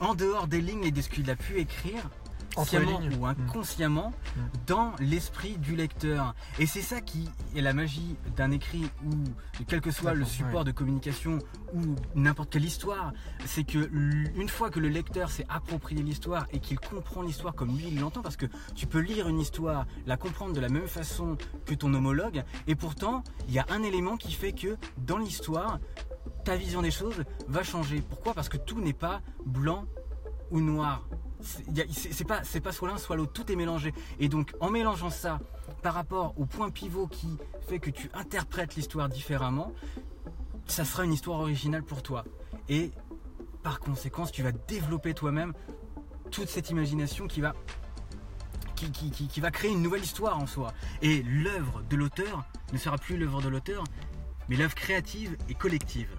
en 0.00 0.14
dehors 0.14 0.46
des 0.46 0.60
lignes 0.60 0.84
et 0.84 0.90
de 0.90 1.00
ce 1.02 1.08
qu'il 1.08 1.30
a 1.30 1.36
pu 1.36 1.58
écrire 1.58 2.02
Entre 2.56 2.76
les 2.78 2.84
sciemment 2.84 2.98
lignes. 3.00 3.16
ou 3.20 3.26
inconsciemment 3.26 4.12
Mm. 4.36 4.40
dans 4.68 4.92
l'esprit 5.00 5.58
du 5.58 5.74
lecteur. 5.74 6.34
Et 6.60 6.66
c'est 6.66 6.82
ça 6.82 7.00
qui 7.00 7.28
est 7.56 7.60
la 7.60 7.72
magie 7.72 8.16
d'un 8.36 8.52
écrit 8.52 8.88
ou 9.04 9.10
de 9.10 9.64
quel 9.66 9.80
que 9.80 9.90
soit 9.90 10.14
le 10.14 10.24
support 10.24 10.60
ouais. 10.60 10.64
de 10.66 10.70
communication 10.70 11.38
ou 11.74 11.80
n'importe 12.14 12.50
quelle 12.50 12.64
histoire, 12.64 13.12
c'est 13.44 13.64
que 13.64 13.90
une 13.92 14.48
fois 14.48 14.70
que 14.70 14.78
le 14.78 14.88
lecteur 14.88 15.30
s'est 15.30 15.46
approprié 15.48 16.00
l'histoire 16.02 16.46
et 16.52 16.60
qu'il 16.60 16.78
comprend 16.78 17.22
l'histoire 17.22 17.54
comme 17.54 17.76
lui 17.76 17.88
il 17.88 17.98
l'entend, 18.00 18.22
parce 18.22 18.36
que 18.36 18.46
tu 18.76 18.86
peux 18.86 19.00
lire 19.00 19.28
une 19.28 19.40
histoire, 19.40 19.86
la 20.06 20.16
comprendre 20.16 20.52
de 20.54 20.60
la 20.60 20.68
même 20.68 20.86
façon 20.88 21.36
que 21.66 21.74
ton 21.74 21.92
homologue, 21.94 22.44
et 22.68 22.74
pourtant 22.76 23.24
il 23.48 23.54
y 23.54 23.58
a 23.58 23.66
un 23.70 23.82
élément 23.82 24.16
qui 24.16 24.32
fait 24.32 24.52
que 24.52 24.76
dans 24.98 25.18
l'histoire, 25.18 25.80
ta 26.44 26.56
vision 26.56 26.82
des 26.82 26.90
choses 26.90 27.24
va 27.48 27.62
changer. 27.62 28.00
Pourquoi? 28.02 28.34
Parce 28.34 28.48
que 28.48 28.56
tout 28.56 28.80
n'est 28.80 28.92
pas 28.92 29.20
blanc 29.44 29.84
ou 30.50 30.60
noir. 30.60 31.06
C'est 31.42 32.26
pas, 32.26 32.42
pas 32.62 32.72
soit 32.72 32.88
l'un 32.88 32.98
soit 32.98 33.16
l'autre, 33.16 33.32
tout 33.32 33.50
est 33.50 33.56
mélangé. 33.56 33.94
Et 34.18 34.28
donc 34.28 34.54
en 34.60 34.70
mélangeant 34.70 35.10
ça 35.10 35.40
par 35.82 35.94
rapport 35.94 36.34
au 36.38 36.44
point 36.44 36.70
pivot 36.70 37.06
qui 37.06 37.38
fait 37.68 37.78
que 37.78 37.90
tu 37.90 38.10
interprètes 38.14 38.74
l'histoire 38.76 39.08
différemment, 39.08 39.72
ça 40.66 40.84
sera 40.84 41.04
une 41.04 41.12
histoire 41.12 41.40
originale 41.40 41.82
pour 41.82 42.02
toi. 42.02 42.24
Et 42.68 42.90
par 43.62 43.80
conséquent, 43.80 44.26
tu 44.26 44.42
vas 44.42 44.52
développer 44.52 45.14
toi-même 45.14 45.54
toute 46.30 46.48
cette 46.48 46.70
imagination 46.70 47.26
qui 47.26 47.40
va, 47.40 47.54
qui- 48.76 48.90
qui- 48.90 49.10
qui 49.28 49.40
va 49.40 49.50
créer 49.50 49.70
une 49.70 49.82
nouvelle 49.82 50.02
histoire 50.02 50.38
en 50.38 50.46
soi. 50.46 50.72
Et 51.02 51.22
l'œuvre 51.22 51.82
de 51.88 51.96
l'auteur 51.96 52.44
ne 52.72 52.78
sera 52.78 52.98
plus 52.98 53.16
l'œuvre 53.16 53.40
de 53.42 53.48
l'auteur, 53.48 53.84
mais 54.48 54.56
l'œuvre 54.56 54.74
créative 54.74 55.36
et 55.48 55.54
collective. 55.54 56.10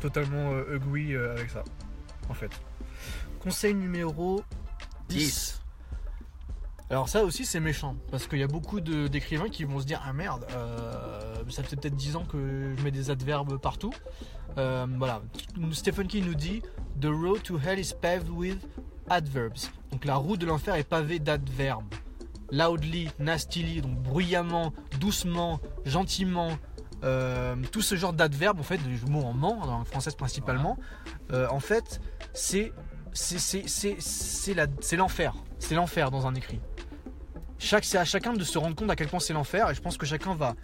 Totalement 0.00 0.52
euh, 0.52 0.76
agree 0.76 1.14
euh, 1.14 1.32
avec 1.32 1.50
ça, 1.50 1.64
en 2.28 2.34
fait. 2.34 2.50
Conseil 3.40 3.74
numéro 3.74 4.42
10. 5.08 5.16
10. 5.16 5.60
Alors 6.88 7.08
ça 7.08 7.24
aussi 7.24 7.44
c'est 7.44 7.58
méchant, 7.58 7.96
parce 8.12 8.28
qu'il 8.28 8.38
y 8.38 8.44
a 8.44 8.46
beaucoup 8.46 8.80
d'écrivains 8.80 9.48
qui 9.48 9.64
vont 9.64 9.80
se 9.80 9.86
dire 9.86 10.00
ah 10.06 10.12
merde, 10.12 10.46
euh, 10.52 11.34
ça 11.48 11.64
fait 11.64 11.74
peut-être 11.74 11.96
10 11.96 12.14
ans 12.14 12.24
que 12.24 12.74
je 12.76 12.82
mets 12.84 12.92
des 12.92 13.10
adverbes 13.10 13.58
partout. 13.58 13.92
Euh, 14.56 14.86
voilà, 14.96 15.20
Stephen 15.72 16.06
King 16.06 16.26
nous 16.26 16.36
dit 16.36 16.62
The 17.00 17.06
road 17.06 17.42
to 17.42 17.58
hell 17.58 17.80
is 17.80 17.92
paved 18.00 18.30
with 18.30 18.58
adverbs. 19.08 19.72
Donc 19.90 20.04
la 20.04 20.14
route 20.14 20.40
de 20.40 20.46
l'enfer 20.46 20.76
est 20.76 20.84
pavée 20.84 21.18
d'adverbes. 21.18 21.92
Loudly, 22.52 23.10
nastily, 23.18 23.80
donc 23.80 24.00
bruyamment, 24.02 24.72
doucement, 25.00 25.58
gentiment, 25.84 26.56
euh, 27.04 27.56
tout 27.72 27.82
ce 27.82 27.94
genre 27.94 28.12
d'adverbes, 28.12 28.60
en 28.60 28.62
fait, 28.64 28.78
des 28.78 29.10
mots 29.10 29.22
en 29.22 29.32
ment, 29.32 29.64
langue 29.66 29.86
française 29.86 30.14
principalement, 30.14 30.78
euh, 31.32 31.46
en 31.50 31.60
fait, 31.60 32.00
c'est 32.32 32.72
c'est- 33.12 34.96
l'enfer. 34.96 35.34
C'est 35.58 35.74
l'enfer 35.74 36.10
dans 36.10 36.26
un 36.26 36.34
écrit. 36.34 36.60
C'est 37.58 37.96
à 37.96 38.04
chacun 38.04 38.34
de 38.34 38.44
se 38.44 38.58
rendre 38.58 38.76
compte 38.76 38.90
à 38.90 38.96
quel 38.96 39.08
point 39.08 39.20
c'est 39.20 39.32
l'enfer, 39.32 39.70
et 39.70 39.74
je 39.74 39.80
pense 39.80 39.96
que 39.96 40.04
chacun 40.04 40.34
va 40.34 40.54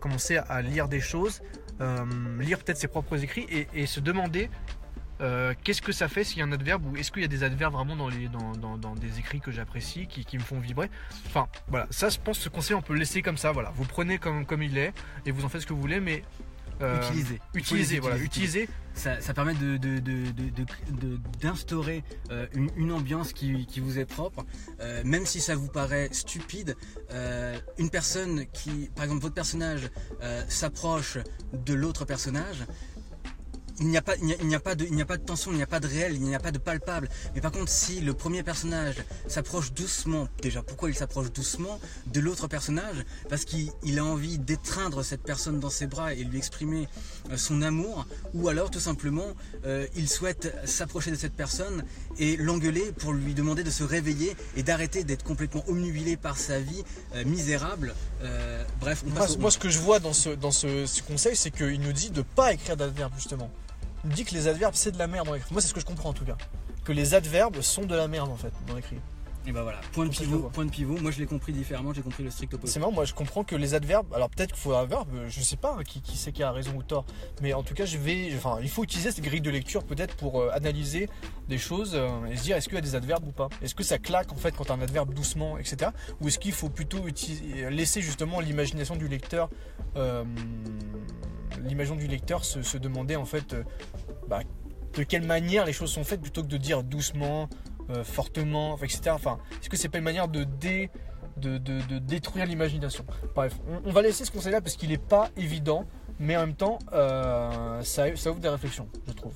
commencer 0.00 0.38
à 0.38 0.62
lire 0.62 0.88
des 0.88 1.00
choses, 1.00 1.42
euh, 1.82 2.04
lire 2.40 2.58
peut-être 2.58 2.78
ses 2.78 2.88
propres 2.88 3.22
écrits, 3.22 3.46
et 3.74 3.86
se 3.86 4.00
demander 4.00 4.48
euh, 5.22 5.54
qu'est-ce 5.64 5.80
que 5.82 5.92
ça 5.92 6.08
fait 6.08 6.24
s'il 6.24 6.38
y 6.38 6.42
a 6.42 6.44
un 6.44 6.52
adverbe, 6.52 6.84
ou 6.86 6.96
est-ce 6.96 7.10
qu'il 7.12 7.22
y 7.22 7.24
a 7.24 7.28
des 7.28 7.42
adverbes 7.44 7.74
vraiment 7.74 7.96
dans, 7.96 8.08
les, 8.08 8.28
dans, 8.28 8.52
dans- 8.52 8.76
dans 8.76 8.94
des 8.94 9.18
écrits 9.18 9.40
que 9.40 9.50
j'apprécie, 9.52 10.06
qui, 10.06 10.24
qui 10.24 10.36
me 10.38 10.42
font 10.42 10.58
vibrer? 10.60 10.90
Enfin, 11.26 11.46
voilà, 11.68 11.86
ça, 11.90 12.08
je 12.08 12.18
pense, 12.18 12.38
ce 12.38 12.48
conseil, 12.48 12.74
on 12.74 12.82
peut 12.82 12.92
le 12.94 12.98
laisser 12.98 13.22
comme 13.22 13.36
ça, 13.38 13.52
voilà. 13.52 13.72
Vous 13.76 13.84
prenez 13.84 14.18
comme, 14.18 14.44
comme 14.46 14.62
il 14.62 14.76
est, 14.78 14.92
et 15.26 15.30
vous 15.30 15.44
en 15.44 15.48
faites 15.48 15.62
ce 15.62 15.66
que 15.66 15.72
vous 15.72 15.80
voulez, 15.80 16.00
mais. 16.00 16.22
euh, 16.80 17.00
Utiliser. 17.08 17.40
Utiliser, 17.54 17.98
voilà, 18.00 18.18
utiliser. 18.18 18.68
ça, 18.94 19.20
ça 19.20 19.32
permet 19.34 19.54
de, 19.54 19.76
de- 19.76 19.98
de- 20.00 20.30
de- 20.32 20.50
de- 20.50 20.66
de- 20.90 21.20
d'instaurer 21.40 22.02
euh, 22.30 22.46
une, 22.54 22.70
une 22.76 22.90
ambiance 22.92 23.32
qui, 23.32 23.66
qui 23.66 23.78
vous 23.80 23.98
est 24.00 24.04
propre, 24.06 24.44
Euh, 24.80 25.02
même 25.04 25.24
si 25.26 25.40
ça 25.40 25.54
vous 25.54 25.68
paraît 25.68 26.08
stupide. 26.12 26.76
euh, 27.12 27.56
une 27.78 27.90
personne 27.90 28.46
qui, 28.52 28.90
par 28.96 29.04
exemple, 29.04 29.22
votre 29.22 29.34
personnage 29.34 29.90
euh, 30.22 30.42
s'approche 30.48 31.18
de 31.52 31.74
l'autre 31.74 32.04
personnage. 32.04 32.64
Il 33.80 33.88
n'y, 33.88 33.96
a 33.96 34.02
pas, 34.02 34.14
il, 34.16 34.46
n'y 34.46 34.54
a, 34.54 34.60
pas 34.60 34.74
de, 34.74 34.84
il 34.84 34.94
n'y 34.94 35.02
a 35.02 35.06
pas 35.06 35.16
de 35.16 35.24
tension, 35.24 35.50
il 35.50 35.56
n'y 35.56 35.62
a 35.62 35.66
pas 35.66 35.80
de 35.80 35.86
réel, 35.88 36.14
il 36.14 36.22
n'y 36.22 36.34
a 36.34 36.38
pas 36.38 36.52
de 36.52 36.58
palpable. 36.58 37.08
Mais 37.34 37.40
par 37.40 37.50
contre, 37.52 37.70
si 37.70 38.00
le 38.00 38.12
premier 38.14 38.42
personnage 38.42 38.96
s'approche 39.28 39.72
doucement, 39.72 40.28
déjà 40.42 40.62
pourquoi 40.62 40.90
il 40.90 40.94
s'approche 40.94 41.32
doucement 41.32 41.80
de 42.06 42.20
l'autre 42.20 42.46
personnage? 42.48 43.04
Parce 43.28 43.44
qu'il 43.44 43.70
il 43.82 43.98
a 43.98 44.04
envie 44.04 44.38
d'étreindre 44.38 45.02
cette 45.02 45.22
personne 45.22 45.58
dans 45.58 45.70
ses 45.70 45.86
bras 45.86 46.12
et 46.14 46.22
lui 46.22 46.38
exprimer 46.38 46.86
euh, 47.30 47.36
son 47.36 47.62
amour, 47.62 48.06
ou 48.34 48.48
alors 48.48 48.70
tout 48.70 48.78
simplement 48.80 49.26
euh, 49.64 49.86
il 49.96 50.08
souhaite 50.08 50.54
s'approcher 50.66 51.10
de 51.10 51.16
cette 51.16 51.34
personne 51.34 51.84
et 52.18 52.36
l'engueuler 52.36 52.92
pour 52.92 53.12
lui 53.12 53.34
demander 53.34 53.64
de 53.64 53.70
se 53.70 53.82
réveiller 53.84 54.36
et 54.56 54.62
d'arrêter 54.62 55.02
d'être 55.02 55.24
complètement 55.24 55.64
omnubilé 55.68 56.16
par 56.16 56.36
sa 56.36 56.60
vie 56.60 56.84
euh, 57.14 57.24
misérable. 57.24 57.94
Euh, 58.22 58.64
bref, 58.80 59.02
on 59.06 59.10
Moi, 59.10 59.18
passe 59.20 59.36
au- 59.36 59.38
moi, 59.38 59.50
ce 59.50 59.58
que 59.58 59.70
je 59.70 59.78
vois 59.78 59.98
dans 59.98 60.12
ce, 60.12 60.28
dans 60.30 60.52
ce, 60.52 60.86
ce 60.86 61.02
conseil, 61.02 61.34
c'est 61.34 61.50
qu'il 61.50 61.80
nous 61.80 61.92
dit 61.92 62.10
de 62.10 62.22
pas 62.22 62.52
écrire 62.52 62.76
d'adverbes, 62.76 63.14
justement. 63.16 63.50
Dit 64.04 64.24
que 64.24 64.34
les 64.34 64.48
adverbes, 64.48 64.74
c'est 64.74 64.92
de 64.92 64.98
la 64.98 65.06
merde 65.06 65.26
dans 65.26 65.34
l'écrit. 65.34 65.52
Moi, 65.52 65.60
c'est 65.60 65.68
ce 65.68 65.74
que 65.74 65.80
je 65.80 65.86
comprends 65.86 66.10
en 66.10 66.14
tout 66.14 66.24
cas. 66.24 66.36
Que 66.84 66.92
les 66.92 67.14
adverbes 67.14 67.60
sont 67.60 67.84
de 67.84 67.94
la 67.94 68.08
merde 68.08 68.30
en 68.30 68.36
fait 68.36 68.52
dans 68.66 68.74
l'écrit. 68.74 68.96
Et 69.44 69.50
ben 69.50 69.62
voilà, 69.62 69.80
point 69.92 70.06
de 70.06 70.10
pivot, 70.10 70.50
point 70.52 70.64
de 70.64 70.70
pivot. 70.70 70.96
Moi 70.98 71.10
je 71.10 71.18
l'ai 71.18 71.26
compris 71.26 71.52
différemment, 71.52 71.92
j'ai 71.92 72.02
compris 72.02 72.22
le 72.22 72.30
strict 72.30 72.54
opposé. 72.54 72.72
C'est 72.72 72.78
marrant, 72.78 72.92
moi 72.92 73.04
je 73.04 73.12
comprends 73.12 73.42
que 73.42 73.56
les 73.56 73.74
adverbes, 73.74 74.06
alors 74.14 74.30
peut-être 74.30 74.52
qu'il 74.52 74.60
faut 74.62 74.72
un 74.72 74.84
verbe, 74.84 75.08
je 75.28 75.40
sais 75.40 75.56
pas 75.56 75.74
hein, 75.76 75.82
qui, 75.82 76.00
qui 76.00 76.16
c'est 76.16 76.30
qui 76.30 76.44
a 76.44 76.52
raison 76.52 76.70
ou 76.76 76.84
tort, 76.84 77.04
mais 77.40 77.52
en 77.52 77.64
tout 77.64 77.74
cas, 77.74 77.84
je 77.84 77.98
vais, 77.98 78.30
enfin, 78.36 78.58
il 78.62 78.68
faut 78.70 78.84
utiliser 78.84 79.10
cette 79.10 79.24
grille 79.24 79.40
de 79.40 79.50
lecture 79.50 79.82
peut-être 79.82 80.14
pour 80.14 80.40
euh, 80.40 80.50
analyser 80.52 81.08
des 81.48 81.58
choses 81.58 81.90
euh, 81.96 82.08
et 82.30 82.36
se 82.36 82.42
dire 82.44 82.56
est-ce 82.56 82.66
qu'il 82.68 82.76
y 82.76 82.78
a 82.78 82.82
des 82.82 82.94
adverbes 82.94 83.26
ou 83.26 83.32
pas? 83.32 83.48
Est-ce 83.62 83.74
que 83.74 83.82
ça 83.82 83.98
claque 83.98 84.30
en 84.30 84.36
fait 84.36 84.54
quand 84.56 84.70
un 84.70 84.80
adverbe 84.80 85.12
doucement, 85.12 85.58
etc. 85.58 85.90
Ou 86.20 86.28
est-ce 86.28 86.38
qu'il 86.38 86.52
faut 86.52 86.68
plutôt 86.68 87.08
utiliser- 87.08 87.68
laisser 87.68 88.00
justement 88.00 88.38
l'imagination 88.38 88.94
du 88.94 89.08
lecteur, 89.08 89.50
euh, 89.96 90.22
l'imagination 91.60 91.96
du 91.96 92.06
lecteur 92.06 92.44
se, 92.44 92.78
demander 92.78 93.16
en 93.16 93.24
fait 93.24 93.52
euh, 93.52 93.64
bah, 94.28 94.40
de 94.94 95.02
quelle 95.02 95.26
manière 95.26 95.64
les 95.64 95.72
choses 95.72 95.90
sont 95.90 96.04
faites 96.04 96.20
plutôt 96.20 96.42
que 96.42 96.48
de 96.48 96.56
dire 96.56 96.82
doucement, 96.82 97.48
euh, 97.90 98.04
fortement, 98.04 98.76
etc. 98.78 99.10
Enfin, 99.10 99.38
est-ce 99.60 99.68
que 99.68 99.76
c'est 99.76 99.88
pas 99.88 99.98
une 99.98 100.04
manière 100.04 100.28
de 100.28 100.44
dé 100.44 100.90
de, 101.36 101.58
détruire 101.98 102.46
l'imagination? 102.46 103.04
Bref, 103.34 103.54
on, 103.84 103.90
va 103.90 104.02
laisser 104.02 104.24
ce 104.24 104.30
conseil-là 104.30 104.60
parce 104.60 104.76
qu'il 104.76 104.90
n'est 104.90 104.98
pas 104.98 105.30
évident, 105.36 105.86
mais 106.20 106.36
en 106.36 106.40
même 106.40 106.54
temps, 106.54 106.78
euh, 106.92 107.82
ça, 107.82 108.08
ouvre 108.08 108.40
des 108.40 108.48
réflexions, 108.48 108.88
je 109.08 109.12
trouve. 109.12 109.34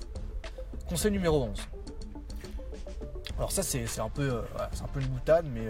Conseil 0.88 1.11
numéro 1.11 1.42
11. 1.44 1.59
Alors 3.38 3.50
ça, 3.50 3.62
c'est 3.62 4.00
un, 4.00 4.09
peu, 4.09 4.31
euh, 4.31 4.42
c'est 4.72 4.83
un 4.83 4.88
peu 4.88 5.00
une 5.00 5.09
boutade, 5.09 5.46
mais... 5.52 5.66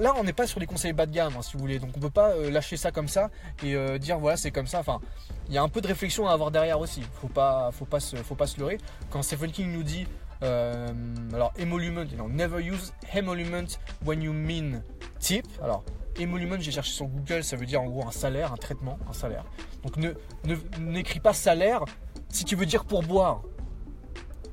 là, 0.00 0.14
on 0.18 0.24
n'est 0.24 0.32
pas 0.32 0.46
sur 0.46 0.58
les 0.60 0.66
conseils 0.66 0.92
bas 0.92 1.06
de 1.06 1.12
gamme, 1.12 1.34
hein, 1.38 1.42
si 1.42 1.52
vous 1.54 1.60
voulez. 1.60 1.78
Donc, 1.78 1.90
on 1.96 2.00
peut 2.00 2.10
pas 2.10 2.30
euh, 2.30 2.50
lâcher 2.50 2.76
ça 2.76 2.90
comme 2.90 3.08
ça 3.08 3.30
et 3.62 3.74
euh, 3.76 3.98
dire 3.98 4.18
voilà, 4.18 4.36
c'est 4.36 4.50
comme 4.50 4.66
ça. 4.66 4.80
Enfin, 4.80 5.00
il 5.48 5.54
y 5.54 5.58
a 5.58 5.62
un 5.62 5.68
peu 5.68 5.80
de 5.80 5.86
réflexion 5.86 6.26
à 6.26 6.32
avoir 6.32 6.50
derrière 6.50 6.80
aussi. 6.80 7.02
Faut 7.20 7.28
pas, 7.28 7.70
faut 7.72 7.84
pas 7.84 8.00
se, 8.00 8.16
faut 8.16 8.34
pas 8.34 8.46
se 8.46 8.58
leurrer. 8.58 8.78
Quand 9.10 9.22
Stephen 9.22 9.52
King 9.52 9.72
nous 9.72 9.82
dit, 9.82 10.06
euh, 10.42 10.88
alors 11.32 11.52
emolument, 11.58 12.04
know, 12.16 12.28
never 12.28 12.60
use 12.60 12.92
emolument 13.14 13.66
when 14.04 14.22
you 14.22 14.32
mean 14.32 14.82
tip. 15.20 15.46
Alors, 15.62 15.84
emolument, 16.18 16.56
j'ai 16.58 16.72
cherché 16.72 16.92
sur 16.92 17.06
Google, 17.06 17.44
ça 17.44 17.56
veut 17.56 17.66
dire 17.66 17.80
en 17.80 17.86
gros 17.86 18.06
un 18.06 18.10
salaire, 18.10 18.52
un 18.52 18.56
traitement, 18.56 18.98
un 19.08 19.12
salaire. 19.12 19.44
Donc, 19.84 19.96
ne, 19.96 20.10
ne- 20.44 20.56
n'écris 20.80 21.20
pas 21.20 21.32
salaire 21.32 21.84
si 22.28 22.44
tu 22.44 22.56
veux 22.56 22.66
dire 22.66 22.84
pourboire. 22.84 23.42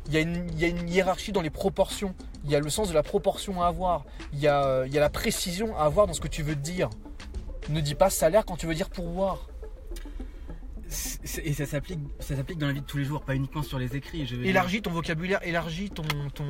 Il 0.10 0.16
y, 0.16 0.18
a 0.18 0.22
une, 0.22 0.50
il 0.54 0.60
y 0.60 0.66
a 0.66 0.68
une 0.68 0.90
hiérarchie 0.90 1.32
dans 1.32 1.42
les 1.42 1.50
proportions. 1.52 2.16
Il 2.44 2.50
y 2.52 2.56
a 2.56 2.60
le 2.60 2.70
sens 2.70 2.90
de 2.90 2.94
la 2.94 3.04
proportion 3.04 3.62
à 3.62 3.68
avoir. 3.68 4.06
Il 4.34 4.40
y 4.40 4.48
a, 4.48 4.66
euh, 4.66 4.88
il 4.88 4.94
y 4.94 4.98
a 4.98 5.02
la 5.02 5.10
précision 5.10 5.76
à 5.78 5.82
avoir 5.84 6.08
dans 6.08 6.14
ce 6.14 6.22
que 6.22 6.28
tu 6.28 6.42
veux 6.42 6.56
dire. 6.56 6.90
Ne 7.70 7.80
dis 7.80 7.94
pas 7.96 8.10
salaire 8.10 8.44
quand 8.46 8.56
tu 8.58 8.66
veux 8.66 8.74
dire 8.74 8.90
pourboire. 8.90 9.48
C'est- 10.88 11.46
Et 11.46 11.54
ça 11.54 11.68
s'applique, 11.68 12.00
ça 12.20 12.36
s'applique 12.36 12.58
dans 12.58 12.66
la 12.66 12.74
vie 12.74 12.82
de 12.82 12.86
tous 12.86 12.98
les 12.98 13.06
jours, 13.06 13.22
pas 13.22 13.36
uniquement 13.36 13.62
sur 13.62 13.78
les 13.78 13.96
écrits. 13.96 14.26
Je 14.26 14.36
veux 14.36 14.42
dire. 14.42 14.50
Élargis 14.50 14.82
ton 14.82 14.90
vocabulaire, 14.92 15.40
élargis 15.46 15.92
ton. 15.92 16.04
ton... 16.34 16.46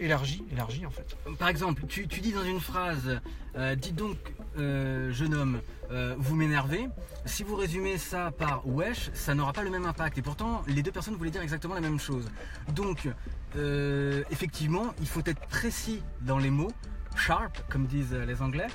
Élargis, 0.00 0.44
élargis 0.52 0.86
en 0.86 0.90
fait. 0.90 1.16
Par 1.38 1.48
exemple, 1.48 1.82
tu, 1.88 2.06
tu 2.08 2.20
dis 2.20 2.32
dans 2.32 2.44
une 2.44 2.60
phrase, 2.60 3.20
euh, 3.56 3.74
dites 3.76 3.96
donc, 3.96 4.16
euh, 4.58 5.12
jeune 5.12 5.34
homme, 5.34 5.60
euh, 5.90 6.14
vous 6.18 6.36
m'énervez. 6.36 6.88
Si 7.24 7.42
vous 7.42 7.56
résumez 7.56 7.98
ça 7.98 8.30
par 8.30 8.66
wesh, 8.66 9.10
ça 9.14 9.34
n'aura 9.34 9.52
pas 9.52 9.62
le 9.62 9.70
même 9.70 9.86
impact. 9.86 10.18
Et 10.18 10.22
pourtant, 10.22 10.62
les 10.66 10.82
deux 10.82 10.92
personnes 10.92 11.14
voulaient 11.14 11.30
dire 11.30 11.42
exactement 11.42 11.74
la 11.74 11.80
même 11.80 11.98
chose. 11.98 12.28
Donc, 12.74 13.08
euh, 13.56 14.22
effectivement, 14.30 14.94
il 15.00 15.08
faut 15.08 15.22
être 15.24 15.40
précis 15.48 16.02
dans 16.20 16.38
les 16.38 16.50
mots, 16.50 16.72
sharp, 17.16 17.62
comme 17.70 17.86
disent 17.86 18.12
les 18.12 18.42
Anglais, 18.42 18.68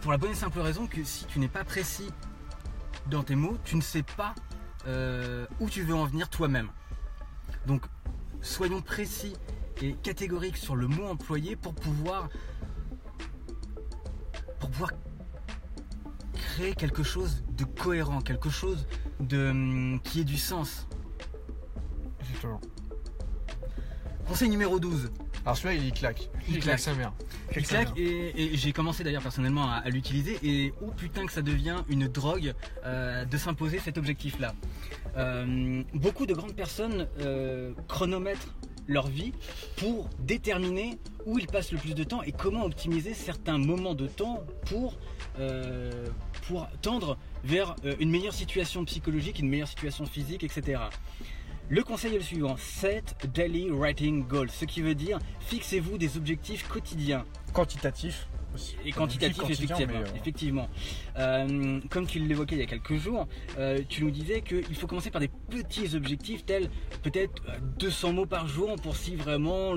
pour 0.00 0.12
la 0.12 0.18
bonne 0.18 0.30
et 0.30 0.34
simple 0.34 0.60
raison 0.60 0.86
que 0.86 1.02
si 1.04 1.24
tu 1.26 1.38
n'es 1.40 1.48
pas 1.48 1.64
précis 1.64 2.10
dans 3.06 3.22
tes 3.22 3.34
mots, 3.34 3.56
tu 3.64 3.76
ne 3.76 3.80
sais 3.80 4.02
pas 4.02 4.34
euh, 4.86 5.46
où 5.60 5.68
tu 5.68 5.82
veux 5.82 5.94
en 5.94 6.06
venir 6.06 6.28
toi-même. 6.28 6.68
Donc, 7.66 7.84
soyons 8.40 8.80
précis 8.80 9.34
et 9.82 9.94
catégoriques 9.94 10.56
sur 10.56 10.76
le 10.76 10.86
mot 10.86 11.06
employé 11.06 11.56
pour 11.56 11.74
pouvoir, 11.74 12.28
pour 14.58 14.70
pouvoir 14.70 14.90
créer 16.54 16.74
quelque 16.74 17.02
chose 17.02 17.42
de 17.56 17.64
cohérent, 17.64 18.20
quelque 18.20 18.50
chose 18.50 18.86
de, 19.20 19.50
hum, 19.50 20.00
qui 20.02 20.20
ait 20.20 20.24
du 20.24 20.38
sens. 20.38 20.86
Exactement. 22.20 22.60
Conseil 24.26 24.48
numéro 24.48 24.78
12. 24.78 25.10
Alors 25.44 25.56
celui-là, 25.56 25.82
il 25.82 25.92
claque. 25.92 26.30
Il 26.48 26.60
claque. 26.60 26.78
sa 26.78 26.94
mère. 26.94 27.12
Il 27.56 27.66
sa 27.66 27.84
claque 27.84 27.98
et, 27.98 28.54
et 28.54 28.56
j'ai 28.56 28.72
commencé 28.72 29.02
d'ailleurs 29.02 29.22
personnellement 29.22 29.70
à, 29.70 29.76
à 29.76 29.88
l'utiliser 29.88 30.38
et 30.42 30.72
oh 30.82 30.90
putain 30.96 31.26
que 31.26 31.32
ça 31.32 31.42
devient 31.42 31.78
une 31.88 32.06
drogue 32.06 32.52
euh, 32.84 33.24
de 33.24 33.36
s'imposer 33.36 33.78
cet 33.78 33.98
objectif-là. 33.98 34.54
Euh, 35.16 35.82
beaucoup 35.94 36.26
de 36.26 36.34
grandes 36.34 36.54
personnes 36.54 37.08
euh, 37.20 37.72
chronomètrent 37.88 38.54
leur 38.86 39.06
vie 39.06 39.32
pour 39.76 40.08
déterminer 40.20 40.98
où 41.26 41.38
ils 41.38 41.46
passent 41.46 41.72
le 41.72 41.78
plus 41.78 41.94
de 41.94 42.04
temps 42.04 42.22
et 42.22 42.32
comment 42.32 42.64
optimiser 42.64 43.14
certains 43.14 43.58
moments 43.58 43.94
de 43.94 44.06
temps 44.06 44.44
pour, 44.66 44.98
pour 46.46 46.68
tendre 46.82 47.16
vers 47.44 47.76
euh, 47.84 47.94
une 48.00 48.10
meilleure 48.10 48.34
situation 48.34 48.84
psychologique, 48.84 49.38
une 49.38 49.48
meilleure 49.48 49.68
situation 49.68 50.06
physique, 50.06 50.44
etc. 50.44 50.82
Le 51.68 51.82
conseil 51.82 52.14
est 52.14 52.18
le 52.18 52.24
suivant, 52.24 52.56
set 52.56 53.14
daily 53.32 53.70
writing 53.70 54.26
goals, 54.26 54.50
ce 54.50 54.64
qui 54.64 54.80
veut 54.82 54.94
dire 54.94 55.18
fixez-vous 55.40 55.98
des 55.98 56.16
objectifs 56.16 56.66
quotidiens 56.66 57.24
Quantitatif 57.52 58.26
aussi. 58.26 58.29
Et 58.84 58.92
quantitatifs 58.92 59.36
Quotidien, 59.36 59.76
effectivement. 59.76 60.00
euh, 60.00 60.16
effectivement. 60.16 60.68
Euh, 61.18 61.80
comme 61.90 62.06
tu 62.06 62.18
l'évoquais 62.18 62.56
il 62.56 62.60
y 62.60 62.62
a 62.62 62.66
quelques 62.66 62.96
jours, 62.96 63.26
euh, 63.58 63.78
tu 63.88 64.04
nous 64.04 64.10
disais 64.10 64.42
qu'il 64.42 64.74
faut 64.74 64.86
commencer 64.86 65.10
par 65.10 65.20
des 65.20 65.28
petits 65.28 65.94
objectifs 65.94 66.44
tels 66.44 66.68
peut-être 67.02 67.42
euh, 67.48 67.56
200 67.78 68.12
mots 68.12 68.26
par 68.26 68.48
jour 68.48 68.76
pour 68.76 68.96
si 68.96 69.16
vraiment 69.16 69.74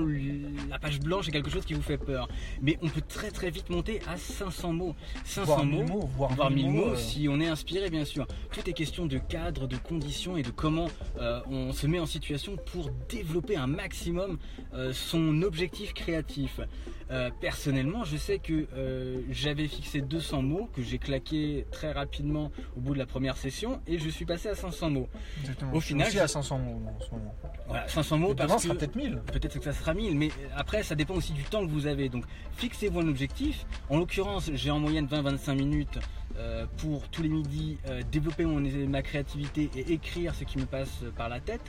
la 0.68 0.78
page 0.78 1.00
blanche 1.00 1.28
est 1.28 1.32
quelque 1.32 1.50
chose 1.50 1.64
qui 1.64 1.74
vous 1.74 1.82
fait 1.82 1.98
peur. 1.98 2.28
Mais 2.62 2.78
on 2.82 2.88
peut 2.88 3.02
très 3.06 3.30
très 3.30 3.50
vite 3.50 3.70
monter 3.70 4.00
à 4.08 4.16
500 4.16 4.72
mots. 4.72 4.94
500 5.24 5.44
voire 5.46 5.64
mots 5.64 5.82
1000 5.82 5.88
mots, 5.92 6.10
voire, 6.16 6.32
voire 6.34 6.50
1000 6.50 6.70
mots 6.70 6.96
si 6.96 7.28
on 7.28 7.40
est 7.40 7.48
inspiré 7.48 7.90
bien 7.90 8.04
sûr. 8.04 8.26
Tout 8.52 8.68
est 8.68 8.72
question 8.72 9.06
de 9.06 9.18
cadre, 9.18 9.66
de 9.66 9.76
conditions 9.76 10.36
et 10.36 10.42
de 10.42 10.50
comment 10.50 10.88
on 11.50 11.72
se 11.72 11.86
met 11.86 11.98
en 11.98 12.06
situation 12.06 12.56
pour 12.72 12.90
développer 13.08 13.56
un 13.56 13.66
maximum 13.66 14.38
son 14.92 15.42
objectif 15.42 15.92
créatif. 15.94 16.60
Euh, 17.10 17.30
personnellement, 17.40 18.02
je 18.04 18.16
sais 18.16 18.38
que 18.38 18.66
euh, 18.74 19.20
j'avais 19.30 19.68
fixé 19.68 20.00
200 20.00 20.40
mots 20.42 20.70
que 20.74 20.82
j'ai 20.82 20.98
claqué 20.98 21.66
très 21.70 21.92
rapidement 21.92 22.50
au 22.76 22.80
bout 22.80 22.94
de 22.94 22.98
la 22.98 23.04
première 23.06 23.36
session 23.36 23.80
et 23.86 23.98
je 23.98 24.08
suis 24.08 24.24
passé 24.24 24.48
à 24.48 24.54
500 24.54 24.88
mots. 24.90 25.08
Exactement. 25.40 25.72
Au 25.72 25.80
Je 25.80 25.84
suis 25.84 25.94
final, 25.94 26.08
aussi 26.08 26.16
je- 26.16 26.22
à 26.22 26.28
500 26.28 26.58
mots 26.58 26.80
en 26.98 27.00
ce 27.04 27.10
moment. 27.10 27.34
Voilà, 27.66 27.88
500 27.88 28.18
mots 28.18 28.32
demain, 28.34 28.48
parce 28.48 28.62
ce 28.62 28.68
sera 28.68 28.78
peut-être 28.78 28.96
1000. 28.96 29.20
peut-être 29.32 29.58
que 29.58 29.64
ça 29.64 29.72
sera 29.72 29.92
1000, 29.94 30.16
mais 30.16 30.30
après 30.56 30.82
ça 30.82 30.94
dépend 30.94 31.14
aussi 31.14 31.32
du 31.34 31.44
temps 31.44 31.64
que 31.66 31.70
vous 31.70 31.86
avez. 31.86 32.08
Donc 32.08 32.24
fixez-vous 32.56 33.00
un 33.00 33.08
objectif. 33.08 33.66
En 33.90 33.98
l'occurrence, 33.98 34.50
j'ai 34.54 34.70
en 34.70 34.78
moyenne 34.80 35.06
20-25 35.06 35.54
minutes 35.56 35.98
euh, 36.36 36.66
pour 36.78 37.08
tous 37.08 37.22
les 37.22 37.28
midis 37.28 37.78
euh, 37.88 38.02
développer 38.10 38.44
mon, 38.44 38.60
ma 38.88 39.02
créativité 39.02 39.70
et 39.76 39.92
écrire 39.92 40.34
ce 40.34 40.44
qui 40.44 40.58
me 40.58 40.66
passe 40.66 41.04
par 41.16 41.28
la 41.28 41.40
tête. 41.40 41.62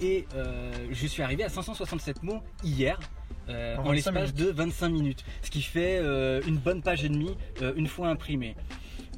Et 0.00 0.26
euh, 0.34 0.72
je 0.90 1.06
suis 1.06 1.22
arrivé 1.22 1.44
à 1.44 1.48
567 1.48 2.22
mots 2.22 2.40
hier. 2.64 2.98
En 3.48 3.52
en 3.80 3.82
25 3.82 3.92
l'espace 3.92 4.34
de 4.34 4.50
25 4.50 4.88
minutes, 4.90 5.24
ce 5.42 5.50
qui 5.50 5.62
fait 5.62 5.98
une 6.46 6.56
bonne 6.58 6.82
page 6.82 7.04
et 7.04 7.08
demie 7.08 7.36
une 7.76 7.88
fois 7.88 8.08
imprimée. 8.08 8.54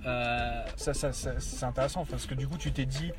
Euh, 0.06 0.62
Ça, 0.76 0.94
ça- 0.94 1.12
ça- 1.12 1.38
c'est 1.38 1.64
intéressant 1.64 2.04
parce 2.06 2.26
que 2.26 2.34
du 2.34 2.48
coup, 2.48 2.56
tu 2.58 2.72
t'es 2.72 2.86
dit. 2.86 3.10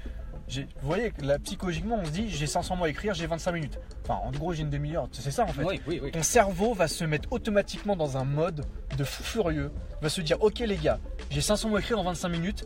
Vous 0.49 0.87
voyez, 0.87 1.13
là, 1.21 1.39
psychologiquement, 1.39 1.99
on 2.01 2.05
se 2.05 2.11
dit 2.11 2.29
j'ai 2.29 2.47
500 2.47 2.75
mots 2.75 2.85
à 2.85 2.89
écrire, 2.89 3.13
j'ai 3.13 3.27
25 3.27 3.51
minutes. 3.53 3.79
Enfin, 4.03 4.19
en 4.23 4.31
gros, 4.31 4.53
j'ai 4.53 4.61
une 4.61 4.69
demi-heure. 4.69 5.07
C'est 5.11 5.31
ça 5.31 5.43
en 5.43 5.47
fait. 5.47 5.63
oui, 5.63 5.81
oui, 5.87 5.99
oui. 6.03 6.11
Ton 6.11 6.23
cerveau 6.23 6.73
va 6.73 6.87
se 6.87 7.03
mettre 7.03 7.31
automatiquement 7.31 7.95
dans 7.95 8.17
un 8.17 8.25
mode 8.25 8.65
de 8.97 9.03
fou 9.03 9.23
furieux. 9.23 9.71
Va 10.01 10.09
se 10.09 10.21
dire 10.21 10.41
Ok, 10.41 10.59
les 10.59 10.77
gars, 10.77 10.99
j'ai 11.29 11.41
500 11.41 11.69
mots 11.69 11.77
à 11.77 11.79
écrire 11.79 11.99
en 11.99 12.03
25 12.03 12.29
minutes. 12.29 12.65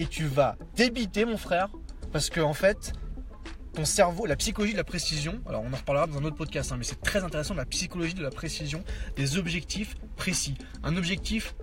Et 0.00 0.06
tu 0.06 0.26
vas 0.26 0.56
débiter, 0.76 1.24
mon 1.24 1.36
frère. 1.36 1.68
Parce 2.12 2.30
que 2.30 2.40
en 2.40 2.54
fait, 2.54 2.92
ton 3.74 3.84
cerveau, 3.84 4.26
la 4.26 4.36
psychologie 4.36 4.72
de 4.72 4.78
la 4.78 4.84
précision, 4.84 5.40
alors 5.46 5.62
on 5.62 5.72
en 5.72 5.76
reparlera 5.76 6.06
dans 6.06 6.18
un 6.18 6.24
autre 6.24 6.36
podcast, 6.36 6.72
hein, 6.72 6.76
mais 6.78 6.84
c'est 6.84 7.00
très 7.00 7.22
intéressant, 7.22 7.54
la 7.54 7.66
psychologie 7.66 8.14
de 8.14 8.22
la 8.22 8.30
précision, 8.30 8.82
des 9.16 9.36
objectifs 9.36 9.96
précis. 10.16 10.54
Un 10.82 10.96
objectif 10.96 11.54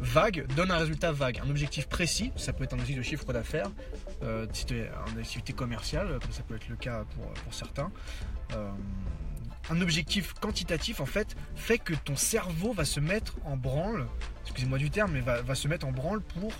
vague 0.00 0.46
donne 0.54 0.70
un 0.70 0.78
résultat 0.78 1.12
vague. 1.12 1.40
Un 1.44 1.50
objectif 1.50 1.88
précis, 1.88 2.32
ça 2.36 2.52
peut 2.52 2.64
être 2.64 2.72
un 2.72 2.76
objectif 2.76 2.98
de 2.98 3.02
chiffre 3.02 3.32
d'affaires, 3.32 3.70
si 4.52 4.66
tu 4.66 4.78
es 4.78 4.90
en 4.90 5.18
activité 5.18 5.52
commerciale, 5.52 6.18
comme 6.20 6.32
ça 6.32 6.42
peut 6.42 6.56
être 6.56 6.68
le 6.68 6.76
cas 6.76 7.04
pour, 7.14 7.32
certains. 7.52 7.90
Euh, 8.54 8.70
un 9.70 9.80
objectif 9.80 10.34
quantitatif, 10.34 11.00
en 11.00 11.06
fait, 11.06 11.36
fait 11.54 11.78
que 11.78 11.92
ton 11.92 12.16
cerveau 12.16 12.72
va 12.72 12.84
se 12.84 13.00
mettre 13.00 13.36
en 13.44 13.56
branle, 13.56 14.06
excusez-moi 14.44 14.78
du 14.78 14.90
terme, 14.90 15.12
mais 15.12 15.20
va 15.20 15.54
se 15.54 15.68
mettre 15.68 15.86
en 15.86 15.92
branle 15.92 16.20
pour 16.20 16.52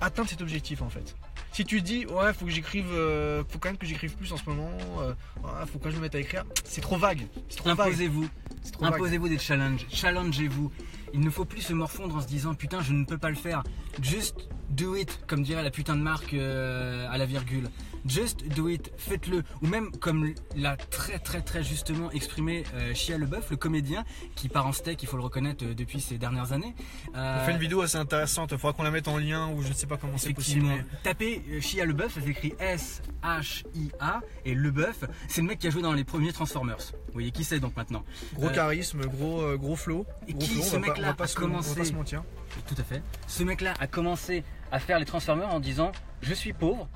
atteindre 0.00 0.28
cet 0.28 0.42
objectif, 0.42 0.82
en 0.82 0.90
fait. 0.90 1.14
Si 1.52 1.64
tu 1.64 1.80
dis, 1.80 2.06
ouais, 2.06 2.32
faut 2.34 2.44
que 2.44 2.50
j'écrive, 2.50 2.88
euh, 2.92 3.42
faut 3.48 3.58
quand 3.58 3.68
même 3.68 3.78
que 3.78 3.86
j'écrive 3.86 4.14
plus 4.16 4.32
en 4.32 4.36
ce 4.36 4.44
moment, 4.48 4.70
euh, 5.00 5.14
ouais, 5.42 5.66
faut 5.66 5.78
quand 5.78 5.84
même 5.86 5.90
que 5.90 5.90
je 5.90 5.96
me 5.96 6.02
mette 6.02 6.14
à 6.14 6.20
écrire, 6.20 6.44
c'est 6.64 6.80
trop 6.80 6.98
vague. 6.98 7.26
C'est 7.48 7.58
trop. 7.58 7.70
Imposez-vous. 7.70 8.28
C'est 8.62 8.72
trop 8.72 8.84
vague. 8.84 8.94
Imposez-vous 8.94 9.28
des 9.28 9.38
challenges, 9.38 9.86
challengez-vous. 9.90 10.70
Il 11.14 11.20
ne 11.20 11.30
faut 11.30 11.44
plus 11.44 11.62
se 11.62 11.72
morfondre 11.72 12.16
en 12.16 12.20
se 12.20 12.26
disant 12.26 12.54
putain 12.54 12.82
je 12.82 12.92
ne 12.92 13.04
peux 13.04 13.18
pas 13.18 13.30
le 13.30 13.36
faire. 13.36 13.62
Just 14.02 14.48
do 14.70 14.96
it, 14.96 15.20
comme 15.26 15.42
dirait 15.42 15.62
la 15.62 15.70
putain 15.70 15.96
de 15.96 16.02
marque 16.02 16.34
euh, 16.34 17.06
à 17.10 17.16
la 17.16 17.26
virgule. 17.26 17.70
Just 18.08 18.46
do 18.54 18.68
it, 18.68 18.90
faites-le. 18.96 19.42
Ou 19.62 19.66
même 19.66 19.90
comme 19.98 20.32
l'a 20.56 20.76
très 20.76 21.18
très 21.18 21.40
très 21.40 21.62
justement 21.64 22.10
exprimé 22.12 22.64
euh, 22.74 22.94
Chia 22.94 23.18
Leboeuf, 23.18 23.50
le 23.50 23.56
comédien, 23.56 24.04
qui 24.34 24.48
part 24.48 24.66
en 24.66 24.72
steak, 24.72 25.02
il 25.02 25.06
faut 25.08 25.16
le 25.16 25.22
reconnaître 25.22 25.64
euh, 25.64 25.74
depuis 25.74 26.00
ces 26.00 26.18
dernières 26.18 26.52
années. 26.52 26.74
Euh, 27.16 27.38
On 27.42 27.46
fait 27.46 27.52
une 27.52 27.58
vidéo 27.58 27.80
assez 27.82 27.96
intéressante, 27.98 28.50
il 28.52 28.58
faudra 28.58 28.72
qu'on 28.74 28.82
la 28.82 28.90
mette 28.90 29.08
en 29.08 29.18
lien 29.18 29.48
ou 29.50 29.62
je 29.62 29.68
ne 29.68 29.72
sais 29.74 29.86
pas 29.86 29.96
comment 29.96 30.18
c'est 30.18 30.32
possible. 30.32 30.66
Effectivement. 30.66 30.98
Tapez 31.02 31.42
euh, 31.50 31.60
Shia 31.60 31.84
LeBeuf, 31.84 32.14
ça 32.14 32.20
s'écrit 32.20 32.54
S-H-I-A 32.58 34.20
et 34.44 34.54
LeBeuf, 34.54 35.04
c'est 35.28 35.40
le 35.40 35.46
mec 35.48 35.58
qui 35.58 35.66
a 35.66 35.70
joué 35.70 35.82
dans 35.82 35.92
les 35.92 36.04
premiers 36.04 36.32
Transformers. 36.32 36.76
Vous 37.06 37.12
voyez 37.12 37.30
qui 37.30 37.44
c'est 37.44 37.60
donc 37.60 37.76
maintenant 37.76 38.04
mais 38.32 38.38
Gros 38.38 38.48
Euh, 38.48 38.54
charisme, 38.54 39.00
gros, 39.06 39.40
euh, 39.42 39.56
gros 39.56 39.76
flow. 39.76 40.06
Et 40.28 40.32
gros 40.32 40.40
qui, 40.42 40.54
flow, 40.54 40.62
ce 40.62 40.76
mec-là, 40.76 41.14
a 41.18 41.26
se- 41.26 41.36
on 41.38 41.40
va 41.40 41.46
commencé 41.46 41.74
pas 41.74 41.84
se 41.84 41.92
mentir. 41.92 42.22
Tout 42.66 42.74
à 42.78 42.84
fait. 42.84 43.02
Ce 43.26 43.42
mec-là 43.42 43.74
a 43.80 43.86
commencé 43.86 44.44
à 44.70 44.78
faire 44.78 44.98
les 44.98 45.04
Transformers 45.06 45.48
en 45.52 45.60
disant 45.60 45.92
Je 46.22 46.34
suis 46.34 46.52
pauvre, 46.52 46.88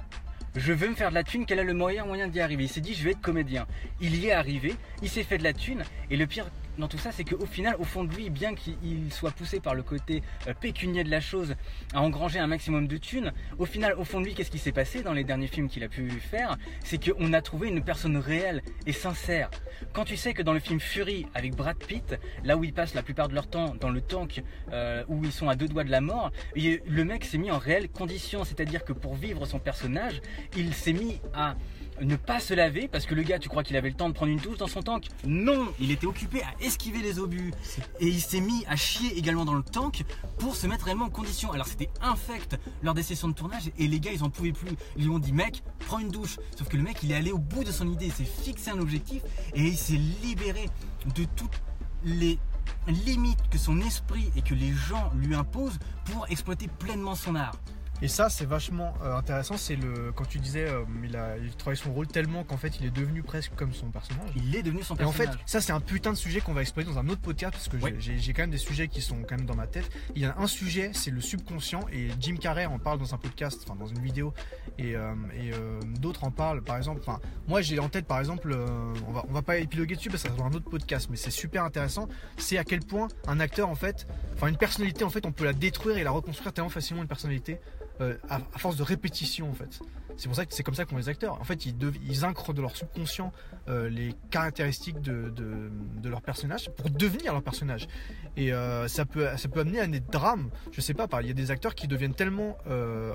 je 0.56 0.72
veux 0.72 0.88
me 0.88 0.94
faire 0.94 1.10
de 1.10 1.14
la 1.14 1.22
thune, 1.22 1.46
quel 1.46 1.60
est 1.60 1.64
le 1.64 1.74
moyen 1.74 2.28
d'y 2.28 2.40
arriver? 2.40 2.64
Il 2.64 2.68
s'est 2.68 2.80
dit 2.80 2.94
Je 2.94 3.04
vais 3.04 3.12
être 3.12 3.20
comédien. 3.20 3.66
Il 4.00 4.16
y 4.16 4.26
est 4.26 4.32
arrivé, 4.32 4.74
il 5.02 5.08
s'est 5.08 5.22
fait 5.22 5.38
de 5.38 5.44
la 5.44 5.52
thune, 5.52 5.84
et 6.10 6.16
le 6.16 6.26
pire 6.26 6.46
dans 6.78 6.88
tout 6.88 6.98
ça, 6.98 7.12
c'est 7.12 7.24
qu'au 7.24 7.46
final, 7.46 7.76
au 7.78 7.84
fond 7.84 8.04
de 8.04 8.14
lui, 8.14 8.30
bien 8.30 8.54
qu'il 8.54 9.12
soit 9.12 9.30
poussé 9.30 9.60
par 9.60 9.74
le 9.74 9.82
côté 9.82 10.22
euh, 10.46 10.54
pécunier 10.54 11.04
de 11.04 11.10
la 11.10 11.20
chose 11.20 11.54
à 11.92 12.00
engranger 12.00 12.38
un 12.38 12.46
maximum 12.46 12.86
de 12.86 12.96
thunes, 12.96 13.32
au 13.58 13.66
final, 13.66 13.94
au 13.98 14.04
fond 14.04 14.20
de 14.20 14.26
lui, 14.26 14.34
qu'est-ce 14.34 14.50
qui 14.50 14.58
s'est 14.58 14.72
passé 14.72 15.02
dans 15.02 15.12
les 15.12 15.24
derniers 15.24 15.46
films 15.46 15.68
qu'il 15.68 15.84
a 15.84 15.88
pu 15.88 16.10
faire? 16.10 16.56
C'est 16.84 17.02
qu'on 17.02 17.32
a 17.32 17.42
trouvé 17.42 17.68
une 17.68 17.82
personne 17.82 18.16
réelle 18.16 18.62
et 18.86 18.92
sincère. 18.92 19.50
Quand 19.92 20.04
tu 20.04 20.16
sais 20.16 20.34
que 20.34 20.42
dans 20.42 20.52
le 20.52 20.60
film 20.60 20.80
Fury 20.80 21.26
avec 21.34 21.54
Brad 21.54 21.76
Pitt, 21.76 22.18
là 22.44 22.56
où 22.56 22.64
ils 22.64 22.72
passent 22.72 22.94
la 22.94 23.02
plupart 23.02 23.28
de 23.28 23.34
leur 23.34 23.48
temps 23.48 23.74
dans 23.80 23.90
le 23.90 24.00
tank 24.00 24.42
euh, 24.72 25.04
où 25.08 25.24
ils 25.24 25.32
sont 25.32 25.48
à 25.48 25.56
deux 25.56 25.68
doigts 25.68 25.84
de 25.84 25.90
la 25.90 26.00
mort, 26.00 26.30
le 26.54 27.02
mec 27.04 27.24
s'est 27.24 27.38
mis 27.38 27.50
en 27.50 27.58
réelle 27.58 27.88
condition, 27.88 28.44
c'est-à-dire 28.44 28.84
que 28.84 28.92
pour 28.92 29.14
vivre 29.14 29.46
son 29.46 29.58
personnage, 29.58 30.20
il 30.56 30.74
s'est 30.74 30.92
mis 30.92 31.20
à 31.34 31.56
ne 32.00 32.16
pas 32.16 32.40
se 32.40 32.54
laver 32.54 32.88
parce 32.88 33.06
que 33.06 33.14
le 33.14 33.22
gars, 33.22 33.38
tu 33.38 33.48
crois 33.48 33.62
qu'il 33.62 33.76
avait 33.76 33.90
le 33.90 33.94
temps 33.94 34.08
de 34.08 34.14
prendre 34.14 34.32
une 34.32 34.38
douche 34.38 34.58
dans 34.58 34.66
son 34.66 34.82
tank? 34.82 35.06
Non, 35.24 35.72
il 35.78 35.90
était 35.90 36.06
occupé 36.06 36.42
à 36.42 36.64
esquiver 36.64 37.00
les 37.00 37.18
obus 37.18 37.52
et 38.00 38.06
il 38.06 38.20
s'est 38.20 38.40
mis 38.40 38.64
à 38.66 38.76
chier 38.76 39.16
également 39.18 39.44
dans 39.44 39.54
le 39.54 39.62
tank 39.62 40.04
pour 40.38 40.56
se 40.56 40.66
mettre 40.66 40.86
réellement 40.86 41.06
en 41.06 41.10
condition. 41.10 41.52
Alors 41.52 41.66
c'était 41.66 41.90
infect 42.00 42.58
lors 42.82 42.94
des 42.94 43.02
sessions 43.02 43.28
de 43.28 43.34
tournage 43.34 43.70
et 43.78 43.88
les 43.88 44.00
gars 44.00 44.12
ils 44.12 44.22
en 44.22 44.30
pouvaient 44.30 44.52
plus. 44.52 44.76
Ils 44.96 45.04
lui 45.04 45.10
ont 45.10 45.18
dit 45.18 45.32
mec, 45.32 45.62
prends 45.86 45.98
une 45.98 46.10
douche. 46.10 46.38
Sauf 46.56 46.68
que 46.68 46.76
le 46.76 46.82
mec 46.82 46.98
il 47.02 47.12
est 47.12 47.16
allé 47.16 47.32
au 47.32 47.38
bout 47.38 47.64
de 47.64 47.72
son 47.72 47.90
idée, 47.90 48.06
il 48.06 48.12
s'est 48.12 48.24
fixé 48.24 48.70
un 48.70 48.78
objectif 48.78 49.22
et 49.54 49.62
il 49.62 49.76
s'est 49.76 50.00
libéré 50.22 50.68
de 51.14 51.24
toutes 51.36 51.60
les 52.04 52.38
limites 52.86 53.48
que 53.50 53.58
son 53.58 53.80
esprit 53.80 54.30
et 54.36 54.42
que 54.42 54.54
les 54.54 54.72
gens 54.72 55.10
lui 55.14 55.34
imposent 55.34 55.78
pour 56.06 56.26
exploiter 56.30 56.68
pleinement 56.78 57.14
son 57.14 57.34
art. 57.34 57.56
Et 58.02 58.08
ça, 58.08 58.30
c'est 58.30 58.46
vachement 58.46 58.94
euh, 59.02 59.14
intéressant. 59.16 59.56
C'est 59.56 59.76
le 59.76 60.10
quand 60.12 60.24
tu 60.24 60.38
disais, 60.38 60.68
euh, 60.68 60.84
il 61.04 61.16
a 61.16 61.36
il 61.36 61.54
travaille 61.54 61.76
son 61.76 61.92
rôle 61.92 62.06
tellement 62.06 62.44
qu'en 62.44 62.56
fait, 62.56 62.80
il 62.80 62.86
est 62.86 62.90
devenu 62.90 63.22
presque 63.22 63.54
comme 63.56 63.72
son 63.74 63.90
personnage. 63.90 64.30
Il 64.36 64.56
est 64.56 64.62
devenu 64.62 64.82
son 64.82 64.96
Et 64.96 65.04
en 65.04 65.12
fait, 65.12 65.24
personnage. 65.24 65.42
ça 65.46 65.60
c'est 65.60 65.72
un 65.72 65.80
putain 65.80 66.10
de 66.12 66.16
sujet 66.16 66.40
qu'on 66.40 66.54
va 66.54 66.62
explorer 66.62 66.86
dans 66.86 66.98
un 66.98 67.08
autre 67.08 67.20
podcast 67.20 67.52
parce 67.52 67.68
que 67.68 67.76
j'ai- 68.00 68.32
quand 68.32 68.42
même 68.42 68.50
des 68.50 68.56
sujets 68.58 68.88
qui 68.88 69.02
sont 69.02 69.16
quand 69.28 69.36
même 69.36 69.44
dans 69.46 69.54
ma 69.54 69.66
tête. 69.66 69.90
Il 70.14 70.22
y 70.22 70.24
a 70.24 70.34
un 70.38 70.46
sujet, 70.46 70.92
c'est 70.94 71.10
le 71.10 71.20
subconscient 71.20 71.80
et 71.92 72.08
Jim 72.20 72.36
Carrey 72.40 72.64
en 72.66 72.78
parle 72.78 72.98
dans 72.98 73.12
un 73.14 73.18
podcast, 73.18 73.60
enfin 73.64 73.76
dans 73.78 73.86
une 73.86 74.00
vidéo 74.00 74.32
et, 74.78 74.96
euh, 74.96 75.12
et, 75.34 75.52
euh, 75.52 75.78
d'autres 76.00 76.24
en 76.24 76.30
parlent. 76.30 76.62
Par 76.62 76.76
exemple, 76.78 77.00
enfin 77.02 77.20
moi 77.48 77.60
j'ai 77.60 77.78
en 77.80 77.88
tête 77.90 78.06
par 78.06 78.18
exemple, 78.20 78.52
euh, 78.52 78.66
on 79.08 79.12
va 79.12 79.24
on 79.28 79.32
va 79.32 79.42
pas 79.42 79.58
épiloguer 79.58 79.96
dessus 79.96 80.08
parce 80.08 80.22
que 80.22 80.28
ça 80.30 80.34
sera 80.34 80.48
dans 80.48 80.54
un 80.54 80.56
autre 80.56 80.70
podcast, 80.70 81.08
mais 81.10 81.16
c'est 81.16 81.30
super 81.30 81.64
intéressant. 81.64 82.08
C'est 82.38 82.56
à 82.56 82.64
quel 82.64 82.80
point 82.80 83.08
un 83.26 83.40
acteur 83.40 83.68
en 83.68 83.74
fait, 83.74 84.06
enfin 84.34 84.46
une 84.46 84.56
personnalité 84.56 85.04
en 85.04 85.10
fait, 85.10 85.26
on 85.26 85.32
peut 85.32 85.44
la 85.44 85.52
détruire 85.52 85.98
et 85.98 86.04
la 86.04 86.10
reconstruire 86.12 86.52
tellement 86.54 86.70
facilement 86.70 87.02
une 87.02 87.08
personnalité. 87.08 87.60
Euh, 88.00 88.14
à, 88.28 88.40
force 88.58 88.76
de 88.76 88.82
répétition 88.82 89.50
en 89.50 89.54
fait. 89.54 89.80
C'est 90.16 90.28
pour 90.28 90.36
ça 90.36 90.44
que 90.44 90.54
c'est 90.54 90.62
comme 90.62 90.74
ça 90.74 90.84
qu'ont 90.84 90.96
les 90.96 91.08
acteurs. 91.08 91.40
En 91.40 91.44
fait, 91.44 91.66
ils, 91.66 92.24
incrent 92.24 92.52
de 92.52 92.60
leur 92.60 92.76
subconscient 92.76 93.32
euh, 93.68 93.88
les 93.88 94.14
caractéristiques 94.30 95.00
de, 95.00 95.30
de, 95.30 96.08
leur 96.08 96.20
personnage 96.20 96.70
pour 96.70 96.90
devenir 96.90 97.32
leur 97.32 97.42
personnage. 97.42 97.88
Et 98.36 98.52
euh, 98.52 98.86
ça, 98.88 99.06
peut, 99.06 99.28
ça 99.36 99.48
peut 99.48 99.60
amener 99.60 99.80
à 99.80 99.86
des 99.86 100.00
drames. 100.00 100.50
Je 100.72 100.80
sais 100.80 100.94
pas, 100.94 101.06
il 101.22 101.26
y 101.26 101.30
a 101.30 101.34
des 101.34 101.50
acteurs 101.50 101.74
qui 101.74 101.88
deviennent 101.88 102.14
tellement 102.14 102.58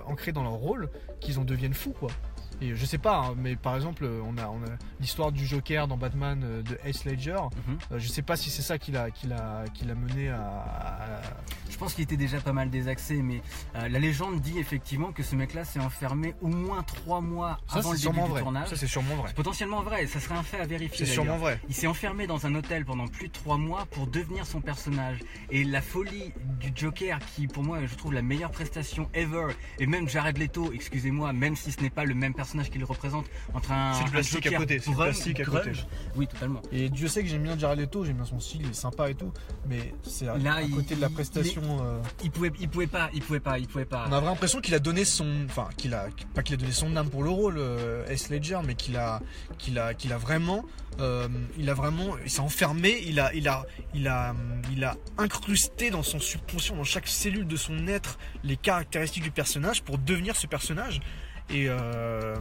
ancrés 0.07 0.31
dans 0.31 0.43
leur 0.43 0.53
rôle 0.53 0.89
qu'ils 1.19 1.39
en 1.39 1.45
deviennent 1.45 1.73
fous, 1.73 1.93
quoi. 1.93 2.09
Et 2.61 2.73
je 2.75 2.85
sais 2.85 2.97
pas, 2.97 3.17
hein, 3.17 3.35
mais 3.37 3.55
par 3.55 3.75
exemple, 3.75 4.05
on 4.25 4.37
a, 4.37 4.47
on 4.47 4.61
a 4.63 4.69
l'histoire 4.99 5.31
du 5.31 5.45
Joker 5.45 5.87
dans 5.87 5.97
Batman 5.97 6.41
euh, 6.43 6.61
de 6.63 6.77
Heath 6.85 7.03
Ledger. 7.05 7.33
Mhm. 7.67 7.77
Euh, 7.91 7.99
je 7.99 8.07
sais 8.07 8.21
pas 8.21 8.37
si 8.37 8.49
c'est 8.49 8.61
ça 8.61 8.77
qui 8.77 8.91
l'a, 8.91 9.11
qui 9.11 9.27
l'a, 9.27 9.65
qui 9.73 9.83
l'a 9.85 9.95
mené 9.95 10.29
à, 10.29 10.37
à- 10.39 11.21
Je 11.69 11.77
pense 11.77 11.93
qu'il 11.93 12.03
était 12.05 12.15
déjà 12.17 12.39
pas 12.39 12.53
mal 12.53 12.69
désaxé, 12.69 13.21
mais 13.21 13.41
euh, 13.75 13.89
la 13.89 13.99
légende 13.99 14.39
dit 14.39 14.57
effectivement 14.57 15.11
que 15.11 15.21
ce 15.21 15.35
mec-là 15.35 15.65
s'est 15.65 15.81
enfermé 15.81 16.33
au 16.41 16.47
moins 16.47 16.81
trois 16.83 17.19
mois 17.19 17.59
Ça, 17.67 17.79
avant 17.79 17.91
le 17.91 17.97
début 17.97 18.21
du 18.21 18.29
vrai. 18.29 18.41
tournage. 18.41 18.69
Ça, 18.69 18.75
c'est 18.77 18.87
sûrement 18.87 19.15
vrai. 19.15 19.25
C'est 19.29 19.35
potentiellement 19.35 19.81
vrai, 19.83 20.07
ça 20.07 20.21
serait 20.21 20.35
un 20.35 20.43
fait 20.43 20.59
à 20.61 20.65
vérifier. 20.65 21.05
C'est 21.05 21.11
sûrement 21.11 21.37
vrai. 21.37 21.59
Il 21.67 21.75
s'est 21.75 21.87
enfermé 21.87 22.25
dans 22.25 22.45
un 22.45 22.55
hôtel 22.55 22.85
pendant 22.85 23.07
plus 23.07 23.27
de 23.27 23.33
trois 23.33 23.57
mois 23.57 23.85
pour 23.91 24.07
devenir 24.07 24.45
son 24.45 24.61
personnage. 24.61 25.19
Et 25.51 25.65
la 25.65 25.81
folie 25.81 26.31
du 26.61 26.71
Joker, 26.73 27.19
qui 27.35 27.47
pour 27.47 27.63
moi 27.63 27.85
je 27.85 27.95
trouve 27.95 28.13
la 28.13 28.21
meilleure 28.21 28.51
prestation 28.51 29.09
ever, 29.13 29.47
et 29.79 29.87
même 29.87 30.07
Jared 30.07 30.37
Leto, 30.37 30.71
excusez-moi, 30.73 31.33
même 31.33 31.57
si 31.57 31.73
ce 31.73 31.81
n'est 31.81 31.89
pas 31.89 32.05
le 32.05 32.13
même 32.13 32.33
personnage 32.33 32.44
qu'il 32.45 32.83
représente, 32.83 33.25
entre 33.53 33.71
un, 33.71 33.93
C'est 33.93 34.03
du 34.05 34.11
plastique 34.11 34.47
à 34.47 34.51
côté, 34.57 34.79
c'est 34.79 34.89
du 34.89 34.95
plastique 34.95 35.39
à 35.39 35.45
côté. 35.45 35.71
Oui, 36.15 36.27
totalement. 36.27 36.61
Et 36.71 36.89
Dieu 36.89 37.07
sait 37.07 37.23
que 37.23 37.29
j'aime 37.29 37.43
bien 37.43 37.57
Jared 37.57 37.79
Leto, 37.79 38.05
j'aime 38.05 38.15
bien 38.17 38.25
son 38.25 38.39
style, 38.39 38.61
il 38.63 38.69
est 38.69 38.73
sympa 38.73 39.09
et 39.09 39.15
tout, 39.15 39.31
mais 39.67 39.93
c'est 40.03 40.27
à, 40.27 40.37
Là, 40.37 40.55
à 40.55 40.61
il- 40.61 40.71
côté 40.73 40.95
de 40.95 41.01
la 41.01 41.07
il- 41.07 41.13
prestation. 41.13 41.61
euh, 41.81 41.99
Il 42.23 42.31
pouvait, 42.31 42.51
il 42.59 42.69
pouvait 42.69 42.87
pas, 42.87 43.09
il 43.13 43.21
pouvait 43.21 43.39
pas, 43.39 43.59
il 43.59 43.67
pouvait 43.67 43.85
pas. 43.85 44.03
on 44.07 44.11
a 44.11 44.15
vraiment 44.15 44.29
l'impression 44.31 44.61
qu'il 44.61 44.73
a 44.75 44.79
donné 44.79 45.05
son, 45.05 45.45
enfin 45.45 45.69
qu'il 45.77 45.93
a, 45.93 46.07
pas 46.33 46.43
qu'il 46.43 46.55
a 46.55 46.57
donné 46.57 46.71
son 46.71 46.95
âme 46.95 47.09
pour 47.09 47.23
le 47.23 47.29
rôle, 47.29 47.55
euh, 47.57 48.05
Heath 48.09 48.29
Ledger, 48.29 48.59
mais 48.65 48.75
qu'il 48.75 48.97
a, 48.97 49.21
qu'il 49.57 49.77
a, 49.79 49.93
qu'il 49.93 50.13
a 50.13 50.17
vraiment, 50.17 50.63
euh, 50.99 51.27
il 51.57 51.69
a 51.69 51.73
vraiment, 51.73 52.17
il 52.23 52.29
s'est 52.29 52.39
enfermé, 52.39 53.01
il 53.05 53.19
a, 53.19 53.33
il 53.33 53.47
a, 53.47 53.65
il 53.93 54.07
a, 54.07 54.33
il 54.71 54.83
a 54.83 54.95
incrusté 55.17 55.89
dans 55.89 56.03
son 56.03 56.19
subconscient, 56.19 56.75
dans 56.75 56.83
chaque 56.83 57.07
cellule 57.07 57.47
de 57.47 57.57
son 57.57 57.87
être, 57.87 58.17
les 58.43 58.57
caractéristiques 58.57 59.23
du 59.23 59.31
personnage 59.31 59.83
pour 59.83 59.97
devenir 59.97 60.35
ce 60.35 60.47
personnage. 60.47 61.01
Et, 61.49 61.67
euh, 61.69 62.35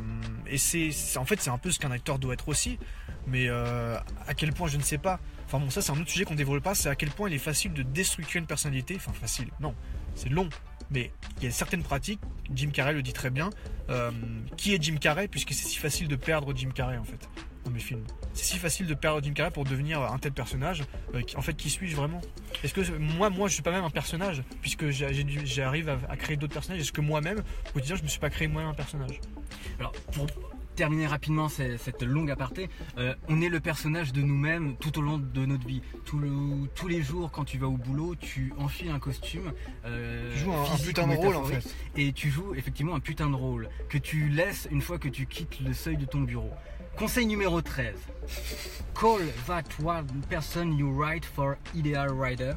c'est, 0.57 0.93
en 1.17 1.25
fait, 1.25 1.41
c'est 1.41 1.51
un 1.51 1.59
peu 1.59 1.71
ce 1.71 1.79
qu'un 1.79 1.91
acteur 1.91 2.19
doit 2.19 2.35
être 2.35 2.49
aussi. 2.49 2.79
Mais 3.27 3.47
euh, 3.49 3.97
à 4.27 4.35
quel 4.35 4.53
point, 4.53 4.69
je 4.69 4.77
ne 4.77 4.83
sais 4.83 4.99
pas. 4.99 5.19
Enfin 5.47 5.59
bon, 5.59 5.71
ça 5.71 5.83
c'est 5.83 5.93
un 5.93 6.01
autre 6.01 6.11
sujet 6.11 6.25
qu'on 6.25 6.35
dévoile 6.35 6.61
pas. 6.61 6.75
C'est 6.75 6.89
à 6.89 6.95
quel 6.95 7.11
point 7.11 7.29
il 7.29 7.35
est 7.35 7.39
facile 7.39 7.73
de 7.73 7.83
déstructurer 7.83 8.41
une 8.41 8.47
personnalité. 8.47 8.97
Enfin 8.97 9.13
facile, 9.13 9.49
non, 9.61 9.75
c'est 10.15 10.29
long. 10.29 10.49
Mais 10.91 11.11
il 11.39 11.45
y 11.45 11.47
a 11.47 11.51
certaines 11.51 11.83
pratiques. 11.83 12.21
Jim 12.55 12.71
Carrey 12.71 12.93
le 12.93 13.03
dit 13.03 13.13
très 13.13 13.31
bien. 13.31 13.51
Euh, 13.91 14.11
qui 14.57 14.75
est 14.75 14.83
Jim 14.83 14.97
Carrey 14.97 15.29
Puisque 15.29 15.53
c'est 15.53 15.67
si 15.67 15.77
facile 15.77 16.09
de 16.09 16.17
perdre 16.17 16.55
Jim 16.55 16.71
Carrey 16.75 16.97
en 16.97 17.05
fait 17.05 17.29
dans 17.65 17.71
mes 17.71 17.81
films. 17.81 18.05
C'est 18.35 18.45
si 18.45 18.59
facile 18.59 18.87
de 18.87 18.95
perdre 18.95 19.23
Jim 19.23 19.33
Carrey 19.33 19.51
pour 19.53 19.65
devenir 19.65 20.03
un 20.03 20.19
tel 20.19 20.33
personnage. 20.33 20.83
Euh, 21.15 21.23
en 21.37 21.41
fait, 21.41 21.55
qui 21.55 21.71
suis-je 21.71 21.95
vraiment? 21.97 22.21
Est-ce 22.63 22.75
que 22.75 22.99
moi, 22.99 23.31
moi, 23.31 23.49
je 23.49 23.55
suis 23.55 23.63
pas 23.63 23.71
même 23.71 23.85
un 23.85 23.91
personnage 23.91 24.43
puisque 24.61 24.91
j'arrive 24.91 25.89
à, 25.89 25.99
à 26.09 26.17
créer 26.17 26.37
d'autres 26.37 26.53
personnages 26.55 26.81
Est-ce 26.81 26.93
que 26.93 27.01
moi-même, 27.01 27.39
au 27.71 27.73
quotidien, 27.73 27.97
je 27.97 28.03
me 28.03 28.09
suis 28.09 28.21
pas 28.21 28.31
créé 28.31 28.49
moi-même 28.49 28.71
un 28.71 28.75
personnage? 28.75 29.21
Alors, 29.79 29.93
pour 30.13 30.27
terminer 30.75 31.07
rapidement 31.07 31.49
cette 31.49 32.03
longue 32.03 32.33
aparté, 32.33 32.69
euh, 32.99 33.15
on 33.29 33.41
est 33.41 33.49
le 33.49 33.61
personnage 33.61 34.13
de 34.13 34.21
nous-mêmes 34.23 34.75
tout 34.79 34.99
au 34.99 35.03
long 35.03 35.19
de 35.19 35.47
notre 35.47 35.65
vie. 35.69 35.83
Tout 36.05 36.19
le- 36.19 36.67
tous 36.75 36.89
les 36.89 37.01
jours, 37.03 37.31
quand 37.31 37.45
tu 37.45 37.59
vas 37.59 37.69
au 37.69 37.77
boulot, 37.77 38.17
tu 38.17 38.53
enfiles 38.59 38.91
un 38.91 38.99
costume. 38.99 39.53
euh, 39.85 40.33
Tu 40.33 40.41
joues 40.41 40.53
un, 40.53 40.65
un 40.65 40.77
putain 40.77 41.07
de 41.07 41.15
rôle 41.15 41.37
en 41.37 41.45
fait. 41.45 41.75
Et 41.97 42.13
tu 42.13 42.29
joues 42.31 42.57
effectivement 42.57 42.97
un 42.97 43.01
putain 43.01 43.31
de 43.31 43.37
rôle 43.37 43.69
que 43.89 43.99
tu 43.99 44.29
laisses 44.29 44.67
une 44.73 44.83
fois 44.83 44.99
que 44.99 45.09
tu 45.09 45.27
quittes 45.27 45.61
le 45.61 45.73
seuil 45.73 45.97
de 45.97 46.07
ton 46.07 46.23
bureau. 46.23 46.51
Conseil 46.97 47.27
numéro 47.27 47.61
13. 47.61 47.95
Call 48.95 49.19
that 49.47 49.65
one 49.83 50.07
person 50.31 50.77
you 50.79 50.91
write 50.91 51.25
for 51.25 51.59
ideal 51.77 52.07
writer. 52.09 52.57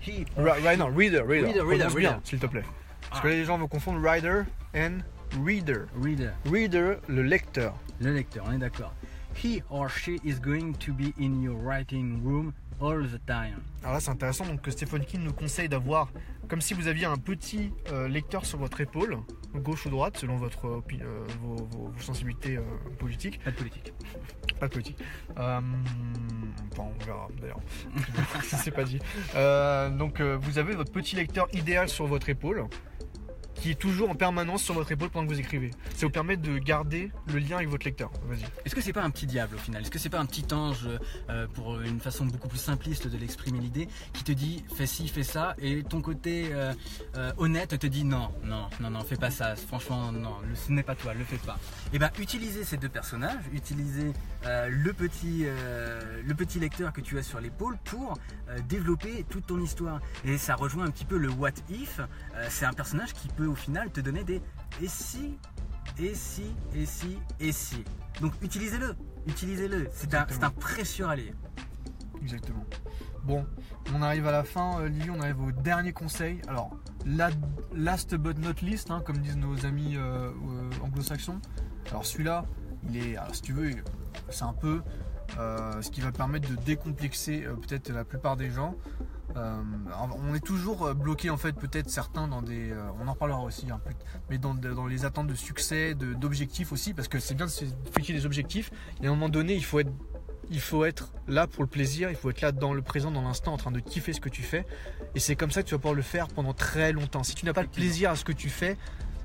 He 0.00 0.24
Right, 0.36 0.62
right, 0.62 0.78
non, 0.78 0.94
reader, 0.94 1.24
reader. 1.24 1.46
Reader, 1.48 1.64
reader, 1.64 1.84
Prononce 1.86 1.94
bien, 1.96 2.10
reader. 2.12 2.20
s'il 2.24 2.38
te 2.38 2.46
plaît. 2.46 2.64
Parce 3.10 3.20
Ah. 3.20 3.22
que 3.22 3.28
les 3.28 3.44
gens 3.44 3.58
vont 3.58 3.68
confondre 3.68 4.00
rider 4.00 4.44
and 4.74 5.02
reader. 5.44 5.88
Reader. 5.96 6.32
Reader, 6.46 6.98
le 7.08 7.22
lecteur. 7.22 7.74
Le 8.00 8.12
lecteur, 8.12 8.44
on 8.46 8.52
est 8.52 8.58
d'accord. 8.58 8.92
He 9.42 9.62
or 9.70 9.88
she 9.88 10.20
is 10.24 10.38
going 10.40 10.74
to 10.78 10.92
be 10.92 11.12
in 11.18 11.42
your 11.42 11.56
writing 11.56 12.22
room 12.24 12.52
all 12.80 13.06
the 13.06 13.24
time. 13.26 13.56
Alors 13.82 13.94
là, 13.94 14.00
c'est 14.00 14.10
intéressant 14.10 14.46
donc 14.46 14.60
que 14.62 14.70
Stephen 14.70 15.04
King 15.04 15.22
nous 15.22 15.32
conseille 15.32 15.68
d'avoir, 15.68 16.08
comme 16.48 16.60
si 16.60 16.74
vous 16.74 16.88
aviez 16.88 17.06
un 17.06 17.16
petit 17.16 17.72
euh, 17.92 18.08
lecteur 18.08 18.44
sur 18.44 18.58
votre 18.58 18.80
épaule, 18.80 19.18
gauche 19.54 19.86
ou 19.86 19.90
droite, 19.90 20.16
selon 20.18 20.36
votre 20.36 20.66
euh, 20.66 20.80
vos, 21.42 21.56
vos- 21.56 21.88
vos 21.94 22.00
sensibilités 22.00 22.56
euh, 22.56 22.62
politiques. 22.98 23.40
Pas 23.44 23.50
de 23.50 23.56
politique. 23.56 23.92
Pas 24.60 24.68
de 24.68 24.72
politique. 24.72 24.98
Enfin, 25.36 25.62
on 26.78 27.04
verra 27.04 27.28
d'ailleurs. 27.40 27.60
Ça 28.44 28.56
c'est 28.56 28.70
pas 28.70 28.84
dit. 28.84 28.98
Donc 29.98 30.20
vous 30.20 30.58
avez 30.58 30.74
votre 30.74 30.92
petit 30.92 31.16
lecteur 31.16 31.46
idéal 31.52 31.88
sur 31.88 32.06
votre 32.06 32.28
épaule, 32.28 32.64
qui 33.54 33.70
est 33.70 33.78
toujours 33.78 34.10
en 34.10 34.14
permanence 34.14 34.62
sur 34.62 34.74
votre 34.74 34.90
épaule 34.92 35.10
pendant 35.10 35.26
que 35.26 35.32
vous 35.32 35.40
écrivez. 35.40 35.70
Ça 35.94 36.06
vous 36.06 36.10
permet 36.10 36.36
de 36.36 36.58
garder 36.58 37.10
le 37.32 37.38
lien 37.38 37.56
avec 37.56 37.68
votre 37.68 37.86
lecteur. 37.86 38.10
Vas-y. 38.26 38.44
Est-ce 38.64 38.74
que 38.74 38.80
c'est 38.80 38.92
pas 38.92 39.02
un 39.02 39.10
petit 39.10 39.26
diable 39.26 39.56
au 39.56 39.58
final? 39.58 39.82
Est-ce 39.82 39.90
que 39.90 39.98
c'est 39.98 40.10
pas 40.10 40.20
un 40.20 40.26
petit 40.26 40.52
ange 40.52 40.88
euh, 41.30 41.46
pour 41.54 41.80
une 41.80 42.00
façon 42.00 42.26
beaucoup 42.26 42.48
plus 42.48 42.58
simpliste 42.58 43.08
de 43.08 43.16
l'exprimer 43.16 43.58
l'idée 43.58 43.88
qui 44.12 44.24
te 44.24 44.32
dit 44.32 44.64
fais 44.74 44.86
ci, 44.86 45.08
fais 45.08 45.22
ça 45.22 45.54
et 45.58 45.82
ton 45.82 46.00
côté 46.00 46.50
euh, 46.52 46.72
euh, 47.16 47.32
honnête 47.36 47.78
te 47.78 47.86
dit 47.86 48.04
non, 48.04 48.30
non, 48.44 48.68
non, 48.80 48.90
non, 48.90 49.00
fais 49.00 49.16
pas 49.16 49.30
ça. 49.30 49.56
Franchement, 49.56 50.12
non, 50.12 50.36
ce 50.54 50.72
n'est 50.72 50.82
pas 50.82 50.94
toi, 50.94 51.14
le 51.14 51.24
fais 51.24 51.38
pas. 51.38 51.58
Et 51.92 51.98
ben 51.98 52.10
utilisez 52.18 52.64
ces 52.64 52.76
deux 52.76 52.88
personnages, 52.88 53.42
utilisez 53.52 54.12
euh, 54.46 54.68
le 54.70 54.92
petit 54.92 55.44
le 55.44 56.34
petit 56.34 56.58
lecteur 56.60 56.92
que 56.92 57.00
tu 57.00 57.18
as 57.18 57.22
sur 57.22 57.40
l'épaule 57.40 57.76
pour 57.84 58.14
développer 58.68 59.24
toute 59.28 59.46
ton 59.46 59.60
histoire. 59.60 60.00
Et 60.24 60.38
ça 60.38 60.54
rejoint 60.54 60.84
un 60.84 60.90
petit 60.90 61.04
peu 61.04 61.16
le 61.16 61.28
what 61.30 61.50
if. 61.70 62.00
C'est 62.48 62.64
un 62.64 62.72
personnage 62.72 63.12
qui 63.12 63.28
peut 63.28 63.43
au 63.46 63.54
final 63.54 63.90
te 63.90 64.00
donner 64.00 64.24
des 64.24 64.40
et 64.82 64.88
si 64.88 65.38
et 65.98 66.14
si, 66.14 66.44
et 66.74 66.86
si, 66.86 67.18
et 67.38 67.52
si. 67.52 67.84
Donc 68.20 68.32
utilisez-le, 68.42 68.96
utilisez-le. 69.26 69.88
C'est 69.92 70.14
un, 70.14 70.26
c'est 70.28 70.42
un 70.42 70.50
précieux 70.50 71.06
lire. 71.14 71.34
Exactement. 72.20 72.64
Bon, 73.22 73.46
on 73.94 74.02
arrive 74.02 74.26
à 74.26 74.32
la 74.32 74.44
fin, 74.44 74.80
euh, 74.80 74.88
Lily, 74.88 75.10
on 75.10 75.20
arrive 75.20 75.40
au 75.40 75.52
dernier 75.52 75.92
conseil. 75.92 76.40
Alors, 76.48 76.76
la- 77.06 77.30
last 77.74 78.14
but 78.16 78.38
not 78.38 78.54
least, 78.62 78.90
hein, 78.90 79.02
comme 79.04 79.18
disent 79.18 79.36
nos 79.36 79.64
amis 79.66 79.96
euh, 79.96 80.30
euh, 80.30 80.70
anglo-saxons. 80.82 81.40
Alors 81.90 82.04
celui-là, 82.04 82.44
il 82.88 82.96
est, 82.96 83.16
alors, 83.16 83.34
si 83.34 83.42
tu 83.42 83.52
veux, 83.52 83.70
c'est 84.30 84.44
un 84.44 84.52
peu 84.52 84.82
euh, 85.38 85.80
ce 85.82 85.90
qui 85.90 86.00
va 86.00 86.12
permettre 86.12 86.48
de 86.48 86.56
décomplexer 86.56 87.44
euh, 87.44 87.54
peut-être 87.54 87.90
la 87.90 88.04
plupart 88.04 88.36
des 88.36 88.50
gens. 88.50 88.76
Euh, 89.36 89.60
on 90.28 90.34
est 90.34 90.44
toujours 90.44 90.94
bloqué 90.94 91.28
en 91.30 91.36
fait, 91.36 91.54
peut-être 91.54 91.90
certains 91.90 92.28
dans 92.28 92.42
des, 92.42 92.72
on 93.00 93.08
en 93.08 93.12
reparlera 93.14 93.40
aussi, 93.42 93.66
hein, 93.70 93.80
plus- 93.84 93.96
mais 94.30 94.38
dans, 94.38 94.54
dans 94.54 94.86
les 94.86 95.04
attentes 95.04 95.26
de 95.26 95.34
succès, 95.34 95.94
de- 95.94 96.14
d'objectifs 96.14 96.70
aussi, 96.72 96.94
parce 96.94 97.08
que 97.08 97.18
c'est 97.18 97.34
bien 97.34 97.46
de 97.46 97.50
se 97.50 97.64
fixer 97.96 98.12
des 98.12 98.26
objectifs. 98.26 98.70
Et 99.02 99.06
à 99.06 99.10
un 99.10 99.14
moment 99.14 99.28
donné, 99.28 99.54
il 99.54 99.64
faut 99.64 99.80
être 99.80 99.90
il 100.50 100.60
faut 100.60 100.84
être 100.84 101.10
là 101.26 101.46
pour 101.46 101.62
le 101.62 101.68
plaisir, 101.70 102.10
il 102.10 102.16
faut 102.16 102.28
être 102.28 102.42
là 102.42 102.52
dans 102.52 102.74
le 102.74 102.82
présent, 102.82 103.10
dans 103.10 103.22
l'instant, 103.22 103.54
en 103.54 103.56
train 103.56 103.70
de 103.70 103.80
kiffer 103.80 104.12
ce 104.12 104.20
que 104.20 104.28
tu 104.28 104.42
fais. 104.42 104.66
Et 105.14 105.18
c'est 105.18 105.36
comme 105.36 105.50
ça 105.50 105.62
que 105.62 105.68
tu 105.68 105.74
vas 105.74 105.78
pouvoir 105.78 105.94
le 105.94 106.02
faire 106.02 106.28
pendant 106.28 106.52
très 106.52 106.92
longtemps. 106.92 107.22
Si 107.22 107.34
tu 107.34 107.46
n'as 107.46 107.54
pas 107.54 107.62
de 107.62 107.68
plaisir 107.70 108.10
à 108.10 108.16
ce 108.16 108.24
que 108.26 108.32
tu 108.32 108.50
fais, 108.50 108.76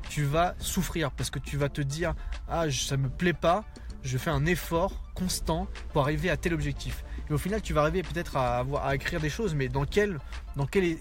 tu 0.10 0.24
vas 0.24 0.56
souffrir 0.60 1.12
parce 1.12 1.30
que 1.30 1.38
tu 1.38 1.58
vas 1.58 1.68
te 1.68 1.82
dire 1.82 2.16
ah 2.48 2.72
ça 2.72 2.96
me 2.96 3.10
plaît 3.10 3.34
pas, 3.34 3.66
je 4.02 4.18
fais 4.18 4.30
un 4.30 4.46
effort 4.46 5.09
constant 5.20 5.68
pour 5.92 6.04
arriver 6.04 6.30
à 6.30 6.38
tel 6.38 6.54
objectif. 6.54 7.04
Et 7.30 7.34
au 7.34 7.38
final, 7.38 7.62
tu 7.62 7.74
vas 7.74 7.82
arriver 7.82 8.02
peut-être 8.02 8.38
à, 8.38 8.96
écrire 8.96 9.20
des 9.20 9.30
choses, 9.30 9.54
mais 9.54 9.68
dans 9.68 9.86
quel, 9.86 10.20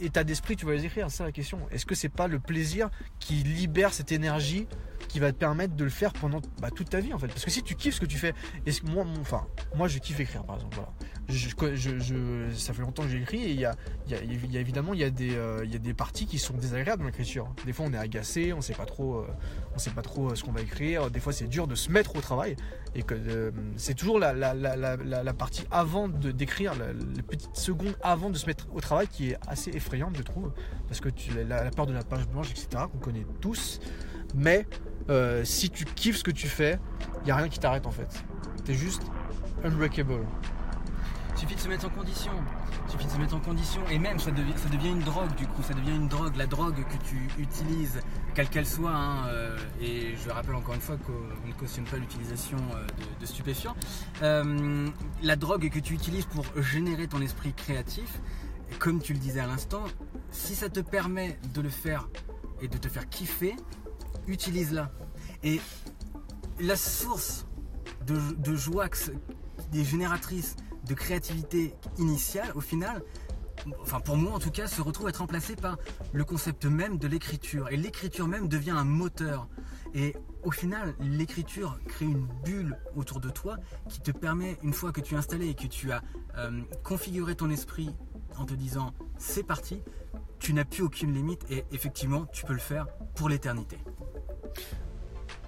état 0.02 0.24
d'esprit 0.24 0.56
tu 0.56 0.66
vas 0.66 0.72
les 0.72 0.84
écrire? 0.84 1.10
C'est 1.10 1.22
la 1.22 1.32
question. 1.32 1.60
Est-ce 1.70 1.86
que 1.86 1.94
c'est 1.94 2.08
pas 2.08 2.28
le 2.28 2.38
plaisir 2.38 2.90
qui 3.18 3.34
libère 3.34 3.94
cette 3.94 4.12
énergie 4.12 4.66
qui 5.09 5.18
va 5.20 5.32
te 5.32 5.38
permettre 5.38 5.74
de 5.74 5.84
le 5.84 5.90
faire 5.90 6.12
pendant 6.12 6.40
bah, 6.61 6.70
toute 6.70 6.90
ta 6.90 7.00
vie 7.00 7.12
en 7.14 7.18
fait 7.18 7.28
Parce 7.28 7.44
que 7.44 7.50
si 7.50 7.62
tu 7.62 7.74
kiffes 7.74 7.94
ce 7.96 8.00
que 8.00 8.06
tu 8.06 8.18
fais, 8.18 8.34
est-ce 8.66 8.84
moi, 8.84 9.04
mon- 9.04 9.20
enfin, 9.20 9.46
moi 9.74 9.88
je 9.88 9.98
kiffe 9.98 10.20
écrire 10.20 10.44
par 10.44 10.56
exemple. 10.56 10.76
Voilà. 10.76 10.92
Je, 11.28 11.48
je- 11.74 11.98
je- 11.98 12.50
ça 12.54 12.72
fait 12.72 12.82
longtemps 12.82 13.02
que 13.02 13.09
j'ai 13.09 13.20
écrit 13.20 13.42
et 13.42 13.50
il 13.50 13.61
y 13.61 13.64
a, 13.64 13.74
y 14.09 14.14
a- 14.14 14.22
y 14.22 14.56
a 14.56 14.61
évidemment 14.61 14.94
il 14.94 15.00
y 15.00 15.04
euh, 15.34 15.64
y 15.66 15.74
a 15.76 15.78
des 15.78 15.94
parties 15.94 16.26
qui 16.26 16.38
sont 16.38 16.54
désagréables 16.54 17.00
dans 17.02 17.06
l'écriture. 17.06 17.52
Des 17.66 17.72
fois 17.72 17.86
on 17.88 17.92
est 17.92 17.98
agacé, 17.98 18.52
on 18.52 18.61
sait 18.61 18.74
pas 18.74 18.86
trop, 18.86 19.16
euh, 19.18 19.26
on 19.74 19.78
sait 19.78 19.90
pas 19.90 20.02
trop 20.02 20.30
euh, 20.30 20.34
ce 20.34 20.44
qu'on 20.44 20.52
va 20.52 20.61
écrire. 20.61 21.11
Des 21.11 21.20
fois 21.20 21.32
c'est 21.32 21.46
dur 21.48 21.66
de 21.66 21.74
se 21.74 21.90
mettre 21.90 22.14
au 22.16 22.20
travail 22.20 22.56
et 22.94 23.02
que 23.02 23.52
c'est 23.76 23.94
toujours 23.94 24.18
la, 24.18 24.32
la, 24.32 24.54
la, 24.54 24.76
la, 24.76 25.32
partie 25.34 25.64
avant 25.70 26.09
d'écrire, 26.09 26.72
les 27.16 27.22
petites 27.22 27.56
secondes 27.56 27.96
avant 28.02 28.30
de 28.30 28.36
se 28.36 28.46
mettre 28.46 28.66
au 28.72 28.80
travail 28.80 29.06
qui 29.09 29.30
est 29.30 29.36
assez 29.46 29.70
effrayante 29.70 30.16
je 30.16 30.22
trouve 30.22 30.52
parce 30.86 31.00
que 31.00 31.09
tu, 31.09 31.30
la 31.46 31.70
peur 31.70 31.86
de 31.86 31.92
la 31.92 32.02
page 32.02 32.26
blanche 32.28 32.50
etc 32.50 32.84
qu'on 32.90 32.98
connaît 32.98 33.26
tous. 33.40 33.80
Mais 34.35 34.66
euh, 35.11 35.45
si 35.45 35.70
tu 35.70 35.85
kiffes 35.85 36.18
ce 36.18 36.24
que 36.24 36.31
tu 36.31 36.49
fais, 36.49 36.79
il 37.22 37.29
y 37.29 37.31
a 37.31 37.37
rien 37.37 37.49
qui 37.49 37.59
t'arrête 37.59 37.87
en 37.87 37.91
fait. 37.91 38.24
T'es 38.64 38.74
juste 38.74 39.03
unbreakable. 39.64 40.26
suffit 41.35 41.55
de 41.55 41.61
se 41.61 41.68
mettre 41.68 41.87
en 41.87 41.91
condition. 41.91 42.33
suffit 42.89 43.07
de 43.07 43.11
se 43.11 43.16
mettre 43.16 43.35
en 43.35 43.41
condition. 43.41 43.81
Et 43.91 43.99
même, 43.99 44.18
ça 44.18 44.31
devient, 44.31 44.89
une 44.89 45.01
drogue 45.01 45.35
du 45.37 45.47
coup. 45.47 45.62
Ça 45.62 45.72
devient 45.72 45.97
une 45.97 46.09
drogue. 46.09 46.37
La 46.37 46.47
drogue 46.47 46.76
que 46.76 47.09
tu 47.09 47.29
utilises, 47.43 48.01
quelle 48.35 48.49
qu'elle 48.49 48.66
soit, 48.66 48.95
hein, 48.95 49.26
euh, 49.29 49.57
et 49.81 50.14
je 50.22 50.31
rappelle 50.31 50.55
encore 50.55 50.74
une 50.74 50.81
fois 50.81 50.97
qu'on 50.99 51.49
ne 51.49 51.53
cautionne 51.55 51.85
pas 51.85 51.97
l'utilisation 51.97 52.59
euh, 52.74 52.87
de, 53.20 53.26
stupéfiants. 53.26 53.76
La 54.20 55.37
drogue 55.37 55.70
que 55.70 55.79
tu 55.79 55.95
utilises 55.95 56.26
pour 56.26 56.45
générer 56.62 57.09
ton 57.09 57.22
esprit 57.22 57.55
créatif, 57.55 58.20
comme 58.79 59.01
tu 59.01 59.14
le 59.14 59.18
disais 59.18 59.41
à 59.41 59.47
l'instant, 59.47 59.85
si 60.31 60.55
ça 60.55 60.68
te 60.68 60.81
permet 60.81 61.39
de 61.55 61.62
le 61.62 61.70
faire 61.70 62.09
et 62.61 62.68
de 62.68 62.76
te 62.76 62.89
faire 62.89 63.09
kiffer, 63.09 63.57
utilise-la. 64.29 64.91
Et 65.43 65.61
la 66.61 66.76
source 66.76 67.47
de, 68.07 68.18
de 68.37 68.57
joie 68.57 68.89
des 69.72 69.85
génératrices 69.85 70.57
de 70.87 70.95
créativité 70.95 71.74
initiale, 71.99 72.51
au 72.55 72.61
final, 72.61 73.03
enfin 73.81 74.01
pour 74.01 74.16
moi 74.16 74.33
en 74.33 74.39
tout 74.39 74.51
cas, 74.51 74.66
se 74.66 74.81
retrouve 74.81 75.07
à 75.07 75.11
être 75.11 75.18
remplacé 75.18 75.57
par 75.57 75.79
le 76.12 76.24
concept 76.24 76.64
même 76.64 76.99
de 76.99 77.09
l'écriture. 77.09 77.68
Et 77.70 77.76
l'écriture 77.76 78.29
même 78.29 78.49
devient 78.49 78.70
un 78.70 78.85
moteur. 78.85 79.49
Et 79.95 80.14
au 80.43 80.51
final, 80.51 80.95
l'écriture 81.01 81.79
crée 81.87 82.07
une 82.07 82.26
bulle 82.45 82.79
autour 82.95 83.20
de 83.20 83.31
toi 83.31 83.57
qui 83.89 84.01
te 84.01 84.11
permet, 84.11 84.59
une 84.62 84.72
fois 84.72 84.93
que 84.93 85.01
tu 85.01 85.14
es 85.14 85.18
installé 85.18 85.49
et 85.49 85.55
que 85.55 85.66
tu 85.66 85.93
as 85.93 86.03
euh, 86.37 86.62
configuré 86.85 87.35
ton 87.35 87.51
esprit 87.51 87.91
en 88.37 88.45
te 88.45 88.55
disant 88.55 88.95
c'est 89.18 89.43
parti, 89.43 89.83
tu 90.39 90.53
n'as 90.53 90.64
plus 90.64 90.83
aucune 90.83 91.12
limite 91.12 91.45
et 91.51 91.64
effectivement 91.72 92.26
tu 92.26 92.45
peux 92.45 92.53
le 92.53 92.59
faire 92.59 92.87
pour 93.14 93.29
l'éternité. 93.29 93.79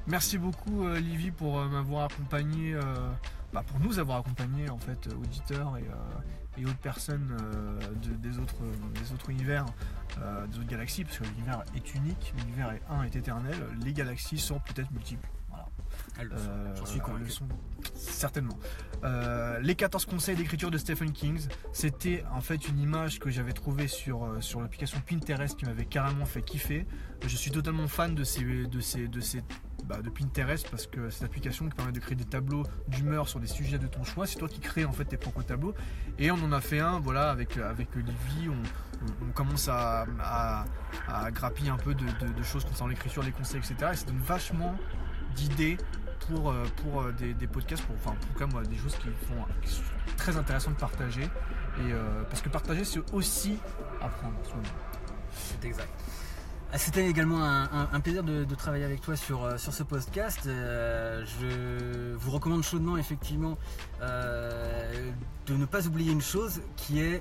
Merci 0.06 0.38
beaucoup 0.38 0.86
euh, 0.86 0.98
Livy 0.98 1.30
pour 1.30 1.58
euh, 1.58 1.68
m'avoir 1.68 2.06
accompagné, 2.06 2.74
euh, 2.74 2.82
bah, 3.52 3.62
pour 3.66 3.78
nous 3.78 3.98
avoir 3.98 4.18
accompagnés 4.18 4.68
en 4.68 4.78
fait, 4.78 5.08
auditeurs 5.12 5.76
et, 5.76 6.64
autres 6.64 6.76
personnes 6.76 7.34
des, 8.20 8.38
autres, 8.38 8.62
des 8.94 9.12
autres 9.14 9.30
univers, 9.30 9.64
des 10.50 10.58
autres 10.58 10.68
galaxies, 10.68 11.04
parce 11.04 11.16
que 11.16 11.24
l'univers 11.24 11.64
est 11.74 11.94
unique, 11.94 12.34
l'univers 12.36 12.72
est 12.72 12.82
un, 12.90 13.02
est 13.04 13.16
éternel, 13.16 13.56
les 13.82 13.94
galaxies 13.94 14.36
sont 14.36 14.58
peut-être 14.58 14.90
multiples. 14.90 15.26
J'en 16.76 16.86
suis 16.86 17.00
convaincu. 17.00 17.32
certainement. 17.94 18.58
les 19.62 19.74
14 19.74 20.06
conseils 20.06 20.36
d'écriture 20.36 20.70
de 20.70 20.78
Stephen 20.78 21.12
King, 21.12 21.40
c'était 21.72 22.24
en 22.32 22.40
fait 22.40 22.68
une 22.68 22.78
image 22.78 23.18
que 23.18 23.30
j'avais 23.30 23.52
trouvée 23.52 23.88
sur, 23.88 24.36
sur 24.40 24.60
l'application 24.60 25.00
Pinterest 25.06 25.58
qui 25.58 25.64
m'avait 25.64 25.86
carrément 25.86 26.26
fait 26.26 26.42
kiffer. 26.42 26.86
Je 27.26 27.36
suis 27.36 27.50
totalement 27.50 27.86
fan 27.86 28.14
de 28.14 28.24
ces, 28.24 28.42
de 28.66 28.80
ces, 28.80 29.08
de 29.08 29.20
ces 29.20 29.42
bah, 29.84 30.02
de 30.02 30.10
Pinterest 30.10 30.68
parce 30.70 30.86
que 30.86 31.10
cette 31.10 31.24
application 31.24 31.68
qui 31.68 31.74
permet 31.74 31.92
de 31.92 32.00
créer 32.00 32.14
des 32.14 32.24
tableaux 32.24 32.64
d'humeur 32.88 33.28
sur 33.28 33.40
des 33.40 33.46
sujets 33.46 33.78
de 33.78 33.86
ton 33.86 34.04
choix. 34.04 34.26
C'est 34.26 34.38
toi 34.38 34.48
qui 34.48 34.60
crées 34.60 34.84
en 34.84 34.92
fait 34.92 35.04
tes 35.04 35.16
propres 35.16 35.42
tableaux. 35.42 35.74
Et 36.18 36.30
on 36.30 36.36
en 36.36 36.52
a 36.52 36.60
fait 36.60 36.80
un, 36.80 37.00
voilà, 37.00 37.30
avec, 37.30 37.56
avec 37.56 37.94
Livy, 37.96 38.48
on, 38.48 39.32
commence 39.32 39.68
à, 39.68 40.06
à, 41.08 41.30
grappiller 41.30 41.70
un 41.70 41.76
peu 41.76 41.94
de, 41.94 42.42
choses 42.42 42.64
concernant 42.64 42.88
l'écriture, 42.88 43.22
les 43.22 43.32
conseils, 43.32 43.60
etc. 43.60 43.90
Et 43.92 43.96
ça 43.96 44.06
donne 44.06 44.18
vachement 44.18 44.76
d'idées 45.34 45.76
pour, 46.30 46.50
euh, 46.50 46.64
pour 46.82 47.02
euh, 47.02 47.12
des, 47.12 47.46
podcasts, 47.46 47.84
pour, 47.84 47.96
enfin, 47.96 48.16
pour 48.38 48.46
même, 48.46 48.66
des 48.66 48.76
choses 48.76 48.94
qui, 48.96 49.08
font, 49.26 49.44
sont 49.64 49.82
très 50.16 50.36
intéressantes 50.36 50.74
de 50.74 50.80
partager. 50.80 51.22
Et, 51.22 51.92
euh, 51.92 52.22
parce 52.28 52.42
que 52.42 52.48
partager, 52.48 52.84
c'est 52.84 53.00
aussi 53.12 53.58
apprendre. 54.00 54.34
C'est 55.32 55.64
exact. 55.64 55.88
Ah, 56.72 56.78
c'était 56.78 57.08
également 57.08 57.42
un, 57.42 57.98
plaisir 58.00 58.22
de, 58.22 58.54
travailler 58.54 58.84
avec 58.84 59.00
toi 59.00 59.16
sur, 59.16 59.58
sur 59.58 59.74
ce 59.74 59.82
podcast. 59.82 60.42
Je 60.44 62.14
vous 62.14 62.30
recommande 62.30 62.62
chaudement 62.62 62.96
effectivement 62.96 63.58
de 64.00 65.56
ne 65.56 65.64
pas 65.64 65.88
oublier 65.88 66.12
une 66.12 66.20
chose 66.20 66.62
qui 66.76 67.00
est, 67.00 67.20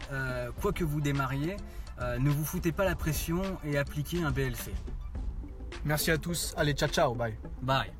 quoi 0.62 0.72
que 0.72 0.84
vous 0.84 1.02
démarriez, 1.02 1.58
ne 2.00 2.30
vous 2.30 2.46
foutez 2.46 2.72
pas 2.72 2.86
la 2.86 2.96
pression 2.96 3.42
et 3.64 3.80
appliquez 3.80 4.22
un 4.22 4.30
BLC. 4.30 4.72
Merci 5.86 6.12
à 6.12 6.18
tous. 6.18 6.54
Allez, 6.58 6.74
ciao 6.74 6.90
ciao, 6.90 7.14
bye. 7.16 7.36
Bye. 7.62 7.92